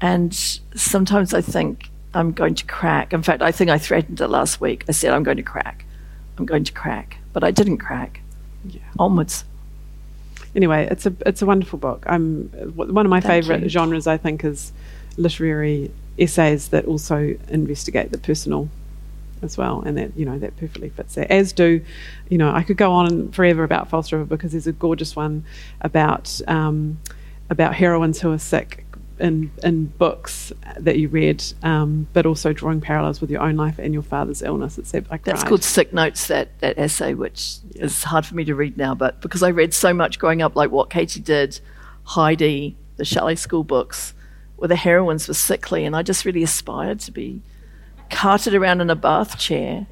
And 0.00 0.32
sometimes 0.76 1.34
I 1.34 1.40
think 1.40 1.90
I'm 2.16 2.32
going 2.32 2.54
to 2.54 2.64
crack. 2.64 3.12
In 3.12 3.22
fact, 3.22 3.42
I 3.42 3.52
think 3.52 3.70
I 3.70 3.78
threatened 3.78 4.20
it 4.20 4.28
last 4.28 4.60
week. 4.60 4.84
I 4.88 4.92
said, 4.92 5.12
I'm 5.12 5.22
going 5.22 5.36
to 5.36 5.42
crack. 5.42 5.84
I'm 6.38 6.46
going 6.46 6.64
to 6.64 6.72
crack. 6.72 7.18
But 7.32 7.44
I 7.44 7.50
didn't 7.50 7.78
crack. 7.78 8.20
Yeah. 8.66 8.80
Onwards. 8.98 9.44
Anyway, 10.54 10.88
it's 10.90 11.04
a 11.04 11.14
it's 11.26 11.42
a 11.42 11.46
wonderful 11.46 11.78
book. 11.78 12.04
I'm 12.06 12.48
one 12.74 13.04
of 13.04 13.10
my 13.10 13.20
Thank 13.20 13.44
favourite 13.44 13.62
you. 13.62 13.68
genres. 13.68 14.06
I 14.06 14.16
think 14.16 14.42
is 14.42 14.72
literary 15.18 15.90
essays 16.18 16.68
that 16.68 16.86
also 16.86 17.36
investigate 17.48 18.10
the 18.10 18.18
personal 18.18 18.70
as 19.42 19.58
well, 19.58 19.82
and 19.82 19.98
that 19.98 20.16
you 20.16 20.24
know 20.24 20.38
that 20.38 20.56
perfectly 20.56 20.88
fits 20.88 21.14
there. 21.14 21.30
As 21.30 21.52
do, 21.52 21.84
you 22.30 22.38
know, 22.38 22.50
I 22.50 22.62
could 22.62 22.78
go 22.78 22.90
on 22.92 23.32
forever 23.32 23.64
about 23.64 23.90
False 23.90 24.10
River 24.10 24.24
because 24.24 24.52
there's 24.52 24.66
a 24.66 24.72
gorgeous 24.72 25.14
one 25.14 25.44
about 25.82 26.40
um, 26.48 26.98
about 27.50 27.74
heroines 27.74 28.18
who 28.22 28.32
are 28.32 28.38
sick 28.38 28.85
in 29.18 29.50
in 29.62 29.86
books 29.86 30.52
that 30.78 30.98
you 30.98 31.08
read, 31.08 31.42
um, 31.62 32.06
but 32.12 32.26
also 32.26 32.52
drawing 32.52 32.80
parallels 32.80 33.20
with 33.20 33.30
your 33.30 33.40
own 33.40 33.56
life 33.56 33.78
and 33.78 33.94
your 33.94 34.02
father's 34.02 34.42
illness. 34.42 34.78
It's 34.78 34.94
I 34.94 35.00
That's 35.18 35.42
called 35.44 35.64
Sick 35.64 35.92
Notes, 35.92 36.26
that, 36.26 36.58
that 36.60 36.78
essay, 36.78 37.14
which 37.14 37.58
is 37.74 38.02
hard 38.02 38.26
for 38.26 38.34
me 38.34 38.44
to 38.44 38.54
read 38.54 38.76
now. 38.76 38.94
But 38.94 39.20
because 39.20 39.42
I 39.42 39.50
read 39.50 39.72
so 39.72 39.94
much 39.94 40.18
growing 40.18 40.42
up, 40.42 40.56
like 40.56 40.70
what 40.70 40.90
Katy 40.90 41.20
did, 41.20 41.60
Heidi, 42.04 42.76
the 42.96 43.04
Chalet 43.04 43.36
School 43.36 43.64
books, 43.64 44.14
where 44.56 44.68
the 44.68 44.76
heroines 44.76 45.28
were 45.28 45.34
sickly, 45.34 45.84
and 45.84 45.96
I 45.96 46.02
just 46.02 46.24
really 46.24 46.42
aspired 46.42 47.00
to 47.00 47.10
be 47.10 47.42
carted 48.10 48.54
around 48.54 48.80
in 48.80 48.90
a 48.90 48.96
bath 48.96 49.38
chair, 49.38 49.86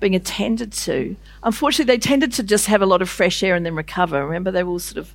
being 0.00 0.14
attended 0.14 0.72
to. 0.72 1.16
Unfortunately, 1.42 1.94
they 1.94 1.98
tended 1.98 2.32
to 2.32 2.42
just 2.42 2.66
have 2.66 2.82
a 2.82 2.86
lot 2.86 3.00
of 3.00 3.08
fresh 3.08 3.42
air 3.42 3.54
and 3.54 3.64
then 3.64 3.74
recover. 3.74 4.24
Remember, 4.24 4.50
they 4.50 4.62
were 4.62 4.72
all 4.72 4.78
sort 4.78 4.98
of. 4.98 5.14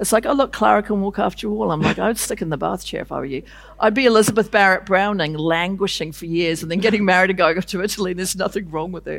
It's 0.00 0.12
like, 0.12 0.24
oh, 0.24 0.32
look, 0.32 0.52
Clara 0.52 0.82
can 0.82 1.02
walk 1.02 1.18
after 1.18 1.48
all. 1.50 1.70
I'm 1.70 1.82
like, 1.82 1.98
I 1.98 2.08
would 2.08 2.16
stick 2.18 2.40
in 2.40 2.48
the 2.48 2.56
bath 2.56 2.84
chair 2.86 3.02
if 3.02 3.12
I 3.12 3.18
were 3.18 3.24
you. 3.26 3.42
I'd 3.78 3.92
be 3.92 4.06
Elizabeth 4.06 4.50
Barrett 4.50 4.86
Browning, 4.86 5.34
languishing 5.34 6.10
for 6.12 6.24
years 6.24 6.62
and 6.62 6.70
then 6.70 6.78
getting 6.78 7.04
married 7.04 7.28
and 7.30 7.36
going 7.36 7.58
off 7.58 7.66
to 7.66 7.82
Italy, 7.82 8.12
and 8.12 8.18
there's 8.18 8.34
nothing 8.34 8.70
wrong 8.70 8.92
with 8.92 9.04
her. 9.04 9.18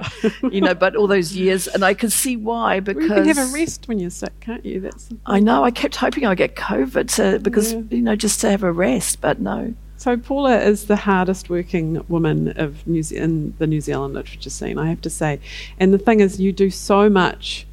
You 0.50 0.62
know, 0.62 0.74
but 0.74 0.96
all 0.96 1.06
those 1.08 1.34
years, 1.36 1.68
and 1.68 1.86
I 1.86 1.94
could 1.94 2.12
see 2.12 2.36
why 2.36 2.76
Well, 2.80 2.82
because. 2.82 3.04
you 3.04 3.10
can 3.10 3.28
have 3.28 3.38
a 3.50 3.54
rest 3.54 3.88
when 3.88 4.00
you're 4.00 4.10
sick, 4.10 4.34
can't 4.40 4.66
you? 4.66 4.80
That's 4.80 5.10
I 5.26 5.40
know, 5.40 5.64
I 5.64 5.70
kept 5.72 5.96
hoping 5.98 6.26
I'd 6.26 6.38
get 6.38 6.56
COVID 6.56 7.14
to, 7.16 7.40
because, 7.40 7.74
Yeah. 7.74 7.82
you 7.92 8.02
know, 8.02 8.16
just 8.16 8.42
to 8.42 8.50
have 8.50 8.64
a 8.64 8.72
rest, 8.72 9.22
but 9.22 9.40
no. 9.40 9.74
So 9.98 10.18
Paula 10.18 10.60
is 10.62 10.86
the 10.88 10.96
hardest 10.96 11.48
working 11.48 12.04
woman 12.08 12.54
of 12.58 12.88
New 12.88 13.04
Ze- 13.04 13.18
in 13.18 13.54
the 13.60 13.68
New 13.68 13.82
Zealand 13.82 14.16
literature 14.16 14.50
scene, 14.50 14.80
I 14.80 14.90
have 14.90 15.02
to 15.02 15.12
say. 15.12 15.40
And 15.80 15.94
the 15.94 16.00
thing 16.00 16.22
is, 16.22 16.40
you 16.40 16.52
do 16.52 16.72
so 16.72 17.08
much 17.08 17.68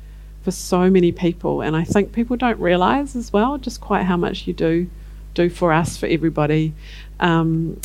for 0.49 0.53
so 0.53 0.89
many 0.89 1.13
people, 1.13 1.61
and 1.61 1.77
I 1.77 1.85
think 1.85 2.13
people 2.13 2.35
don't 2.35 2.59
realise 2.59 3.15
as 3.15 3.31
well 3.35 3.59
just 3.59 3.83
quite 3.83 4.05
how 4.05 4.17
much 4.17 4.47
you 4.47 4.55
do 4.55 4.89
do 5.35 5.51
for 5.51 5.75
us, 5.75 5.99
for 5.99 6.07
everybody. 6.07 6.73
Um, 7.21 7.79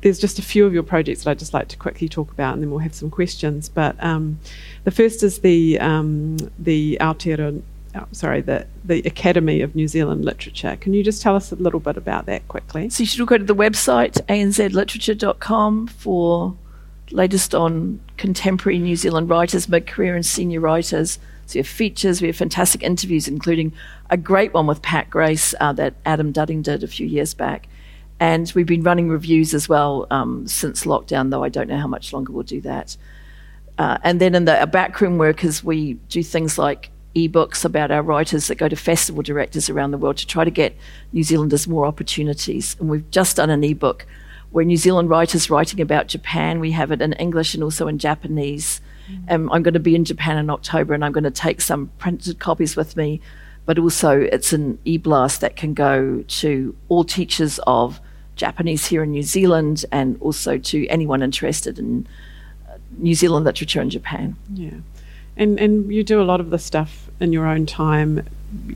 there's 0.00 0.18
just 0.18 0.38
a 0.38 0.42
few 0.42 0.64
of 0.64 0.72
your 0.72 0.82
projects 0.82 1.24
that 1.24 1.30
I'd 1.32 1.38
just 1.38 1.52
like 1.52 1.68
to 1.68 1.76
quickly 1.76 2.08
talk 2.08 2.32
about, 2.32 2.54
and 2.54 2.62
then 2.62 2.70
we'll 2.70 2.78
have 2.78 2.94
some 2.94 3.10
questions. 3.10 3.68
But 3.68 4.02
um, 4.02 4.38
the 4.84 4.90
first 4.90 5.22
is 5.22 5.40
the 5.40 5.78
um, 5.80 6.38
the 6.58 6.96
Aotearoa, 6.98 7.60
oh, 7.96 8.06
sorry, 8.12 8.40
the 8.40 8.66
the 8.82 9.00
Academy 9.00 9.60
of 9.60 9.74
New 9.74 9.86
Zealand 9.86 10.24
Literature. 10.24 10.78
Can 10.80 10.94
you 10.94 11.04
just 11.04 11.20
tell 11.20 11.36
us 11.36 11.52
a 11.52 11.56
little 11.56 11.80
bit 11.80 11.98
about 11.98 12.24
that 12.24 12.48
quickly? 12.48 12.88
So 12.88 13.02
you 13.02 13.06
should 13.06 13.20
all 13.20 13.26
go 13.26 13.36
to 13.36 13.44
the 13.44 13.54
website, 13.54 14.14
anzliterature.com, 14.28 15.88
for 15.88 16.56
latest 17.10 17.54
on 17.54 18.00
contemporary 18.16 18.78
New 18.78 18.96
Zealand 18.96 19.28
writers, 19.28 19.68
mid 19.68 19.86
career 19.86 20.14
and 20.14 20.24
senior 20.24 20.60
writers. 20.60 21.18
So 21.46 21.56
we 21.56 21.58
have 21.60 21.68
features, 21.68 22.20
we 22.20 22.28
have 22.28 22.36
fantastic 22.36 22.82
interviews, 22.82 23.28
including 23.28 23.72
a 24.10 24.16
great 24.16 24.54
one 24.54 24.66
with 24.66 24.82
Pat 24.82 25.10
Grace 25.10 25.54
uh, 25.60 25.72
that 25.74 25.94
Adam 26.04 26.32
Dudding 26.32 26.62
did 26.62 26.82
a 26.82 26.88
few 26.88 27.06
years 27.06 27.34
back. 27.34 27.68
And 28.20 28.50
we've 28.54 28.66
been 28.66 28.82
running 28.82 29.08
reviews 29.08 29.54
as 29.54 29.68
well 29.68 30.06
um, 30.10 30.46
since 30.46 30.84
lockdown, 30.84 31.30
though 31.30 31.44
I 31.44 31.48
don't 31.48 31.68
know 31.68 31.78
how 31.78 31.88
much 31.88 32.12
longer 32.12 32.32
we'll 32.32 32.44
do 32.44 32.60
that. 32.62 32.96
Uh, 33.76 33.98
and 34.04 34.20
then 34.20 34.34
in 34.34 34.44
the 34.44 34.58
our 34.58 34.66
backroom 34.66 35.18
work 35.18 35.42
is 35.42 35.64
we 35.64 35.94
do 36.08 36.22
things 36.22 36.58
like 36.58 36.90
ebooks 37.16 37.64
about 37.64 37.90
our 37.90 38.02
writers 38.02 38.48
that 38.48 38.56
go 38.56 38.68
to 38.68 38.76
festival 38.76 39.22
directors 39.22 39.68
around 39.68 39.90
the 39.90 39.98
world 39.98 40.16
to 40.16 40.26
try 40.26 40.44
to 40.44 40.50
get 40.50 40.76
New 41.12 41.22
Zealanders 41.22 41.66
more 41.66 41.86
opportunities. 41.86 42.76
And 42.78 42.88
we've 42.88 43.08
just 43.10 43.36
done 43.36 43.50
an 43.50 43.64
ebook 43.64 44.06
where 44.50 44.64
New 44.64 44.76
Zealand 44.76 45.10
writers 45.10 45.50
writing 45.50 45.80
about 45.80 46.06
Japan. 46.06 46.60
We 46.60 46.70
have 46.72 46.92
it 46.92 47.02
in 47.02 47.12
English 47.14 47.54
and 47.54 47.62
also 47.62 47.88
in 47.88 47.98
Japanese. 47.98 48.80
Um, 49.28 49.50
I'm 49.52 49.62
going 49.62 49.74
to 49.74 49.80
be 49.80 49.94
in 49.94 50.04
Japan 50.04 50.38
in 50.38 50.50
October 50.50 50.94
and 50.94 51.04
I'm 51.04 51.12
going 51.12 51.24
to 51.24 51.30
take 51.30 51.60
some 51.60 51.90
printed 51.98 52.38
copies 52.38 52.76
with 52.76 52.96
me, 52.96 53.20
but 53.66 53.78
also 53.78 54.20
it's 54.20 54.52
an 54.52 54.78
e 54.84 54.98
blast 54.98 55.40
that 55.40 55.56
can 55.56 55.74
go 55.74 56.22
to 56.26 56.76
all 56.88 57.04
teachers 57.04 57.58
of 57.66 58.00
Japanese 58.36 58.86
here 58.86 59.02
in 59.02 59.10
New 59.10 59.22
Zealand 59.22 59.84
and 59.92 60.16
also 60.20 60.58
to 60.58 60.86
anyone 60.88 61.22
interested 61.22 61.78
in 61.78 62.06
uh, 62.68 62.76
New 62.98 63.14
Zealand 63.14 63.44
literature 63.44 63.80
in 63.80 63.90
Japan. 63.90 64.36
Yeah, 64.52 64.78
and 65.36 65.58
and 65.58 65.92
you 65.92 66.02
do 66.02 66.20
a 66.20 66.24
lot 66.24 66.40
of 66.40 66.50
the 66.50 66.58
stuff 66.58 67.08
in 67.20 67.32
your 67.32 67.46
own 67.46 67.66
time. 67.66 68.26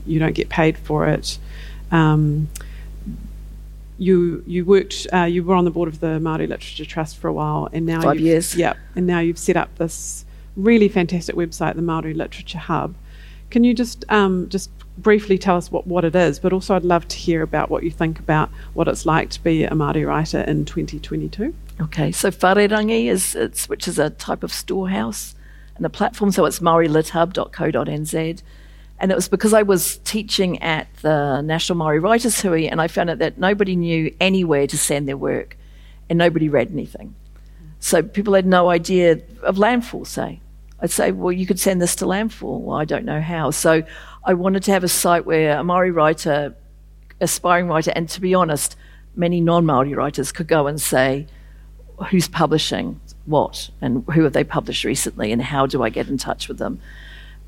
You 0.05 0.19
don't 0.19 0.33
get 0.33 0.49
paid 0.49 0.77
for 0.77 1.07
it. 1.07 1.37
Um, 1.91 2.49
you 3.99 4.43
you 4.47 4.65
worked. 4.65 5.05
Uh, 5.13 5.23
you 5.25 5.43
were 5.43 5.53
on 5.55 5.65
the 5.65 5.71
board 5.71 5.87
of 5.89 5.99
the 5.99 6.19
Maori 6.19 6.47
Literature 6.47 6.85
Trust 6.85 7.17
for 7.17 7.27
a 7.27 7.33
while, 7.33 7.69
and 7.71 7.85
now 7.85 8.01
Five 8.01 8.15
you've- 8.15 8.27
years. 8.29 8.55
Yeah, 8.55 8.73
and 8.95 9.05
now 9.05 9.19
you've 9.19 9.37
set 9.37 9.55
up 9.57 9.75
this 9.75 10.25
really 10.55 10.87
fantastic 10.87 11.35
website, 11.35 11.75
the 11.75 11.81
Maori 11.83 12.13
Literature 12.13 12.57
Hub. 12.57 12.95
Can 13.51 13.63
you 13.63 13.73
just 13.73 14.05
um, 14.09 14.47
just 14.49 14.69
briefly 14.97 15.37
tell 15.37 15.55
us 15.57 15.71
what, 15.71 15.87
what 15.87 16.03
it 16.05 16.15
is? 16.15 16.39
But 16.39 16.53
also, 16.53 16.75
I'd 16.75 16.83
love 16.83 17.07
to 17.09 17.17
hear 17.17 17.41
about 17.41 17.69
what 17.69 17.83
you 17.83 17.91
think 17.91 18.19
about 18.19 18.49
what 18.73 18.87
it's 18.87 19.05
like 19.05 19.29
to 19.31 19.43
be 19.43 19.63
a 19.63 19.75
Maori 19.75 20.05
writer 20.05 20.41
in 20.41 20.65
2022. 20.65 21.53
Okay, 21.81 22.11
so 22.11 22.29
Wharerangi 22.29 23.05
is 23.05 23.35
it's 23.35 23.67
which 23.69 23.87
is 23.87 23.97
a 23.99 24.09
type 24.11 24.43
of 24.43 24.51
storehouse 24.53 25.35
and 25.77 25.85
a 25.85 25.89
platform. 25.89 26.31
So 26.31 26.45
it's 26.45 26.59
maorilithub.co.nz. 26.59 28.41
And 28.99 29.11
it 29.11 29.15
was 29.15 29.29
because 29.29 29.53
I 29.53 29.61
was 29.63 29.97
teaching 29.99 30.61
at 30.61 30.87
the 31.01 31.41
National 31.41 31.77
Maori 31.77 31.99
Writers 31.99 32.41
Hui, 32.41 32.67
and 32.67 32.81
I 32.81 32.87
found 32.87 33.09
out 33.09 33.19
that 33.19 33.37
nobody 33.37 33.75
knew 33.75 34.13
anywhere 34.19 34.67
to 34.67 34.77
send 34.77 35.07
their 35.07 35.17
work, 35.17 35.57
and 36.09 36.17
nobody 36.17 36.49
read 36.49 36.71
anything. 36.71 37.15
So 37.79 38.03
people 38.03 38.33
had 38.33 38.45
no 38.45 38.69
idea 38.69 39.21
of 39.41 39.57
landfall, 39.57 40.03
say. 40.03 40.41
I'd 40.81 40.91
say, 40.91 41.11
well, 41.11 41.31
you 41.31 41.45
could 41.45 41.59
send 41.59 41.81
this 41.81 41.95
to 41.97 42.05
landfall. 42.05 42.61
Well, 42.61 42.77
I 42.77 42.85
don't 42.85 43.05
know 43.05 43.21
how. 43.21 43.51
So 43.51 43.83
I 44.25 44.33
wanted 44.33 44.63
to 44.63 44.71
have 44.71 44.83
a 44.83 44.89
site 44.89 45.25
where 45.25 45.57
a 45.57 45.63
Maori 45.63 45.91
writer, 45.91 46.55
aspiring 47.21 47.67
writer, 47.67 47.91
and 47.95 48.07
to 48.09 48.21
be 48.21 48.33
honest, 48.33 48.75
many 49.15 49.39
non 49.39 49.65
Maori 49.65 49.93
writers 49.93 50.31
could 50.31 50.47
go 50.47 50.67
and 50.67 50.79
say, 50.79 51.27
who's 52.09 52.27
publishing 52.27 52.99
what 53.25 53.69
and 53.81 54.03
who 54.13 54.23
have 54.23 54.33
they 54.33 54.43
published 54.43 54.83
recently 54.83 55.31
and 55.31 55.41
how 55.41 55.65
do 55.65 55.83
I 55.83 55.89
get 55.89 56.07
in 56.07 56.17
touch 56.17 56.47
with 56.47 56.57
them? 56.57 56.79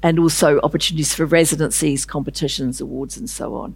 And 0.04 0.18
also 0.18 0.60
opportunities 0.62 1.14
for 1.14 1.26
residencies, 1.26 2.06
competitions, 2.06 2.82
awards, 2.82 3.18
and 3.18 3.30
so 3.30 3.56
on. 3.56 3.76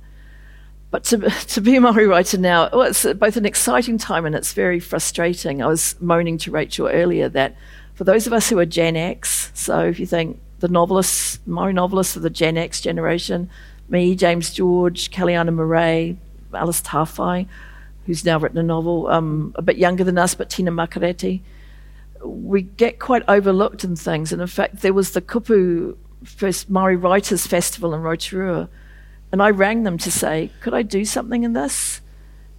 But 0.92 1.04
to, 1.06 1.18
to 1.48 1.62
be 1.62 1.76
a 1.76 1.82
Maori 1.82 2.08
writer 2.08 2.38
now, 2.38 2.70
well, 2.72 2.84
it's 2.84 3.06
both 3.14 3.38
an 3.38 3.46
exciting 3.46 3.98
time 3.98 4.26
and 4.26 4.34
it's 4.36 4.54
very 4.54 4.80
frustrating. 4.80 5.62
I 5.62 5.68
was 5.68 5.96
moaning 6.00 6.38
to 6.40 6.52
Rachael 6.52 6.88
earlier 6.88 7.30
that 7.30 7.56
for 7.94 8.04
those 8.04 8.28
of 8.28 8.34
us 8.34 8.50
who 8.50 8.60
are 8.60 8.66
Gen 8.66 8.96
X, 8.96 9.52
so 9.54 9.80
if 9.80 10.00
you 10.00 10.06
think 10.06 10.40
the 10.60 10.68
novelists, 10.68 11.40
Maori 11.46 11.74
novelists 11.74 12.16
of 12.16 12.22
the 12.22 12.30
Gen 12.30 12.58
X 12.58 12.82
generation, 12.82 13.50
me, 13.90 14.16
James 14.16 14.54
George, 14.54 15.12
Kelly 15.12 15.36
Ana 15.36 15.52
Morey, 15.52 16.18
Alice 16.54 16.82
Tawhai, 16.82 17.48
who's 18.06 18.26
now 18.26 18.40
written 18.40 18.58
a 18.58 18.64
novel, 18.64 19.08
um, 19.08 19.54
a 19.56 19.62
bit 19.62 19.78
younger 19.78 20.04
than 20.04 20.18
us, 20.18 20.36
but 20.36 20.50
Tina 20.50 20.72
Makereti, 20.72 21.42
we 22.24 22.62
get 22.64 23.00
quite 23.00 23.24
overlooked 23.28 23.84
in 23.84 23.96
things. 23.96 24.32
And 24.32 24.42
in 24.42 24.48
fact, 24.48 24.82
there 24.82 24.94
was 24.94 25.12
the 25.12 25.22
Kupu 25.22 25.96
first 26.26 26.70
Maori 26.70 26.96
Writers 26.96 27.48
Festival 27.48 27.94
in 27.94 28.02
Rotorua, 28.02 28.70
And 29.32 29.42
I 29.42 29.50
rang 29.50 29.84
them 29.84 29.98
to 29.98 30.12
say, 30.12 30.50
could 30.62 30.74
I 30.74 30.82
do 30.82 31.04
something 31.04 31.44
in 31.44 31.52
this? 31.54 32.00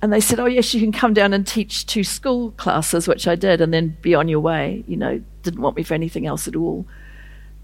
And 0.03 0.13
they 0.13 0.21
said, 0.21 0.39
oh, 0.39 0.45
yes, 0.45 0.75
you 0.75 0.81
can 0.81 0.93
come 0.93 1.15
down 1.15 1.33
and 1.33 1.47
teach 1.47 1.87
two 1.87 2.05
school 2.05 2.51
classes, 2.53 3.09
which 3.09 3.27
I 3.27 3.35
did, 3.35 3.63
and 3.63 3.73
then 3.73 3.97
be 4.03 4.15
on 4.15 4.29
your 4.29 4.41
way. 4.41 4.85
You 4.87 4.99
know, 4.99 5.23
didn't 5.43 5.61
want 5.61 5.77
me 5.77 5.83
for 5.83 5.95
anything 5.95 6.27
else 6.27 6.47
at 6.47 6.55
all. 6.55 6.87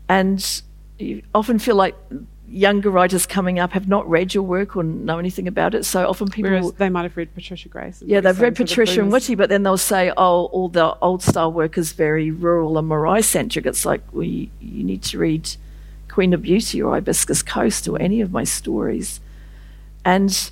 And 0.09 0.63
you 0.99 1.23
often 1.35 1.59
feel 1.59 1.77
like 1.77 1.95
younger 2.49 2.91
writers 2.91 3.27
coming 3.27 3.59
up 3.59 3.73
have 3.73 3.87
not 3.87 4.09
read 4.09 4.33
your 4.33 4.45
work 4.45 4.77
or 4.77 4.83
know 4.83 5.19
anything 5.19 5.47
about 5.47 5.75
it. 5.75 5.85
So 5.85 6.09
often 6.09 6.29
people. 6.29 6.51
Whereas 6.51 6.73
they 6.73 6.89
might 6.89 7.03
have 7.03 7.17
read 7.17 7.35
Patricia 7.35 7.69
Grace. 7.69 8.03
Yeah, 8.07 8.21
they've 8.21 8.41
read 8.41 8.57
Patricia 8.57 9.03
and 9.03 9.13
Witi, 9.13 9.37
but 9.37 9.51
then 9.51 9.63
they'll 9.63 9.77
say, 9.77 10.11
oh, 10.17 10.47
all 10.47 10.71
the 10.71 10.97
old 11.03 11.23
style 11.23 11.53
work 11.53 11.77
is 11.77 11.93
very 11.93 12.31
rural 12.31 12.79
and 12.79 12.89
marae 12.89 13.21
centric. 13.21 13.67
It's 13.67 13.85
like, 13.85 14.01
well, 14.13 14.25
you, 14.25 14.49
you 14.59 14.85
need 14.85 15.03
to 15.03 15.19
read 15.19 15.55
Queen 16.13 16.35
of 16.35 16.43
Beauty 16.43 16.83
or 16.83 16.93
Hibiscus 16.93 17.43
Coast 17.43 17.89
or 17.89 18.01
any 18.01 18.21
of 18.21 18.31
my 18.31 18.45
stories. 18.45 19.21
And 20.05 20.51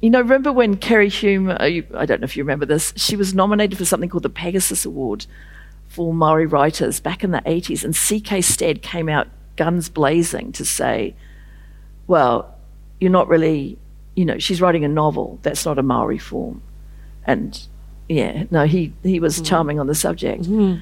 you 0.00 0.08
know, 0.10 0.20
remember 0.20 0.52
when 0.52 0.76
Keri 0.76 1.10
Hulme, 1.10 1.50
uh, 1.50 1.98
I 1.98 2.06
don't 2.06 2.20
know 2.20 2.24
if 2.24 2.36
you 2.36 2.44
remember 2.44 2.64
this, 2.64 2.92
she 2.96 3.16
was 3.16 3.34
nominated 3.34 3.76
for 3.76 3.84
something 3.84 4.08
called 4.08 4.22
the 4.22 4.30
Pegasus 4.30 4.84
Award 4.84 5.26
for 5.88 6.14
Maori 6.14 6.46
writers 6.46 7.00
back 7.00 7.24
in 7.24 7.32
the 7.32 7.40
80s, 7.40 7.82
and 7.82 7.96
C.K. 7.96 8.40
Stead 8.40 8.80
came 8.82 9.08
out 9.08 9.26
guns 9.56 9.88
blazing 9.88 10.52
to 10.52 10.64
say, 10.64 11.16
well, 12.06 12.54
you're 13.00 13.10
not 13.10 13.26
really, 13.26 13.76
you 14.14 14.24
know, 14.24 14.38
she's 14.38 14.60
writing 14.60 14.84
a 14.84 14.88
novel, 14.88 15.40
that's 15.42 15.64
not 15.66 15.78
a 15.78 15.82
Maori 15.82 16.18
form. 16.18 16.62
And 17.26 17.60
yeah, 18.08 18.44
no, 18.52 18.64
he, 18.64 18.92
he 19.02 19.18
was 19.18 19.40
mm. 19.40 19.46
charming 19.46 19.80
on 19.80 19.88
the 19.88 19.94
subject. 19.96 20.44
Mm. 20.44 20.80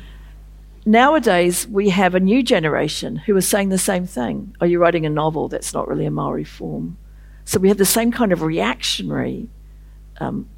Nowadays, 0.89 1.67
we 1.67 1.89
have 1.89 2.15
a 2.15 2.21
new 2.21 2.45
generation 2.45 3.17
who 3.17 3.37
are 3.37 3.41
saying 3.41 3.71
the 3.71 3.77
same 3.77 4.07
thing. 4.07 4.55
Are 4.61 4.69
you 4.69 4.79
writing 4.79 5.05
a 5.05 5.11
novel 5.11 5.49
that's 5.49 5.75
not 5.75 5.89
really 5.89 6.07
a 6.07 6.13
Maori 6.13 6.45
form? 6.45 6.97
So 7.45 7.59
we 7.59 7.69
have 7.69 7.77
the 7.77 7.85
same 7.85 8.13
kind 8.13 8.33
of 8.33 8.43
reactionary 8.43 9.49
um, 10.21 10.49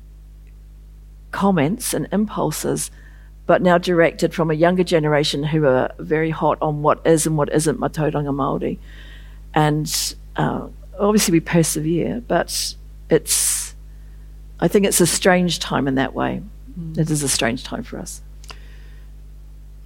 comments 1.30 1.94
and 1.94 2.08
impulses, 2.12 2.90
but 3.46 3.62
now 3.62 3.78
directed 3.78 4.34
from 4.34 4.50
a 4.50 4.54
younger 4.54 4.84
generation 4.84 5.44
who 5.44 5.64
are 5.64 5.92
very 5.98 6.30
hot 6.30 6.58
on 6.60 6.82
what 6.82 7.00
is 7.06 7.26
and 7.26 7.38
what 7.38 7.50
isn't 7.50 7.80
Matauranga 7.80 8.34
Māori. 8.34 8.78
And 9.54 10.14
uh, 10.36 10.68
obviously 10.98 11.32
we 11.32 11.40
persevere, 11.40 12.22
but 12.28 12.74
it's, 13.08 13.74
I 14.60 14.68
think 14.68 14.84
it's 14.84 15.00
a 15.00 15.06
strange 15.06 15.58
time 15.58 15.88
in 15.88 15.94
that 15.94 16.12
way. 16.12 16.42
Mm. 16.78 16.98
It 16.98 17.10
is 17.10 17.22
a 17.22 17.28
strange 17.28 17.64
time 17.64 17.82
for 17.82 17.98
us. 17.98 18.20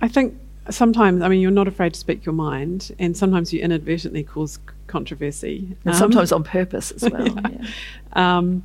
I 0.03 0.09
think 0.09 0.35
sometimes, 0.69 1.23
I 1.23 1.29
mean, 1.29 1.41
you're 1.41 1.51
not 1.51 1.69
afraid 1.69 1.95
to 1.95 2.01
speak 2.01 2.27
your 2.27 2.35
mind, 2.35 2.93
and 2.99 3.17
sometimes 3.17 3.53
you 3.53 3.61
inadvertently 3.61 4.25
cause 4.25 4.59
controversy. 4.89 5.77
And 5.85 5.95
um, 5.95 5.99
sometimes 5.99 6.33
on 6.33 6.45
purpose 6.45 6.91
as 6.91 7.09
well. 7.09 7.27
yeah. 7.29 7.49
Yeah. 8.15 8.37
Um, 8.37 8.65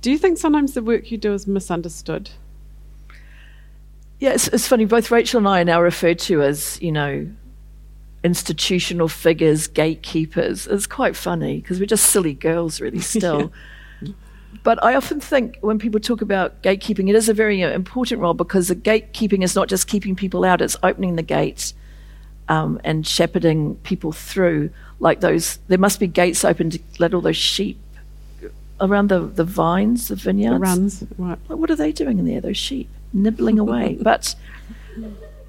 do 0.00 0.10
you 0.10 0.18
think 0.18 0.38
sometimes 0.38 0.74
the 0.74 0.82
work 0.82 1.10
you 1.10 1.18
do 1.18 1.34
is 1.34 1.46
misunderstood? 1.46 2.30
Yeah, 4.18 4.30
it's, 4.30 4.48
it's 4.48 4.68
funny. 4.68 4.84
Both 4.84 5.10
Rachael 5.10 5.38
and 5.38 5.48
I 5.48 5.60
are 5.60 5.64
now 5.64 5.82
referred 5.82 6.20
to 6.20 6.42
as, 6.42 6.80
you 6.80 6.92
know, 6.92 7.28
institutional 8.24 9.08
figures, 9.08 9.66
gatekeepers. 9.66 10.66
It's 10.68 10.86
quite 10.86 11.16
funny 11.16 11.60
because 11.60 11.80
we're 11.80 11.86
just 11.86 12.06
silly 12.06 12.34
girls, 12.34 12.80
really, 12.80 13.00
still. 13.00 13.52
yeah. 14.00 14.12
But 14.62 14.82
I 14.84 14.94
often 14.94 15.20
think 15.20 15.58
when 15.60 15.78
people 15.78 15.98
talk 15.98 16.22
about 16.22 16.62
gatekeeping, 16.62 17.08
it 17.08 17.14
is 17.14 17.28
a 17.28 17.34
very 17.34 17.62
uh, 17.62 17.70
important 17.70 18.20
role 18.20 18.34
because 18.34 18.68
the 18.68 18.76
gatekeeping 18.76 19.42
is 19.42 19.56
not 19.56 19.68
just 19.68 19.88
keeping 19.88 20.14
people 20.14 20.44
out, 20.44 20.60
it's 20.60 20.76
opening 20.82 21.16
the 21.16 21.22
gates 21.22 21.74
um, 22.48 22.80
and 22.84 23.06
shepherding 23.06 23.76
people 23.76 24.12
through 24.12 24.70
like 25.00 25.20
those. 25.20 25.58
There 25.68 25.78
must 25.78 25.98
be 25.98 26.06
gates 26.06 26.44
open 26.44 26.70
to 26.70 26.78
let 26.98 27.14
all 27.14 27.20
those 27.20 27.36
sheep 27.36 27.78
around 28.80 29.08
the, 29.08 29.20
the 29.20 29.44
vines, 29.44 30.08
the 30.08 30.16
vineyards. 30.16 30.54
The 30.54 30.60
runs, 30.60 31.04
right. 31.16 31.38
Like, 31.48 31.58
what 31.58 31.70
are 31.70 31.76
they 31.76 31.92
doing 31.92 32.18
in 32.18 32.26
there, 32.26 32.40
those 32.40 32.56
sheep? 32.56 32.88
Nibbling 33.12 33.58
away. 33.58 33.96
but 34.02 34.34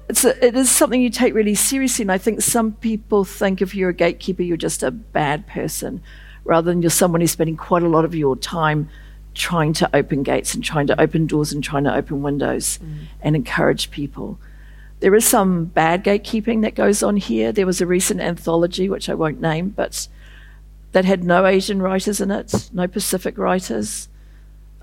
it's 0.08 0.24
a, 0.24 0.44
it 0.44 0.54
is 0.56 0.70
something 0.70 1.00
you 1.00 1.10
take 1.10 1.34
really 1.34 1.54
seriously. 1.54 2.04
And 2.04 2.12
I 2.12 2.18
think 2.18 2.40
some 2.40 2.72
people 2.72 3.24
think 3.24 3.60
if 3.60 3.74
you're 3.74 3.90
a 3.90 3.94
gatekeeper, 3.94 4.42
you're 4.42 4.56
just 4.56 4.82
a 4.82 4.90
bad 4.90 5.46
person, 5.46 6.02
rather 6.44 6.70
than 6.70 6.82
you're 6.82 6.90
someone 6.90 7.20
who's 7.20 7.32
spending 7.32 7.56
quite 7.56 7.82
a 7.82 7.88
lot 7.88 8.04
of 8.04 8.14
your 8.14 8.36
time 8.36 8.88
trying 9.34 9.72
to 9.72 9.96
open 9.96 10.22
gates 10.22 10.54
and 10.54 10.62
trying 10.62 10.86
to 10.86 11.00
open 11.00 11.26
doors 11.26 11.52
and 11.52 11.64
trying 11.64 11.84
to 11.84 11.94
open 11.94 12.22
windows 12.22 12.78
mm. 12.78 13.06
and 13.22 13.34
encourage 13.34 13.90
people. 13.90 14.38
There 15.00 15.14
is 15.14 15.24
some 15.24 15.66
bad 15.66 16.04
gatekeeping 16.04 16.62
that 16.62 16.74
goes 16.74 17.02
on 17.02 17.16
here. 17.16 17.52
There 17.52 17.66
was 17.66 17.80
a 17.80 17.86
recent 17.86 18.20
anthology, 18.20 18.88
which 18.88 19.08
I 19.08 19.14
won't 19.14 19.40
name, 19.40 19.70
but 19.70 20.08
that 20.92 21.04
had 21.04 21.24
no 21.24 21.44
Asian 21.44 21.82
writers 21.82 22.20
in 22.20 22.30
it, 22.30 22.70
no 22.72 22.86
Pacific 22.86 23.36
writers, 23.36 24.08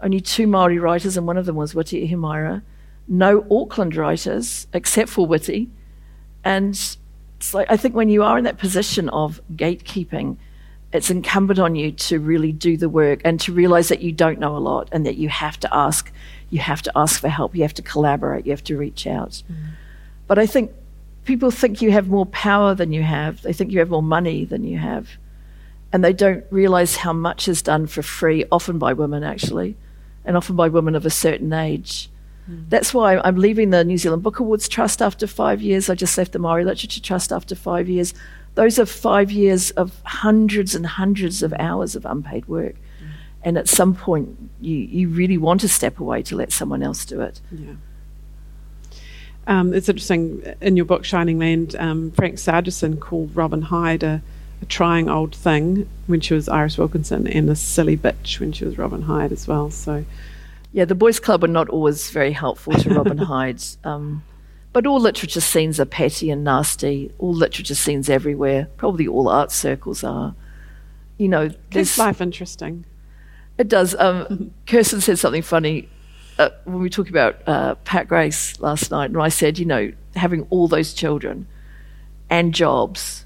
only 0.03 0.19
two 0.19 0.47
Maori 0.47 0.79
writers, 0.79 1.15
and 1.15 1.25
one 1.25 1.37
of 1.37 1.45
them 1.45 1.55
was 1.55 1.73
Witi 1.73 2.09
Ihimaera. 2.09 2.61
No 3.07 3.45
Auckland 3.49 3.95
writers, 3.95 4.67
except 4.73 5.09
for 5.09 5.27
Witi. 5.27 5.69
And 6.43 6.73
it's 7.37 7.53
like, 7.53 7.67
I 7.69 7.77
think 7.77 7.95
when 7.95 8.09
you 8.09 8.23
are 8.23 8.37
in 8.37 8.43
that 8.43 8.57
position 8.57 9.09
of 9.09 9.41
gatekeeping, 9.53 10.37
it's 10.93 11.09
incumbent 11.09 11.59
on 11.59 11.75
you 11.75 11.91
to 11.91 12.19
really 12.19 12.51
do 12.51 12.75
the 12.75 12.89
work 12.89 13.21
and 13.23 13.39
to 13.41 13.53
realize 13.53 13.87
that 13.89 14.01
you 14.01 14.11
don't 14.11 14.39
know 14.39 14.55
a 14.55 14.59
lot 14.59 14.89
and 14.91 15.05
that 15.05 15.15
you 15.15 15.29
have 15.29 15.59
to 15.61 15.73
ask. 15.73 16.11
You 16.49 16.59
have 16.59 16.81
to 16.81 16.91
ask 16.95 17.21
for 17.21 17.29
help. 17.29 17.55
You 17.55 17.61
have 17.61 17.73
to 17.75 17.81
collaborate. 17.81 18.45
You 18.45 18.51
have 18.51 18.63
to 18.65 18.77
reach 18.77 19.07
out. 19.07 19.41
Mm. 19.49 19.55
But 20.27 20.37
I 20.37 20.45
think 20.45 20.71
people 21.23 21.49
think 21.49 21.81
you 21.81 21.91
have 21.91 22.09
more 22.09 22.25
power 22.25 22.75
than 22.75 22.91
you 22.91 23.03
have. 23.03 23.41
They 23.41 23.53
think 23.53 23.71
you 23.71 23.79
have 23.79 23.89
more 23.89 24.03
money 24.03 24.43
than 24.43 24.63
you 24.63 24.77
have. 24.77 25.09
And 25.93 26.03
they 26.03 26.13
don't 26.13 26.43
realize 26.51 26.97
how 26.97 27.13
much 27.13 27.47
is 27.47 27.61
done 27.61 27.87
for 27.87 28.01
free, 28.01 28.45
often 28.51 28.77
by 28.77 28.93
women, 28.93 29.23
actually, 29.23 29.75
and 30.25 30.35
often 30.35 30.55
by 30.55 30.67
women 30.67 30.95
of 30.95 31.05
a 31.05 31.09
certain 31.09 31.53
age. 31.53 32.09
Mm. 32.49 32.69
That's 32.69 32.93
why 32.93 33.17
I'm 33.17 33.37
leaving 33.37 33.69
the 33.69 33.83
New 33.83 33.97
Zealand 33.97 34.23
Book 34.23 34.39
Awards 34.39 34.67
Trust 34.67 35.01
after 35.01 35.27
five 35.27 35.61
years. 35.61 35.89
I 35.89 35.95
just 35.95 36.17
left 36.17 36.33
the 36.33 36.39
Maori 36.39 36.65
Literature 36.65 37.01
Trust 37.01 37.31
after 37.31 37.55
five 37.55 37.87
years. 37.87 38.13
Those 38.55 38.79
are 38.79 38.85
five 38.85 39.31
years 39.31 39.71
of 39.71 40.01
hundreds 40.03 40.75
and 40.75 40.85
hundreds 40.85 41.41
of 41.41 41.53
hours 41.57 41.95
of 41.95 42.05
unpaid 42.05 42.47
work. 42.47 42.75
Mm. 42.75 43.07
And 43.43 43.57
at 43.57 43.69
some 43.69 43.95
point, 43.95 44.37
you, 44.59 44.75
you 44.75 45.09
really 45.09 45.37
want 45.37 45.61
to 45.61 45.69
step 45.69 45.99
away 45.99 46.21
to 46.23 46.35
let 46.35 46.51
someone 46.51 46.83
else 46.83 47.05
do 47.05 47.21
it. 47.21 47.39
Yeah. 47.51 47.73
Um, 49.47 49.73
it's 49.73 49.89
interesting 49.89 50.43
in 50.61 50.77
your 50.77 50.85
book 50.85 51.03
Shining 51.03 51.39
Land, 51.39 51.75
um, 51.77 52.11
Frank 52.11 52.35
Sargeson 52.35 52.99
called 52.99 53.35
Robin 53.35 53.63
Hyde 53.63 54.03
a, 54.03 54.21
a, 54.61 54.65
trying 54.65 55.09
old 55.09 55.35
thing 55.35 55.89
when 56.07 56.21
she 56.21 56.33
was 56.33 56.47
Iris 56.47 56.77
Wilkinson, 56.77 57.27
and 57.27 57.49
a 57.49 57.55
silly 57.55 57.97
bitch 57.97 58.39
when 58.39 58.51
she 58.51 58.65
was 58.65 58.77
Robin 58.77 59.01
Hyde 59.01 59.31
as 59.31 59.47
well. 59.47 59.71
So, 59.71 60.05
yeah, 60.73 60.85
the 60.85 60.95
boys' 60.95 61.19
club 61.19 61.41
were 61.41 61.47
not 61.47 61.69
always 61.69 62.11
very 62.11 62.31
helpful 62.31 62.73
to 62.73 62.93
Robin 62.93 63.17
Hyde. 63.29 63.63
Um, 63.83 64.23
but 64.73 64.87
all 64.87 64.99
literature 64.99 65.41
scenes 65.41 65.79
are 65.79 65.85
petty 65.85 66.29
and 66.29 66.43
nasty. 66.43 67.11
All 67.19 67.33
literature 67.33 67.75
scenes 67.75 68.09
everywhere. 68.09 68.67
Probably 68.77 69.07
all 69.07 69.27
art 69.27 69.51
circles 69.51 70.03
are. 70.03 70.35
You 71.17 71.27
know, 71.27 71.49
keeps 71.69 71.97
life 71.97 72.21
interesting. 72.21 72.85
It 73.57 73.67
does. 73.67 73.95
Um, 73.95 74.53
Kirsten 74.67 75.01
said 75.01 75.19
something 75.19 75.41
funny 75.41 75.89
uh, 76.39 76.49
when 76.63 76.77
we 76.77 76.81
were 76.83 76.89
talking 76.89 77.13
about 77.13 77.41
uh, 77.47 77.75
Pat 77.75 78.07
Grace 78.07 78.59
last 78.59 78.91
night, 78.91 79.11
and 79.11 79.21
I 79.21 79.29
said, 79.29 79.59
you 79.59 79.65
know, 79.65 79.91
having 80.15 80.47
all 80.49 80.67
those 80.67 80.93
children 80.93 81.47
and 82.29 82.53
jobs 82.53 83.25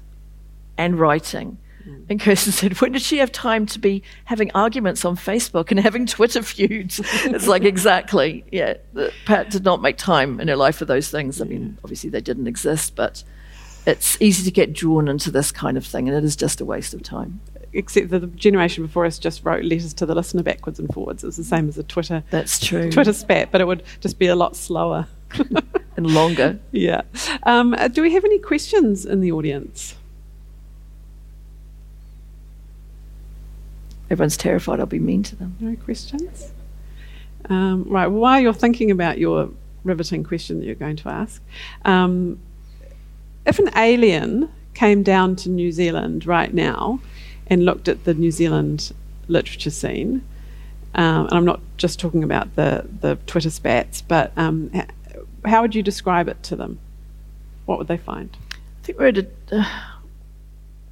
and 0.76 0.98
writing. 0.98 1.58
And 2.08 2.20
Kirsten 2.20 2.52
said, 2.52 2.80
when 2.80 2.92
did 2.92 3.02
she 3.02 3.18
have 3.18 3.32
time 3.32 3.66
to 3.66 3.78
be 3.78 4.02
having 4.24 4.50
arguments 4.52 5.04
on 5.04 5.16
Facebook 5.16 5.70
and 5.70 5.80
having 5.80 6.06
Twitter 6.06 6.42
feuds? 6.42 7.00
it's 7.04 7.48
like, 7.48 7.64
exactly. 7.64 8.44
Yeah. 8.52 8.74
Pat 9.24 9.50
did 9.50 9.64
not 9.64 9.82
make 9.82 9.96
time 9.96 10.38
in 10.38 10.48
her 10.48 10.56
life 10.56 10.76
for 10.76 10.84
those 10.84 11.10
things. 11.10 11.40
I 11.40 11.44
mean, 11.46 11.78
obviously 11.82 12.10
they 12.10 12.20
didn't 12.20 12.46
exist, 12.46 12.94
but 12.94 13.24
it's 13.86 14.20
easy 14.20 14.44
to 14.44 14.50
get 14.50 14.72
drawn 14.72 15.08
into 15.08 15.30
this 15.30 15.50
kind 15.52 15.76
of 15.76 15.86
thing, 15.86 16.08
and 16.08 16.16
it 16.16 16.24
is 16.24 16.36
just 16.36 16.60
a 16.60 16.64
waste 16.64 16.94
of 16.94 17.02
time 17.02 17.40
except 17.76 18.08
that 18.08 18.20
the 18.20 18.26
generation 18.28 18.84
before 18.86 19.04
us 19.04 19.18
just 19.18 19.44
wrote 19.44 19.64
letters 19.64 19.92
to 19.94 20.06
the 20.06 20.14
listener 20.14 20.42
backwards 20.42 20.78
and 20.78 20.92
forwards. 20.92 21.22
It's 21.22 21.36
the 21.36 21.44
same 21.44 21.68
as 21.68 21.76
a 21.76 21.82
Twitter. 21.82 22.24
That's 22.30 22.58
true. 22.58 22.90
Twitter 22.90 23.12
spat, 23.12 23.52
but 23.52 23.60
it 23.60 23.66
would 23.66 23.82
just 24.00 24.18
be 24.18 24.26
a 24.26 24.36
lot 24.36 24.56
slower 24.56 25.06
and 25.96 26.06
longer. 26.06 26.58
Yeah. 26.72 27.02
Um, 27.42 27.76
do 27.92 28.02
we 28.02 28.12
have 28.12 28.24
any 28.24 28.38
questions 28.38 29.04
in 29.04 29.20
the 29.20 29.32
audience? 29.32 29.94
Everyone's 34.10 34.36
terrified 34.36 34.80
I'll 34.80 34.86
be 34.86 34.98
mean 34.98 35.22
to 35.24 35.36
them. 35.36 35.56
No 35.60 35.74
questions? 35.76 36.52
Um, 37.48 37.84
right. 37.88 38.06
Well, 38.06 38.20
while 38.20 38.40
you're 38.40 38.52
thinking 38.52 38.90
about 38.90 39.18
your 39.18 39.50
riveting 39.84 40.24
question 40.24 40.58
that 40.58 40.66
you're 40.66 40.74
going 40.74 40.96
to 40.96 41.08
ask, 41.08 41.42
um, 41.84 42.38
if 43.44 43.58
an 43.58 43.70
alien 43.76 44.50
came 44.74 45.02
down 45.02 45.36
to 45.36 45.48
New 45.48 45.72
Zealand 45.72 46.26
right 46.26 46.52
now 46.52 47.00
and 47.46 47.64
looked 47.64 47.88
at 47.88 48.04
the 48.04 48.14
New 48.14 48.30
Zealand 48.30 48.92
literature 49.28 49.70
scene, 49.70 50.22
um, 50.94 51.26
and 51.26 51.32
I'm 51.32 51.44
not 51.44 51.60
just 51.76 52.00
talking 52.00 52.24
about 52.24 52.56
the, 52.56 52.86
the 53.00 53.16
Twitter 53.26 53.50
spats, 53.50 54.02
but 54.02 54.32
um, 54.36 54.70
how 55.44 55.62
would 55.62 55.74
you 55.74 55.82
describe 55.82 56.28
it 56.28 56.42
to 56.44 56.56
them? 56.56 56.78
What 57.66 57.78
would 57.78 57.88
they 57.88 57.96
find? 57.96 58.36
I 58.52 58.86
think 58.86 58.98
we're 58.98 59.08
at 59.08 59.18
a, 59.18 59.26
uh, 59.52 59.64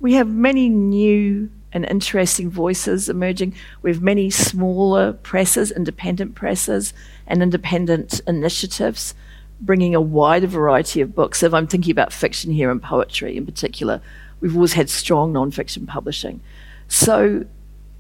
we 0.01 0.15
have 0.15 0.29
many 0.29 0.69
new 0.69 1.51
and 1.75 1.85
interesting 1.91 2.49
voices 2.49 3.09
emerging. 3.09 3.55
We 3.83 3.91
have 3.91 4.01
many 4.01 4.31
smaller 4.31 5.13
presses, 5.13 5.73
independent 5.73 6.37
presses, 6.37 6.95
and 7.27 7.43
independent 7.43 8.21
initiatives 8.27 9.15
bringing 9.61 9.95
a 9.95 10.01
wider 10.01 10.47
variety 10.47 11.01
of 11.01 11.15
books. 11.15 11.43
If 11.43 11.53
I'm 11.53 11.67
thinking 11.67 11.91
about 11.91 12.13
fiction 12.13 12.53
here 12.53 12.71
and 12.71 12.83
poetry 12.83 13.37
in 13.37 13.45
particular, 13.45 14.01
we've 14.41 14.55
always 14.55 14.75
had 14.75 14.89
strong 14.89 15.33
non-fiction 15.33 15.87
publishing. 15.87 16.41
So, 16.89 17.45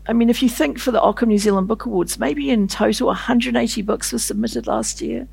I 0.06 0.12
mean, 0.12 0.30
if 0.30 0.42
you 0.42 0.48
think 0.48 0.78
for 0.78 0.90
the 0.90 1.00
Ockham 1.00 1.28
New 1.28 1.38
Zealand 1.38 1.68
Book 1.68 1.84
Awards, 1.84 2.18
maybe 2.18 2.50
in 2.50 2.68
total 2.68 3.08
180 3.08 3.82
books 3.82 4.12
were 4.12 4.18
submitted 4.18 4.66
last 4.66 5.00
year. 5.00 5.26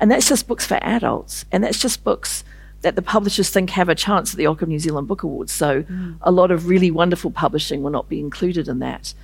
And 0.00 0.10
that's 0.10 0.28
just 0.28 0.46
books 0.46 0.64
for 0.64 0.78
adults. 0.82 1.44
And 1.52 1.64
that's 1.64 1.80
just 1.80 2.04
books 2.04 2.44
that 2.82 2.96
the 2.96 3.02
publishers 3.02 3.50
think 3.50 3.70
have 3.70 3.88
a 3.88 3.94
chance 3.94 4.32
at 4.32 4.38
the 4.38 4.46
Ockham 4.46 4.68
New 4.68 4.78
Zealand 4.78 5.08
Book 5.08 5.22
Awards. 5.22 5.52
So 5.52 5.82
mm. 5.82 6.16
a 6.22 6.30
lot 6.30 6.50
of 6.50 6.68
really 6.68 6.90
wonderful 6.90 7.30
publishing 7.30 7.82
will 7.82 7.90
not 7.90 8.08
be 8.08 8.20
included 8.20 8.68
in 8.68 8.78
that. 8.78 9.14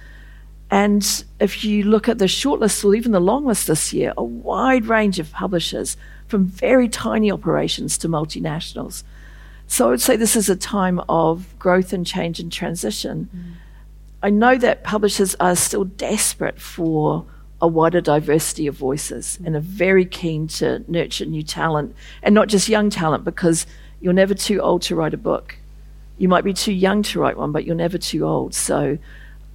And 0.71 1.25
if 1.39 1.65
you 1.65 1.85
look 1.85 2.09
at 2.09 2.19
the 2.19 2.25
shortlist 2.25 2.85
or 2.85 2.95
even 2.95 3.13
the 3.13 3.21
long 3.21 3.45
list 3.45 3.69
this 3.69 3.93
year, 3.93 4.13
a 4.17 4.25
wide 4.25 4.87
range 4.87 5.21
of 5.21 5.31
publishers 5.31 5.97
from 6.27 6.47
very 6.47 6.89
tiny 6.89 7.31
operations 7.31 7.97
to 7.99 8.09
multinationals. 8.09 9.05
So 9.67 9.87
I 9.87 9.91
would 9.91 10.01
say 10.01 10.17
this 10.17 10.37
is 10.37 10.49
a 10.49 10.57
time 10.57 11.01
of 11.09 11.57
growth 11.59 11.93
and 11.93 12.07
change 12.07 12.41
and 12.41 12.51
transition. 12.51 13.29
Mm. 13.35 13.53
I 14.23 14.31
know 14.31 14.57
that 14.57 14.83
publishers 14.83 15.37
are 15.39 15.55
still 15.55 15.85
desperate 15.85 16.61
for 16.61 17.27
a 17.61 17.69
wider 17.69 18.01
diversity 18.01 18.67
of 18.67 18.75
voices 18.75 19.39
and 19.45 19.57
are 19.57 19.61
very 19.61 20.05
keen 20.05 20.47
to 20.49 20.85
nurture 20.89 21.25
new 21.25 21.43
talent 21.43 21.95
and 22.23 22.35
not 22.35 22.49
just 22.49 22.69
young 22.69 22.91
talent 22.91 23.25
because 23.25 23.67
you're 24.01 24.13
never 24.13 24.35
too 24.35 24.61
old 24.61 24.83
to 24.83 24.95
write 24.95 25.15
a 25.15 25.19
book. 25.19 25.57
You 26.19 26.29
might 26.29 26.45
be 26.45 26.53
too 26.53 26.73
young 26.73 27.03
to 27.05 27.21
write 27.21 27.37
one, 27.37 27.53
but 27.53 27.65
you're 27.65 27.75
never 27.75 27.99
too 27.99 28.27
old. 28.27 28.55
So 28.55 28.99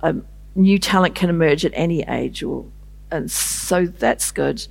um, 0.01 0.25
new 0.55 0.79
talent 0.79 1.15
can 1.15 1.29
emerge 1.29 1.65
at 1.65 1.71
any 1.75 2.03
age, 2.03 2.43
or 2.43 2.65
and 3.11 3.29
so 3.29 3.85
that's 3.85 4.31
good. 4.31 4.65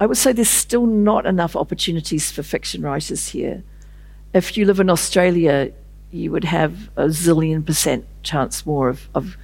I 0.00 0.06
would 0.06 0.16
say 0.16 0.32
there's 0.32 0.48
still 0.48 0.86
not 0.86 1.26
enough 1.26 1.54
opportunities 1.54 2.30
for 2.30 2.42
fiction 2.42 2.82
writers 2.82 3.28
here. 3.28 3.62
If 4.34 4.56
you 4.56 4.64
live 4.64 4.80
in 4.80 4.90
Australia, 4.90 5.72
you 6.10 6.30
would 6.32 6.44
have 6.44 6.90
a 6.96 7.04
zillion 7.04 7.64
percent 7.64 8.04
chance 8.22 8.66
more 8.66 8.88
of, 8.88 9.08
of 9.14 9.36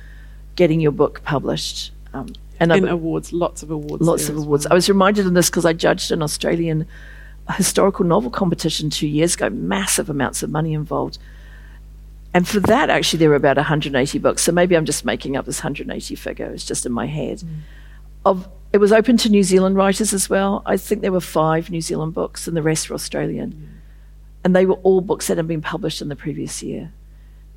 getting 0.56 0.80
your 0.80 0.92
book 0.92 1.22
published. 1.22 1.92
Um, 2.12 2.32
and 2.60 2.72
in 2.72 2.88
awards, 2.88 3.32
lots 3.32 3.62
of 3.62 3.70
awards. 3.70 4.02
Lots 4.02 4.28
of 4.28 4.36
awards. 4.36 4.64
Well. 4.64 4.72
I 4.72 4.74
was 4.74 4.88
reminded 4.88 5.26
of 5.26 5.34
this 5.34 5.48
because 5.50 5.64
I 5.64 5.72
judged 5.72 6.10
an 6.10 6.22
Australian 6.22 6.86
historical 7.56 8.04
novel 8.04 8.30
competition 8.30 8.90
two 8.90 9.06
years 9.06 9.34
ago, 9.34 9.48
massive 9.50 10.10
amounts 10.10 10.42
of 10.42 10.50
money 10.50 10.74
involved. 10.74 11.18
And 12.34 12.46
for 12.46 12.60
that, 12.60 12.90
actually, 12.90 13.20
there 13.20 13.30
were 13.30 13.36
about 13.36 13.56
180 13.56 14.18
books. 14.18 14.42
So 14.42 14.52
maybe 14.52 14.76
I'm 14.76 14.84
just 14.84 15.04
making 15.04 15.36
up 15.36 15.46
this 15.46 15.60
180 15.60 16.14
figure. 16.14 16.46
It's 16.46 16.66
just 16.66 16.84
in 16.84 16.92
my 16.92 17.06
head. 17.06 17.38
Mm. 17.38 17.60
Of 18.24 18.48
it 18.72 18.78
was 18.78 18.92
open 18.92 19.16
to 19.18 19.30
New 19.30 19.42
Zealand 19.42 19.76
writers 19.76 20.12
as 20.12 20.28
well. 20.28 20.62
I 20.66 20.76
think 20.76 21.00
there 21.00 21.12
were 21.12 21.20
five 21.20 21.70
New 21.70 21.80
Zealand 21.80 22.12
books, 22.12 22.46
and 22.46 22.56
the 22.56 22.62
rest 22.62 22.90
were 22.90 22.94
Australian. 22.94 23.52
Mm. 23.52 23.66
And 24.44 24.54
they 24.54 24.66
were 24.66 24.74
all 24.82 25.00
books 25.00 25.28
that 25.28 25.36
had 25.36 25.48
been 25.48 25.62
published 25.62 26.02
in 26.02 26.08
the 26.08 26.16
previous 26.16 26.62
year 26.62 26.92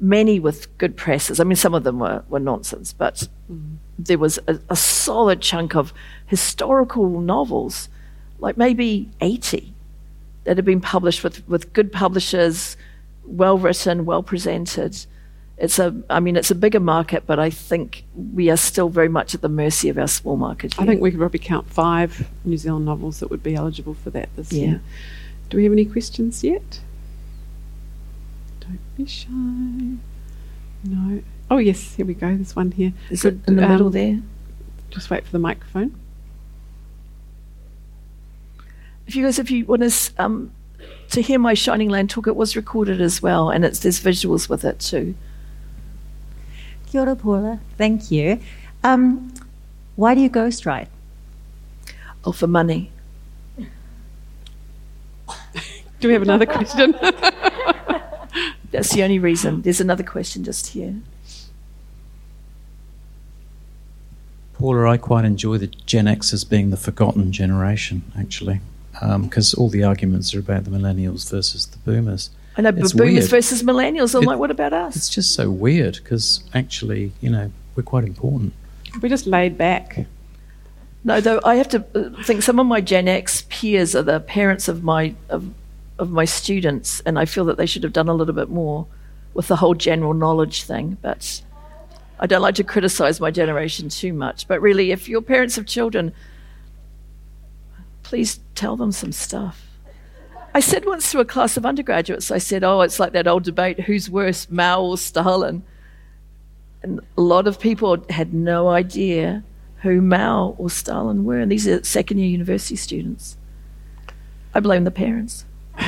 many 0.02 0.40
with 0.40 0.76
good 0.80 0.98
presses. 0.98 1.40
I 1.40 1.44
mean, 1.44 1.56
some 1.56 1.76
of 1.76 1.84
them 1.84 2.00
were, 2.00 2.24
were 2.28 2.40
nonsense, 2.40 2.92
but 2.92 3.28
mm. 3.50 3.78
There 4.06 4.18
was 4.18 4.40
a, 4.48 4.60
a, 4.70 4.76
solid 4.76 5.42
chunk 5.42 5.76
of 5.76 5.94
historical 6.26 7.20
novels, 7.22 7.90
like 8.40 8.58
maybe 8.58 9.10
80, 9.22 9.74
that 10.44 10.58
had 10.58 10.66
been 10.66 10.82
published 10.82 11.24
with, 11.24 11.48
with 11.48 11.72
good 11.74 11.92
publishers, 11.92 12.78
well 13.26 13.58
written, 13.58 14.06
well 14.06 14.24
presented. 14.24 15.06
It's 15.58 15.78
a, 15.78 15.96
I 16.10 16.20
mean, 16.20 16.36
it's 16.36 16.50
a 16.50 16.56
bigger 16.56 16.80
market, 16.80 17.24
but 17.28 17.38
I 17.38 17.52
think 17.52 18.04
we 18.34 18.50
are 18.50 18.58
still 18.58 18.90
very 18.90 19.10
much 19.10 19.36
at 19.36 19.42
the 19.42 19.50
mercy 19.50 19.90
of 19.90 19.98
our 19.98 20.08
small 20.08 20.38
market. 20.38 20.74
Here. 20.74 20.84
I 20.84 20.88
think 20.88 21.02
we 21.02 21.12
could 21.12 21.20
probably 21.20 21.40
count 21.40 21.70
five 21.70 22.28
New 22.44 22.58
Zealand 22.58 22.86
novels 22.86 23.20
that 23.20 23.30
would 23.30 23.44
be 23.44 23.54
eligible 23.54 23.94
for 23.94 24.10
that 24.10 24.30
this 24.36 24.52
yeah. 24.52 24.66
year. 24.66 24.82
Do 25.50 25.58
we 25.58 25.64
have 25.66 25.74
any 25.74 25.86
questions 25.86 26.44
yet? 26.44 26.80
Don't 28.62 28.80
be 28.98 29.06
shy. 29.06 29.30
No. 30.84 31.22
Oh, 31.52 31.58
yes, 31.58 31.96
here 31.96 32.06
we 32.06 32.14
go. 32.14 32.34
There's 32.34 32.56
one 32.56 32.72
here. 32.72 32.94
Is 33.10 33.24
Good. 33.24 33.42
it 33.44 33.50
in 33.50 33.58
the 33.58 33.66
um, 33.66 33.72
middle 33.72 33.90
there? 33.90 34.22
Just 34.90 35.10
wait 35.10 35.26
for 35.26 35.34
the 35.34 35.40
microphone. 35.40 35.94
If 39.06 39.18
you 39.18 39.26
guys, 39.26 39.38
if 39.38 39.52
you 39.52 39.66
want 39.66 39.82
to, 39.82 40.14
um, 40.18 40.54
to 41.10 41.22
hear 41.22 41.38
my 41.38 41.54
Shining 41.54 41.90
Land 41.90 42.10
talk, 42.10 42.26
it 42.26 42.38
was 42.38 42.56
recorded 42.56 43.02
as 43.02 43.22
well, 43.22 43.50
and 43.50 43.66
it's 43.66 43.80
there's 43.80 44.00
visuals 44.00 44.48
with 44.48 44.64
it 44.64 44.80
too. 44.80 45.14
Kia 46.90 47.02
ora, 47.02 47.18
Paula. 47.18 47.60
Thank 47.78 48.12
you. 48.12 48.40
Um, 48.86 49.34
why 49.98 50.16
do 50.16 50.22
you 50.22 50.30
ghostwrite? 50.30 50.88
Oh, 52.24 52.32
for 52.32 52.48
money. 52.48 52.92
do 56.00 56.08
we 56.08 56.14
have 56.14 56.22
another 56.22 56.46
question? 56.46 56.96
That's 58.72 58.94
the 58.94 59.04
only 59.04 59.20
reason. 59.20 59.64
There's 59.64 59.82
another 59.82 60.04
question 60.04 60.46
just 60.46 60.68
here. 60.68 60.96
Paula, 64.62 64.90
I 64.90 64.98
quite 64.98 65.26
enjoy 65.26 65.58
the 65.58 65.68
Gen 65.68 66.08
X 66.08 66.32
as 66.34 66.44
being 66.44 66.70
the 66.70 66.78
forgotten 66.78 67.32
generation, 67.32 68.04
actually, 68.18 68.62
because 68.94 69.54
um, 69.54 69.62
all 69.62 69.70
the 69.70 69.84
arguments 69.84 70.34
are 70.34 70.40
about 70.40 70.66
the 70.66 70.72
millennials 70.72 71.30
versus 71.30 71.66
the 71.66 71.78
boomers. 71.80 72.30
I 72.58 72.62
know, 72.62 72.70
it's 72.70 72.94
boomers 72.94 73.14
weird. 73.14 73.30
versus 73.30 73.64
millennials. 73.64 74.14
I'm 74.14 74.24
it, 74.24 74.28
like, 74.28 74.40
what 74.40 74.52
about 74.52 74.74
us? 74.74 74.96
It's 74.96 75.10
just 75.10 75.34
so 75.34 75.50
weird 75.50 75.96
because 75.96 76.44
actually, 76.54 77.12
you 77.22 77.30
know, 77.30 77.52
we're 77.76 77.84
quite 77.84 78.04
important. 78.04 78.54
We're 79.02 79.10
just 79.10 79.26
laid 79.26 79.58
back. 79.58 80.06
No, 81.04 81.20
though 81.20 81.40
I 81.44 81.56
have 81.56 81.70
to 81.70 81.86
uh, 81.96 82.24
think 82.24 82.44
some 82.44 82.60
of 82.60 82.68
my 82.68 82.82
Gen 82.82 83.08
X 83.08 83.46
peers 83.50 83.96
are 83.96 84.04
the 84.04 84.20
parents 84.20 84.68
of 84.68 84.84
my 84.84 85.16
of 85.30 85.52
of 85.98 86.12
my 86.12 86.26
students, 86.26 87.00
and 87.02 87.18
I 87.18 87.26
feel 87.26 87.46
that 87.46 87.58
they 87.58 87.66
should 87.66 87.84
have 87.84 87.94
done 87.94 88.10
a 88.10 88.14
little 88.14 88.36
bit 88.36 88.50
more 88.50 88.86
with 89.34 89.48
the 89.48 89.56
whole 89.56 89.74
general 89.74 90.14
knowledge 90.14 90.64
thing. 90.64 90.98
But 91.02 91.42
I 92.22 92.28
don't 92.28 92.44
like 92.44 92.56
to 92.56 92.64
criticize 92.64 93.20
my 93.20 93.32
generation 93.32 93.90
too 93.90 94.14
much. 94.14 94.48
But 94.48 94.62
really, 94.62 94.92
if 94.92 95.10
you're 95.10 95.24
parents 95.24 95.58
of 95.58 95.66
children, 95.66 96.14
please 98.04 98.40
tell 98.54 98.76
them 98.76 98.92
some 98.92 99.12
stuff. 99.12 99.68
I 100.54 100.60
said 100.60 100.86
once 100.86 101.12
to 101.12 101.20
a 101.20 101.26
class 101.26 101.58
of 101.58 101.66
undergraduates, 101.66 102.30
I 102.30 102.38
said, 102.38 102.64
Oh, 102.64 102.82
it's 102.82 103.00
like 103.00 103.14
that 103.14 103.28
old 103.28 103.44
debate 103.44 103.80
who's 103.82 104.10
worse, 104.10 104.50
Mao 104.50 104.84
or 104.84 104.98
Stalin? 104.98 105.64
And 106.84 107.00
a 107.18 107.22
lot 107.22 107.48
of 107.48 107.60
people 107.60 108.06
had 108.10 108.34
no 108.34 108.70
idea 108.70 109.44
who 109.78 110.02
Mao 110.02 110.56
or 110.60 110.70
Stalin 110.70 111.24
were. 111.24 111.40
And 111.40 111.52
these 111.52 111.68
are 111.68 111.84
second 111.84 112.20
year 112.20 112.28
university 112.28 112.76
students. 112.76 113.38
I 114.54 114.60
blame 114.60 114.84
the 114.84 114.92
parents. 114.92 115.46
Do 115.80 115.86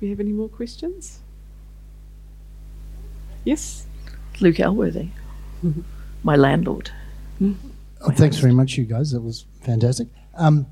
we 0.00 0.10
have 0.10 0.20
any 0.20 0.32
more 0.32 0.48
questions? 0.48 1.20
Yes? 3.44 3.86
Luke 4.42 4.56
Elworthy, 4.56 5.08
my 6.22 6.36
landlord. 6.36 6.90
Oh, 7.40 8.10
thanks 8.10 8.36
very 8.38 8.52
much, 8.52 8.76
you 8.76 8.84
guys. 8.84 9.12
That 9.12 9.20
was 9.20 9.46
fantastic. 9.60 10.08
Um, 10.34 10.66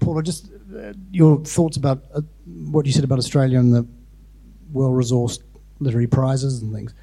Paula, 0.00 0.22
just 0.22 0.50
uh, 0.76 0.94
your 1.10 1.44
thoughts 1.44 1.76
about 1.76 2.02
uh, 2.14 2.22
what 2.46 2.86
you 2.86 2.92
said 2.92 3.04
about 3.04 3.18
Australia 3.18 3.58
and 3.58 3.72
the 3.72 3.86
well-resourced 4.72 5.40
literary 5.80 6.06
prizes 6.06 6.62
and 6.62 6.74
things. 6.74 6.94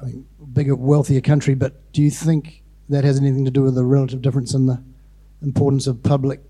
I 0.00 0.06
mean, 0.06 0.26
bigger, 0.52 0.76
wealthier 0.76 1.20
country, 1.20 1.54
but 1.54 1.92
do 1.92 2.02
you 2.02 2.10
think 2.10 2.62
that 2.88 3.04
has 3.04 3.18
anything 3.18 3.44
to 3.44 3.50
do 3.50 3.62
with 3.62 3.74
the 3.74 3.84
relative 3.84 4.22
difference 4.22 4.54
in 4.54 4.66
the 4.66 4.82
importance 5.42 5.86
of 5.86 6.02
public 6.02 6.40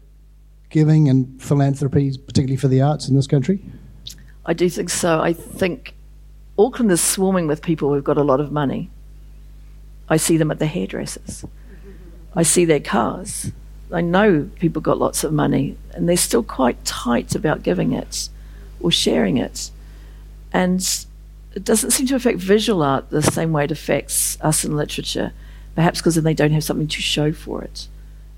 giving 0.71 1.09
and 1.09 1.41
philanthropy, 1.41 2.17
particularly 2.19 2.57
for 2.57 2.69
the 2.69 2.83
arts 2.83 3.09
in 3.09 3.17
this 3.17 3.27
country? 3.27 3.65
I 4.47 4.53
do 4.53 4.69
think 4.69 4.91
so. 4.91 5.21
I 5.21 5.33
think 5.33 5.95
Auckland 6.59 6.91
is 6.91 7.01
swarming 7.01 7.47
with 7.47 7.63
people 7.63 7.93
who've 7.93 8.05
got 8.05 8.17
a 8.17 8.23
lot 8.23 8.41
of 8.41 8.53
money. 8.53 8.91
I 10.09 10.17
see 10.17 10.37
them 10.37 10.51
at 10.51 10.59
the 10.59 10.67
hairdressers. 10.67 11.45
I 12.35 12.43
see 12.43 12.65
their 12.65 12.81
cars. 12.81 13.53
I 13.93 14.01
know 14.01 14.49
people 14.59 14.83
got 14.83 14.99
lots 14.99 15.25
of 15.25 15.33
money 15.33 15.77
and 15.93 16.09
they're 16.09 16.17
still 16.17 16.43
quite 16.43 16.85
tight 16.85 17.35
about 17.35 17.63
giving 17.63 17.93
it 17.93 18.29
or 18.81 18.91
sharing 18.91 19.37
it. 19.37 19.71
And 20.53 20.81
it 21.55 21.65
doesn't 21.65 21.93
seem 21.93 22.07
to 22.09 22.17
affect 22.17 22.39
visual 22.39 22.83
art 22.83 23.11
the 23.11 23.23
same 23.23 23.53
way 23.53 23.65
it 23.65 23.71
affects 23.71 24.39
us 24.41 24.65
in 24.65 24.77
literature, 24.77 25.33
perhaps 25.75 26.01
because 26.01 26.17
then 26.17 26.25
they 26.25 26.35
don't 26.35 26.53
have 26.53 26.65
something 26.65 26.89
to 26.89 27.01
show 27.01 27.33
for 27.33 27.63
it 27.63 27.89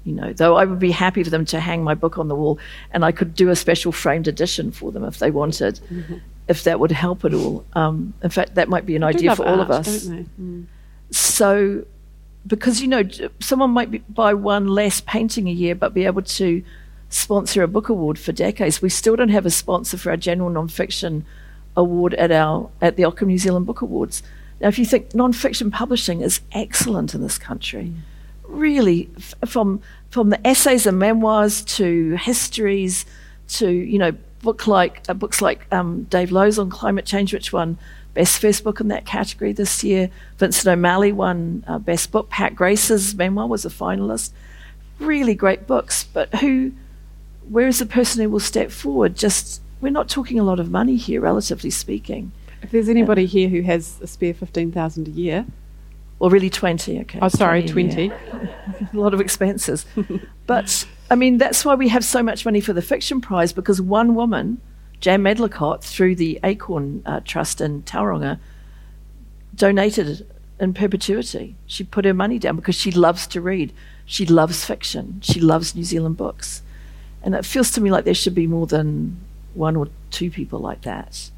you 0.06 0.12
know, 0.12 0.32
though 0.32 0.56
I 0.56 0.64
would 0.64 0.78
be 0.78 0.92
happy 0.92 1.24
for 1.24 1.30
them 1.30 1.44
to 1.46 1.58
hang 1.58 1.82
my 1.82 1.94
book 1.94 2.16
on 2.16 2.28
the 2.28 2.36
wall 2.36 2.60
and 2.92 3.04
I 3.04 3.10
could 3.10 3.34
do 3.34 3.50
a 3.50 3.56
special 3.56 3.90
framed 3.90 4.28
edition 4.28 4.70
for 4.70 4.92
them 4.92 5.04
if 5.04 5.18
they 5.18 5.32
wanted, 5.32 5.80
mm-hmm. 5.90 6.18
If 6.48 6.64
that 6.64 6.78
would 6.80 6.92
help 6.92 7.24
at 7.24 7.34
all. 7.34 7.64
Um, 7.72 8.14
in 8.22 8.30
fact, 8.30 8.54
that 8.54 8.68
might 8.68 8.86
be 8.86 8.96
an 8.96 9.02
idea 9.02 9.34
for 9.34 9.46
all 9.46 9.60
art, 9.60 9.70
of 9.70 9.70
us. 9.70 10.06
Mm. 10.06 10.66
So, 11.10 11.84
because, 12.46 12.80
you 12.80 12.88
know, 12.88 13.02
someone 13.40 13.70
might 13.70 13.90
be, 13.90 13.98
buy 14.08 14.34
one 14.34 14.68
less 14.68 15.00
painting 15.00 15.48
a 15.48 15.52
year 15.52 15.74
but 15.74 15.92
be 15.92 16.04
able 16.04 16.22
to 16.22 16.62
sponsor 17.08 17.62
a 17.62 17.68
book 17.68 17.88
award 17.88 18.18
for 18.18 18.32
decades. 18.32 18.82
We 18.82 18.88
still 18.88 19.16
don't 19.16 19.30
have 19.30 19.46
a 19.46 19.50
sponsor 19.50 19.96
for 19.96 20.10
our 20.10 20.16
general 20.16 20.50
nonfiction 20.50 21.24
award 21.76 22.14
at 22.14 22.30
our 22.30 22.70
at 22.80 22.96
the 22.96 23.04
Ockham 23.04 23.28
New 23.28 23.38
Zealand 23.38 23.66
Book 23.66 23.82
Awards. 23.82 24.22
Now, 24.60 24.68
if 24.68 24.78
you 24.78 24.86
think 24.86 25.14
non-fiction 25.14 25.70
publishing 25.70 26.22
is 26.22 26.40
excellent 26.52 27.14
in 27.14 27.20
this 27.20 27.38
country, 27.38 27.92
really, 28.44 29.10
f- 29.18 29.34
from 29.46 29.80
from 30.10 30.30
the 30.30 30.46
essays 30.46 30.86
and 30.86 30.98
memoirs 30.98 31.62
to 31.62 32.16
histories 32.16 33.04
to 33.48 33.70
you 33.70 33.98
know 33.98 34.12
book 34.46 34.66
like 34.66 35.02
uh, 35.08 35.14
books 35.14 35.42
like 35.42 35.66
um, 35.72 36.04
Dave 36.04 36.30
Lowe's 36.30 36.58
on 36.58 36.70
climate 36.70 37.04
change, 37.04 37.34
which 37.34 37.52
won 37.52 37.76
best 38.14 38.40
first 38.40 38.62
book 38.64 38.80
in 38.80 38.88
that 38.88 39.04
category 39.04 39.52
this 39.52 39.82
year. 39.82 40.08
Vincent 40.38 40.72
O'Malley 40.72 41.12
won 41.12 41.64
uh, 41.66 41.78
best 41.78 42.12
book. 42.12 42.30
Pat 42.30 42.54
Grace's 42.54 43.14
memoir 43.14 43.48
was 43.48 43.64
a 43.66 43.68
finalist. 43.68 44.30
Really 45.00 45.34
great 45.34 45.66
books, 45.66 46.04
but 46.04 46.32
who? 46.36 46.72
Where 47.48 47.66
is 47.66 47.80
the 47.80 47.86
person 47.86 48.22
who 48.22 48.30
will 48.30 48.40
step 48.40 48.70
forward? 48.70 49.16
Just 49.16 49.60
we're 49.80 49.90
not 49.90 50.08
talking 50.08 50.38
a 50.38 50.44
lot 50.44 50.60
of 50.60 50.70
money 50.70 50.96
here, 50.96 51.20
relatively 51.20 51.70
speaking. 51.70 52.30
If 52.62 52.70
there's 52.70 52.88
anybody 52.88 53.26
here 53.26 53.48
who 53.48 53.62
has 53.62 53.98
a 54.00 54.06
spare 54.06 54.32
15,000 54.34 55.08
a 55.08 55.10
year, 55.10 55.44
Or 56.18 56.30
really 56.30 56.48
20, 56.48 57.00
okay. 57.00 57.18
oh, 57.20 57.28
sorry, 57.28 57.66
20 57.66 57.90
a 57.90 57.94
20. 57.94 58.04
year. 58.06 58.56
a 58.92 58.96
lot 58.96 59.12
of 59.12 59.20
expenses. 59.20 59.84
but, 60.46 60.86
I 61.10 61.14
mean, 61.14 61.38
that's 61.38 61.64
why 61.64 61.74
we 61.74 61.88
have 61.88 62.04
so 62.04 62.22
much 62.22 62.44
money 62.44 62.60
for 62.60 62.72
the 62.72 62.82
Fiction 62.82 63.20
Prize 63.20 63.52
because 63.52 63.80
one 63.80 64.14
woman, 64.14 64.60
Jan 65.00 65.22
Medlicott, 65.22 65.84
through 65.84 66.16
the 66.16 66.40
Acorn 66.42 67.02
uh, 67.06 67.20
Trust 67.24 67.60
in 67.60 67.82
Tauranga, 67.82 68.40
donated 69.54 70.26
in 70.58 70.74
perpetuity. 70.74 71.54
She 71.66 71.84
put 71.84 72.04
her 72.04 72.14
money 72.14 72.38
down 72.38 72.56
because 72.56 72.74
she 72.74 72.90
loves 72.90 73.26
to 73.28 73.40
read. 73.40 73.72
She 74.04 74.26
loves 74.26 74.64
fiction. 74.64 75.20
She 75.22 75.38
loves 75.38 75.74
New 75.74 75.84
Zealand 75.84 76.16
books. 76.16 76.62
And 77.22 77.34
it 77.34 77.44
feels 77.44 77.70
to 77.72 77.80
me 77.80 77.90
like 77.90 78.04
there 78.04 78.14
should 78.14 78.34
be 78.34 78.46
more 78.46 78.66
than 78.66 79.18
one 79.54 79.76
or 79.76 79.88
two 80.10 80.30
people 80.30 80.58
like 80.58 80.82
that. 80.82 81.30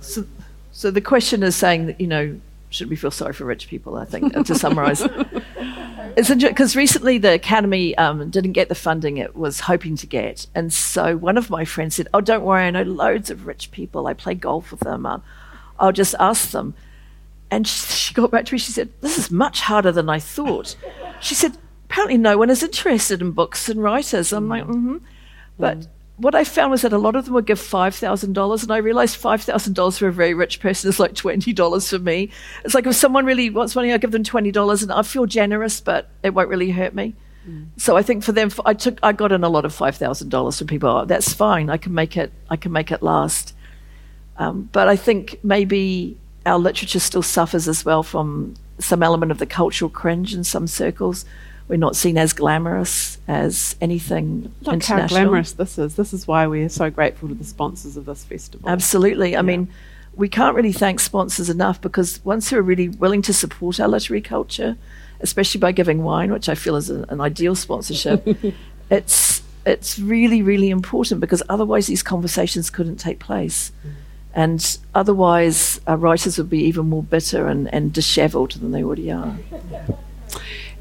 So, 0.00 0.24
so 0.72 0.90
the 0.90 1.00
question 1.00 1.42
is 1.42 1.56
saying 1.56 1.86
that, 1.86 2.00
you 2.00 2.06
know, 2.06 2.40
should 2.72 2.88
we 2.88 2.96
feel 2.96 3.10
sorry 3.10 3.32
for 3.32 3.44
rich 3.44 3.68
people? 3.68 3.96
I 3.96 4.04
think, 4.04 4.32
to 4.46 4.54
summarize. 4.54 5.06
It's 6.14 6.28
because 6.28 6.76
recently 6.76 7.16
the 7.16 7.32
Academy 7.32 7.96
um, 7.96 8.28
didn't 8.28 8.52
get 8.52 8.68
the 8.68 8.74
funding 8.74 9.16
it 9.16 9.34
was 9.34 9.60
hoping 9.60 9.96
to 9.96 10.06
get. 10.06 10.46
And 10.54 10.70
so 10.70 11.16
one 11.16 11.38
of 11.38 11.48
my 11.48 11.64
friends 11.64 11.94
said, 11.94 12.08
Oh, 12.12 12.20
don't 12.20 12.44
worry, 12.44 12.64
I 12.64 12.70
know 12.70 12.82
loads 12.82 13.30
of 13.30 13.46
rich 13.46 13.70
people. 13.70 14.06
I 14.06 14.12
play 14.12 14.34
golf 14.34 14.70
with 14.70 14.80
them. 14.80 15.06
Uh, 15.06 15.20
I'll 15.78 15.92
just 15.92 16.14
ask 16.20 16.50
them. 16.50 16.74
And 17.50 17.66
she, 17.66 17.86
she 17.86 18.14
got 18.14 18.30
back 18.30 18.44
to 18.46 18.54
me. 18.54 18.58
She 18.58 18.72
said, 18.72 18.90
This 19.00 19.16
is 19.16 19.30
much 19.30 19.62
harder 19.62 19.90
than 19.90 20.10
I 20.10 20.18
thought. 20.18 20.76
She 21.20 21.34
said, 21.34 21.56
Apparently, 21.86 22.18
no 22.18 22.36
one 22.36 22.50
is 22.50 22.62
interested 22.62 23.22
in 23.22 23.32
books 23.32 23.68
and 23.68 23.82
writers. 23.82 24.32
I'm 24.32 24.48
like, 24.48 24.64
mm 24.64 24.82
hmm. 24.82 24.96
But 25.58 25.86
what 26.16 26.34
I 26.34 26.44
found 26.44 26.70
was 26.70 26.82
that 26.82 26.92
a 26.92 26.98
lot 26.98 27.16
of 27.16 27.24
them 27.24 27.34
would 27.34 27.46
give 27.46 27.58
$5,000, 27.58 28.62
and 28.62 28.72
I 28.72 28.76
realized 28.76 29.20
$5,000 29.20 29.98
for 29.98 30.08
a 30.08 30.12
very 30.12 30.34
rich 30.34 30.60
person 30.60 30.88
is 30.88 31.00
like 31.00 31.14
$20 31.14 31.90
for 31.90 31.98
me. 31.98 32.30
It's 32.64 32.74
like 32.74 32.86
if 32.86 32.94
someone 32.94 33.24
really 33.24 33.50
wants 33.50 33.74
money, 33.74 33.92
I'll 33.92 33.98
give 33.98 34.12
them 34.12 34.22
$20, 34.22 34.82
and 34.82 34.92
I 34.92 35.02
feel 35.02 35.26
generous, 35.26 35.80
but 35.80 36.10
it 36.22 36.34
won't 36.34 36.48
really 36.48 36.70
hurt 36.70 36.94
me. 36.94 37.14
So 37.76 37.96
I 37.96 38.02
think 38.02 38.22
for 38.22 38.30
them, 38.30 38.50
I 38.64 38.74
took, 38.74 39.00
I 39.02 39.12
got 39.12 39.32
in 39.32 39.42
a 39.42 39.48
lot 39.48 39.64
of 39.64 39.74
five 39.74 39.96
thousand 39.96 40.28
dollars 40.28 40.58
from 40.58 40.68
people. 40.68 40.88
Oh, 40.88 41.04
that's 41.04 41.32
fine. 41.32 41.70
I 41.70 41.76
can 41.76 41.92
make 41.92 42.16
it. 42.16 42.32
I 42.48 42.56
can 42.56 42.70
make 42.70 42.92
it 42.92 43.02
last. 43.02 43.52
Um, 44.36 44.68
but 44.70 44.86
I 44.86 44.94
think 44.94 45.40
maybe 45.42 46.16
our 46.46 46.58
literature 46.58 47.00
still 47.00 47.22
suffers 47.22 47.66
as 47.66 47.84
well 47.84 48.04
from 48.04 48.54
some 48.78 49.02
element 49.02 49.32
of 49.32 49.38
the 49.38 49.46
cultural 49.46 49.88
cringe 49.88 50.34
in 50.34 50.44
some 50.44 50.68
circles. 50.68 51.24
We're 51.68 51.76
not 51.76 51.96
seen 51.96 52.18
as 52.18 52.32
glamorous 52.32 53.18
as 53.28 53.76
anything 53.80 54.52
Look 54.62 54.74
international. 54.74 55.00
how 55.00 55.08
glamorous 55.08 55.52
this 55.52 55.78
is. 55.78 55.96
This 55.96 56.12
is 56.12 56.26
why 56.26 56.46
we're 56.46 56.68
so 56.68 56.90
grateful 56.90 57.28
to 57.28 57.34
the 57.34 57.44
sponsors 57.44 57.96
of 57.96 58.04
this 58.04 58.24
festival. 58.24 58.68
Absolutely. 58.68 59.36
I 59.36 59.42
mean, 59.42 59.68
we 60.14 60.28
can't 60.28 60.54
really 60.54 60.72
thank 60.72 61.00
sponsors 61.00 61.48
enough 61.48 61.80
because 61.80 62.22
once 62.24 62.50
they're 62.50 62.62
really 62.62 62.88
willing 62.88 63.22
to 63.22 63.32
support 63.32 63.80
our 63.80 63.88
literary 63.88 64.20
culture, 64.20 64.76
especially 65.20 65.58
by 65.60 65.72
giving 65.72 66.02
wine, 66.02 66.32
which 66.32 66.48
I 66.48 66.54
feel 66.54 66.76
is 66.76 66.90
a, 66.90 67.04
an 67.08 67.20
ideal 67.20 67.54
sponsorship, 67.54 68.26
it's 68.90 69.42
it's 69.64 69.98
really 69.98 70.42
really 70.42 70.70
important 70.70 71.20
because 71.20 71.42
otherwise 71.48 71.86
these 71.86 72.02
conversations 72.02 72.68
couldn't 72.68 72.96
take 72.96 73.20
place, 73.20 73.72
mm. 73.86 73.92
and 74.34 74.78
otherwise 74.94 75.80
our 75.86 75.96
writers 75.96 76.36
would 76.36 76.50
be 76.50 76.64
even 76.64 76.88
more 76.88 77.02
bitter 77.02 77.46
and, 77.46 77.72
and 77.72 77.92
dishevelled 77.92 78.52
than 78.52 78.72
they 78.72 78.82
already 78.82 79.10
are. 79.10 79.36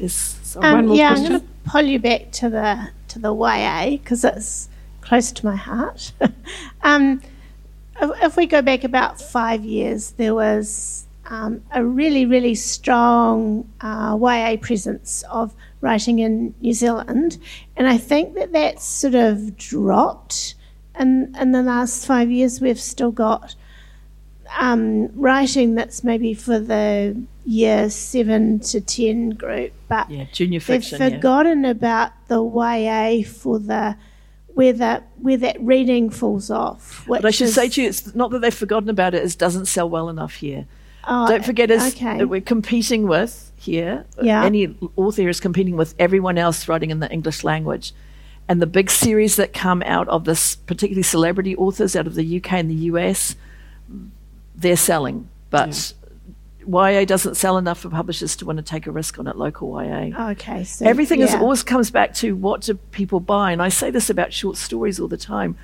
There's. 0.00 0.56
One 0.56 0.64
Um, 0.64 0.86
more 0.86 0.96
yeah, 0.96 1.10
I'm 1.10 1.28
going 1.28 1.40
to 1.40 1.46
pull 1.64 1.82
you 1.82 1.98
back 2.00 2.32
to 2.32 2.48
the 2.48 2.88
to 3.08 3.18
the 3.18 3.32
YA 3.34 3.90
because 3.90 4.24
it's 4.24 4.68
close 5.00 5.30
to 5.32 5.46
my 5.46 5.56
heart. 5.56 6.12
um, 6.82 7.20
if, 8.00 8.36
we 8.36 8.46
go 8.46 8.62
back 8.62 8.82
about 8.82 9.20
five 9.20 9.64
years, 9.64 10.12
there 10.12 10.34
was 10.34 11.06
um, 11.26 11.62
a 11.72 11.84
really, 11.84 12.26
really 12.26 12.54
strong 12.54 13.68
uh, 13.80 14.16
YA 14.20 14.56
presence 14.60 15.22
of 15.30 15.54
writing 15.80 16.18
in 16.18 16.54
New 16.60 16.72
Zealand, 16.72 17.38
and 17.76 17.86
I 17.86 17.98
think 17.98 18.34
that 18.34 18.52
that's 18.52 18.84
sort 18.84 19.14
of 19.14 19.56
dropped. 19.56 20.54
In, 20.98 21.34
in 21.40 21.52
the 21.52 21.62
last 21.62 22.06
five 22.06 22.30
years, 22.30 22.60
we've 22.60 22.80
still 22.80 23.12
got 23.12 23.54
um, 24.58 25.08
writing 25.14 25.74
that's 25.74 26.02
maybe 26.04 26.34
for 26.34 26.58
the 26.58 27.16
year 27.50 27.90
seven 27.90 28.60
to 28.60 28.80
ten 28.80 29.30
group, 29.30 29.72
but 29.88 30.08
yeah, 30.08 30.24
junior 30.32 30.60
they've 30.60 30.80
fiction. 30.80 31.00
yeah. 31.00 31.08
forgotten 31.08 31.64
about 31.64 32.12
the 32.28 32.42
YA 32.42 33.24
for 33.28 33.58
the 33.58 33.96
where 34.54 34.72
the 34.72 35.02
where 35.16 35.36
that 35.36 35.60
reading 35.60 36.10
falls 36.10 36.50
off. 36.50 37.04
But 37.08 37.24
I 37.24 37.30
should 37.30 37.46
which 37.48 37.54
say 37.54 37.68
to 37.68 37.82
you, 37.82 37.88
it's 37.88 38.14
not 38.14 38.30
that 38.30 38.40
they've 38.40 38.54
forgotten 38.54 38.88
about 38.88 39.14
it; 39.14 39.24
it 39.24 39.36
doesn't 39.36 39.66
sell 39.66 39.90
well 39.90 40.08
enough 40.08 40.34
here. 40.34 40.66
oh, 41.08 41.26
Don't 41.26 41.44
forget, 41.44 41.70
is 41.72 41.94
okay. 41.94 42.18
that 42.18 42.28
we're 42.28 42.40
competing 42.40 43.08
with 43.08 43.50
here. 43.56 44.06
Yeah. 44.22 44.44
Any 44.44 44.76
author 44.94 45.28
is 45.28 45.40
competing 45.40 45.76
with 45.76 45.94
everyone 45.98 46.38
else 46.38 46.68
writing 46.68 46.90
in 46.90 47.00
the 47.00 47.10
English 47.10 47.42
language. 47.42 47.92
And 48.48 48.60
the 48.60 48.66
big 48.66 48.90
series 48.90 49.36
that 49.36 49.52
come 49.52 49.80
out 49.84 50.08
of 50.08 50.24
this, 50.24 50.56
particularly 50.56 51.04
celebrity 51.04 51.54
authors 51.56 51.94
out 51.94 52.08
of 52.08 52.14
the 52.16 52.38
UK 52.38 52.54
and 52.54 52.70
the 52.70 52.86
US, 52.90 53.36
they're 54.56 54.76
selling. 54.76 55.28
But 55.50 55.92
YA 56.66 57.04
doesn't 57.04 57.36
sell 57.36 57.58
enough 57.58 57.80
for 57.80 57.88
publishers 57.88 58.36
to 58.36 58.46
want 58.46 58.58
to 58.58 58.62
take 58.62 58.86
a 58.86 58.90
risk 58.90 59.18
on 59.18 59.26
it, 59.26 59.36
local 59.36 59.70
YA. 59.82 60.30
okay, 60.32 60.64
so 60.64 60.86
Everything 60.86 61.20
is 61.20 61.34
always 61.34 61.62
comes 61.62 61.90
back 61.90 62.14
to 62.14 62.36
what 62.36 62.62
do 62.62 62.74
people 62.74 63.20
buy, 63.20 63.52
and 63.52 63.62
I 63.62 63.68
say 63.68 63.90
this 63.90 64.10
about 64.10 64.32
short 64.32 64.56
stories 64.56 65.00
all 65.00 65.08
the 65.08 65.16
time. 65.16 65.56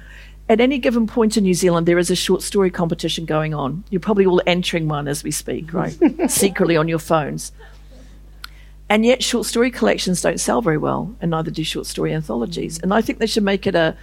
At 0.49 0.61
any 0.61 0.79
given 0.79 1.07
point 1.09 1.37
in 1.37 1.43
New 1.43 1.55
Zealand, 1.55 1.89
there 1.89 1.99
is 1.99 2.11
a 2.11 2.15
short 2.17 2.41
story 2.41 2.71
competition 2.71 3.25
going 3.25 3.53
on. 3.53 3.83
You're 3.91 4.01
probably 4.01 4.27
all 4.27 4.41
entering 4.47 4.87
one 4.87 5.09
as 5.09 5.25
we 5.25 5.33
speak, 5.33 5.73
right? 5.73 5.97
Secretly 6.29 6.77
on 6.77 6.87
your 6.87 7.01
phones. 7.01 7.51
And 8.89 9.05
yet, 9.05 9.25
short 9.25 9.47
story 9.47 9.73
collections 9.73 10.23
don't 10.23 10.39
sell 10.39 10.63
very 10.63 10.79
well, 10.79 11.17
and 11.21 11.33
neither 11.33 11.51
do 11.51 11.65
short 11.65 11.87
story 11.87 12.15
anthologies. 12.15 12.79
And 12.79 12.95
I 12.95 13.01
think 13.01 13.19
they 13.19 13.27
should 13.27 13.43
make 13.43 13.67
it 13.67 13.75
a, 13.75 13.97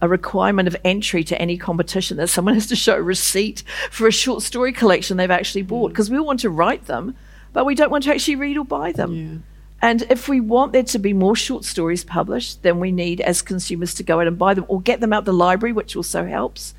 a 0.00 0.08
requirement 0.08 0.68
of 0.68 0.76
entry 0.84 1.24
to 1.24 1.40
any 1.40 1.56
competition 1.56 2.16
that 2.18 2.28
someone 2.28 2.54
has 2.54 2.66
to 2.66 2.76
show 2.76 2.96
a 2.96 3.02
receipt 3.02 3.62
for 3.90 4.06
a 4.06 4.12
short 4.12 4.42
story 4.42 4.72
collection 4.72 5.16
they've 5.16 5.30
actually 5.30 5.62
bought, 5.62 5.88
mm. 5.88 5.92
because 5.92 6.10
we 6.10 6.20
want 6.20 6.40
to 6.40 6.50
write 6.50 6.86
them, 6.86 7.16
but 7.52 7.64
we 7.64 7.74
don't 7.74 7.90
want 7.90 8.04
to 8.04 8.10
actually 8.10 8.36
read 8.36 8.58
or 8.58 8.64
buy 8.64 8.92
them. 8.92 9.44
And 9.82 10.02
if 10.10 10.28
we 10.28 10.40
want 10.40 10.72
there 10.72 10.82
to 10.82 10.98
be 10.98 11.12
more 11.12 11.36
short 11.36 11.64
stories 11.64 12.04
published, 12.04 12.62
then 12.62 12.80
we 12.80 12.90
need, 12.92 13.20
as 13.20 13.42
consumers, 13.42 13.94
to 13.94 14.02
go 14.02 14.20
out 14.20 14.26
and 14.26 14.38
buy 14.38 14.54
them 14.54 14.64
or 14.68 14.80
get 14.80 15.00
them 15.00 15.12
out 15.12 15.24
the 15.24 15.32
library, 15.32 15.72
which 15.72 15.96
also 15.96 16.26
helps. 16.26 16.74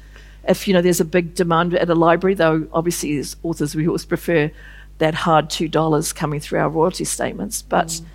If 0.47 0.67
you 0.67 0.73
know 0.73 0.81
there's 0.81 1.01
a 1.01 1.05
big 1.05 1.35
demand 1.35 1.73
at 1.73 1.89
a 1.89 1.95
library, 1.95 2.33
though, 2.33 2.67
obviously 2.71 3.17
as 3.17 3.35
authors 3.43 3.75
we 3.75 3.87
always 3.87 4.05
prefer 4.05 4.51
that 4.97 5.13
hard 5.13 5.49
two 5.49 5.67
dollars 5.67 6.13
coming 6.13 6.39
through 6.39 6.59
our 6.59 6.69
royalty 6.69 7.03
statements. 7.03 7.61
But 7.61 7.87
mm. 7.87 8.05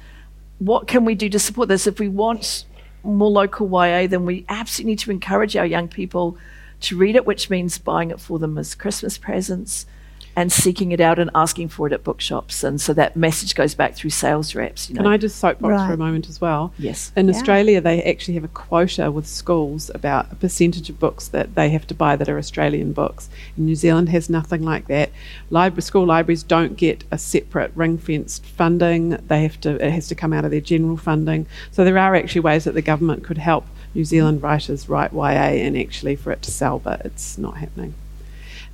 what 0.59 0.89
can 0.89 1.05
we 1.05 1.15
do 1.15 1.29
to 1.29 1.39
support 1.39 1.69
this? 1.69 1.87
If 1.87 2.01
we 2.01 2.09
want 2.09 2.65
more 3.03 3.31
local 3.31 3.69
YA, 3.69 4.07
then 4.07 4.25
we 4.25 4.45
absolutely 4.49 4.93
need 4.93 4.99
to 5.01 5.11
encourage 5.11 5.57
our 5.57 5.67
young 5.67 5.89
people 5.89 6.37
to 6.81 6.97
read 6.97 7.17
it, 7.17 7.27
which 7.27 7.51
means 7.51 7.79
buying 7.79 8.11
it 8.11 8.21
for 8.21 8.39
them 8.39 8.59
as 8.59 8.75
Christmas 8.75 9.19
presents 9.19 9.87
and 10.35 10.51
seeking 10.51 10.93
it 10.93 11.01
out 11.01 11.18
and 11.18 11.30
asking 11.35 11.68
for 11.68 11.87
it 11.87 11.93
at 11.93 12.03
bookshops. 12.03 12.64
And 12.64 12.80
so 12.80 12.95
that 12.95 13.16
message 13.16 13.55
goes 13.55 13.74
back 13.74 13.95
through 13.95 14.11
sales 14.11 14.55
reps. 14.55 14.89
You 14.89 14.95
know, 14.95 15.03
Can 15.03 15.12
I 15.12 15.16
just 15.18 15.37
soapbox 15.37 15.87
for 15.87 15.93
a 15.93 15.97
moment 15.97 16.28
as 16.28 16.41
well? 16.41 16.72
yes. 16.78 17.12
In 17.16 17.26
Yeah. 17.28 17.35
Australia, 17.35 17.80
they 17.80 18.03
actually 18.03 18.35
have 18.35 18.45
a 18.45 18.49
quota 18.49 19.11
with 19.11 19.26
schools 19.26 19.91
about 19.95 20.33
a 20.33 20.35
percentage 20.35 20.89
of 20.89 20.99
books 20.99 21.28
that 21.28 21.55
they 21.55 21.68
have 21.70 21.87
to 21.89 21.95
buy 21.95 22.16
that 22.16 22.28
are 22.28 22.39
Australian 22.39 22.93
books. 22.93 23.28
And 23.57 23.66
New 23.66 23.74
Zealand 23.74 24.09
has 24.09 24.30
nothing 24.30 24.62
like 24.62 24.87
that. 24.89 25.11
Libra- 25.51 25.83
school 25.83 26.07
libraries 26.07 26.43
don't 26.43 26.76
get 26.76 27.05
a 27.11 27.18
separate 27.18 27.72
ring 27.74 27.99
fenced 27.99 28.45
funding. 28.47 29.11
They 29.28 29.43
have 29.43 29.61
to 29.62 29.72
it 29.85 29.91
has 29.93 30.09
to 30.09 30.14
come 30.14 30.33
out 30.33 30.45
of 30.45 30.51
their 30.51 30.61
general 30.61 30.97
funding. 30.97 31.47
So 31.72 31.85
there 31.85 31.99
are 31.99 32.14
actually 32.14 32.41
ways 32.43 32.64
that 32.64 32.74
the 32.74 32.83
government 32.83 33.22
could 33.24 33.39
help 33.39 33.66
New 33.95 34.05
Zealand 34.05 34.43
writers 34.43 34.89
write 34.89 35.12
YA 35.12 35.61
and 35.62 35.76
actually 35.76 36.16
for 36.16 36.33
it 36.33 36.41
to 36.43 36.51
sell, 36.51 36.78
but 36.78 37.03
it's 37.05 37.37
not 37.37 37.59
happening. 37.59 37.93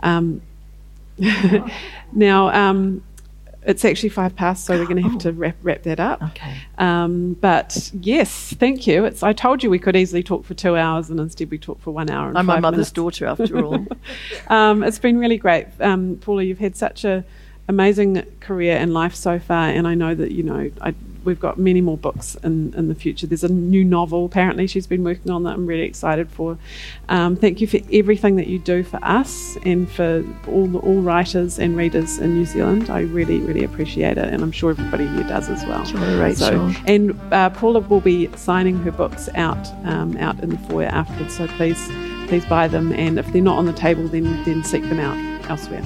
Um, 0.00 0.42
now, 2.12 2.48
um, 2.50 3.02
It's 3.66 3.84
actually 3.84 4.08
five 4.10 4.34
past, 4.34 4.64
so 4.64 4.78
we're 4.78 4.86
going 4.86 4.96
to 4.96 5.02
have 5.02 5.16
Oh. 5.16 5.18
to 5.18 5.32
wrap, 5.32 5.56
wrap 5.62 5.82
that 5.82 6.00
up. 6.00 6.22
Okay. 6.22 6.54
Um, 6.78 7.34
but 7.40 7.90
yes, 8.00 8.54
thank 8.58 8.86
you. 8.86 9.04
It's, 9.04 9.22
I 9.22 9.34
told 9.34 9.62
you 9.62 9.68
we 9.68 9.78
could 9.78 9.94
easily 9.96 10.22
talk 10.22 10.44
for 10.46 10.54
two 10.54 10.74
hours, 10.76 11.10
and 11.10 11.20
instead 11.20 11.50
we 11.50 11.58
talked 11.58 11.82
for 11.82 11.90
one 11.90 12.08
hour. 12.08 12.28
And 12.28 12.38
I'm 12.38 12.46
my 12.46 12.60
mother's 12.60 12.76
minutes. 12.76 12.92
daughter, 12.92 13.26
after 13.26 13.62
all. 13.64 13.84
Um, 14.48 14.82
it's 14.82 14.98
been 14.98 15.18
really 15.18 15.36
great, 15.36 15.66
um, 15.80 16.16
Paula. 16.22 16.42
You've 16.44 16.60
had 16.60 16.76
such 16.76 17.04
a 17.04 17.24
amazing 17.68 18.22
career 18.40 18.78
and 18.78 18.94
life 18.94 19.14
so 19.14 19.38
far, 19.38 19.68
and 19.68 19.86
I 19.86 19.94
know 19.94 20.14
that 20.14 20.30
you 20.32 20.42
know 20.44 20.70
I, 20.80 20.94
we've 21.24 21.40
got 21.40 21.58
many 21.58 21.80
more 21.80 21.96
books 21.96 22.36
in, 22.42 22.74
in 22.74 22.88
the 22.88 22.94
future. 22.94 23.26
There's 23.26 23.44
a 23.44 23.52
new 23.52 23.84
novel 23.84 24.24
apparently 24.24 24.66
she's 24.66 24.86
been 24.86 25.04
working 25.04 25.30
on 25.30 25.42
that 25.44 25.54
I'm 25.54 25.66
really 25.66 25.82
excited 25.82 26.30
for. 26.30 26.58
Um, 27.08 27.36
thank 27.36 27.60
you 27.60 27.66
for 27.66 27.78
everything 27.92 28.36
that 28.36 28.46
you 28.46 28.58
do 28.58 28.82
for 28.82 28.98
us 29.02 29.56
and 29.64 29.90
for 29.90 30.24
all 30.46 30.66
the, 30.66 30.78
all 30.78 31.00
writers 31.00 31.58
and 31.58 31.76
readers 31.76 32.18
in 32.18 32.34
New 32.34 32.44
Zealand. 32.44 32.90
I 32.90 33.00
really 33.00 33.40
really 33.40 33.64
appreciate 33.64 34.18
it, 34.18 34.32
and 34.32 34.42
I'm 34.42 34.52
sure 34.52 34.70
everybody 34.70 35.06
here 35.06 35.24
does 35.24 35.48
as 35.48 35.64
well. 35.64 35.86
Ora, 35.96 36.18
Rachael. 36.18 36.72
So, 36.72 36.80
and 36.86 37.18
uh, 37.32 37.50
Paula 37.50 37.80
will 37.80 38.00
be 38.00 38.28
signing 38.36 38.78
her 38.78 38.92
books 38.92 39.28
out 39.34 39.68
um, 39.84 40.16
out 40.18 40.40
in 40.40 40.50
the 40.50 40.58
foyer 40.58 40.86
afterwards. 40.86 41.36
So 41.36 41.46
please 41.48 41.82
please 42.28 42.44
buy 42.46 42.68
them, 42.68 42.92
and 42.92 43.18
if 43.18 43.26
they're 43.32 43.42
not 43.42 43.58
on 43.58 43.66
the 43.66 43.72
table, 43.72 44.06
then 44.08 44.24
then 44.44 44.62
seek 44.62 44.82
them 44.84 45.00
out 45.00 45.16
elsewhere. 45.50 45.82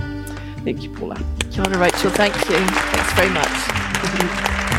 Thank 0.64 0.82
you, 0.82 0.90
Paula. 0.90 1.16
Kia 1.50 1.64
ora, 1.66 1.78
Rachael. 1.78 2.10
Thank 2.10 2.34
you. 2.48 2.56
Thanks 2.56 3.12
very 3.14 3.30
much. 3.30 4.71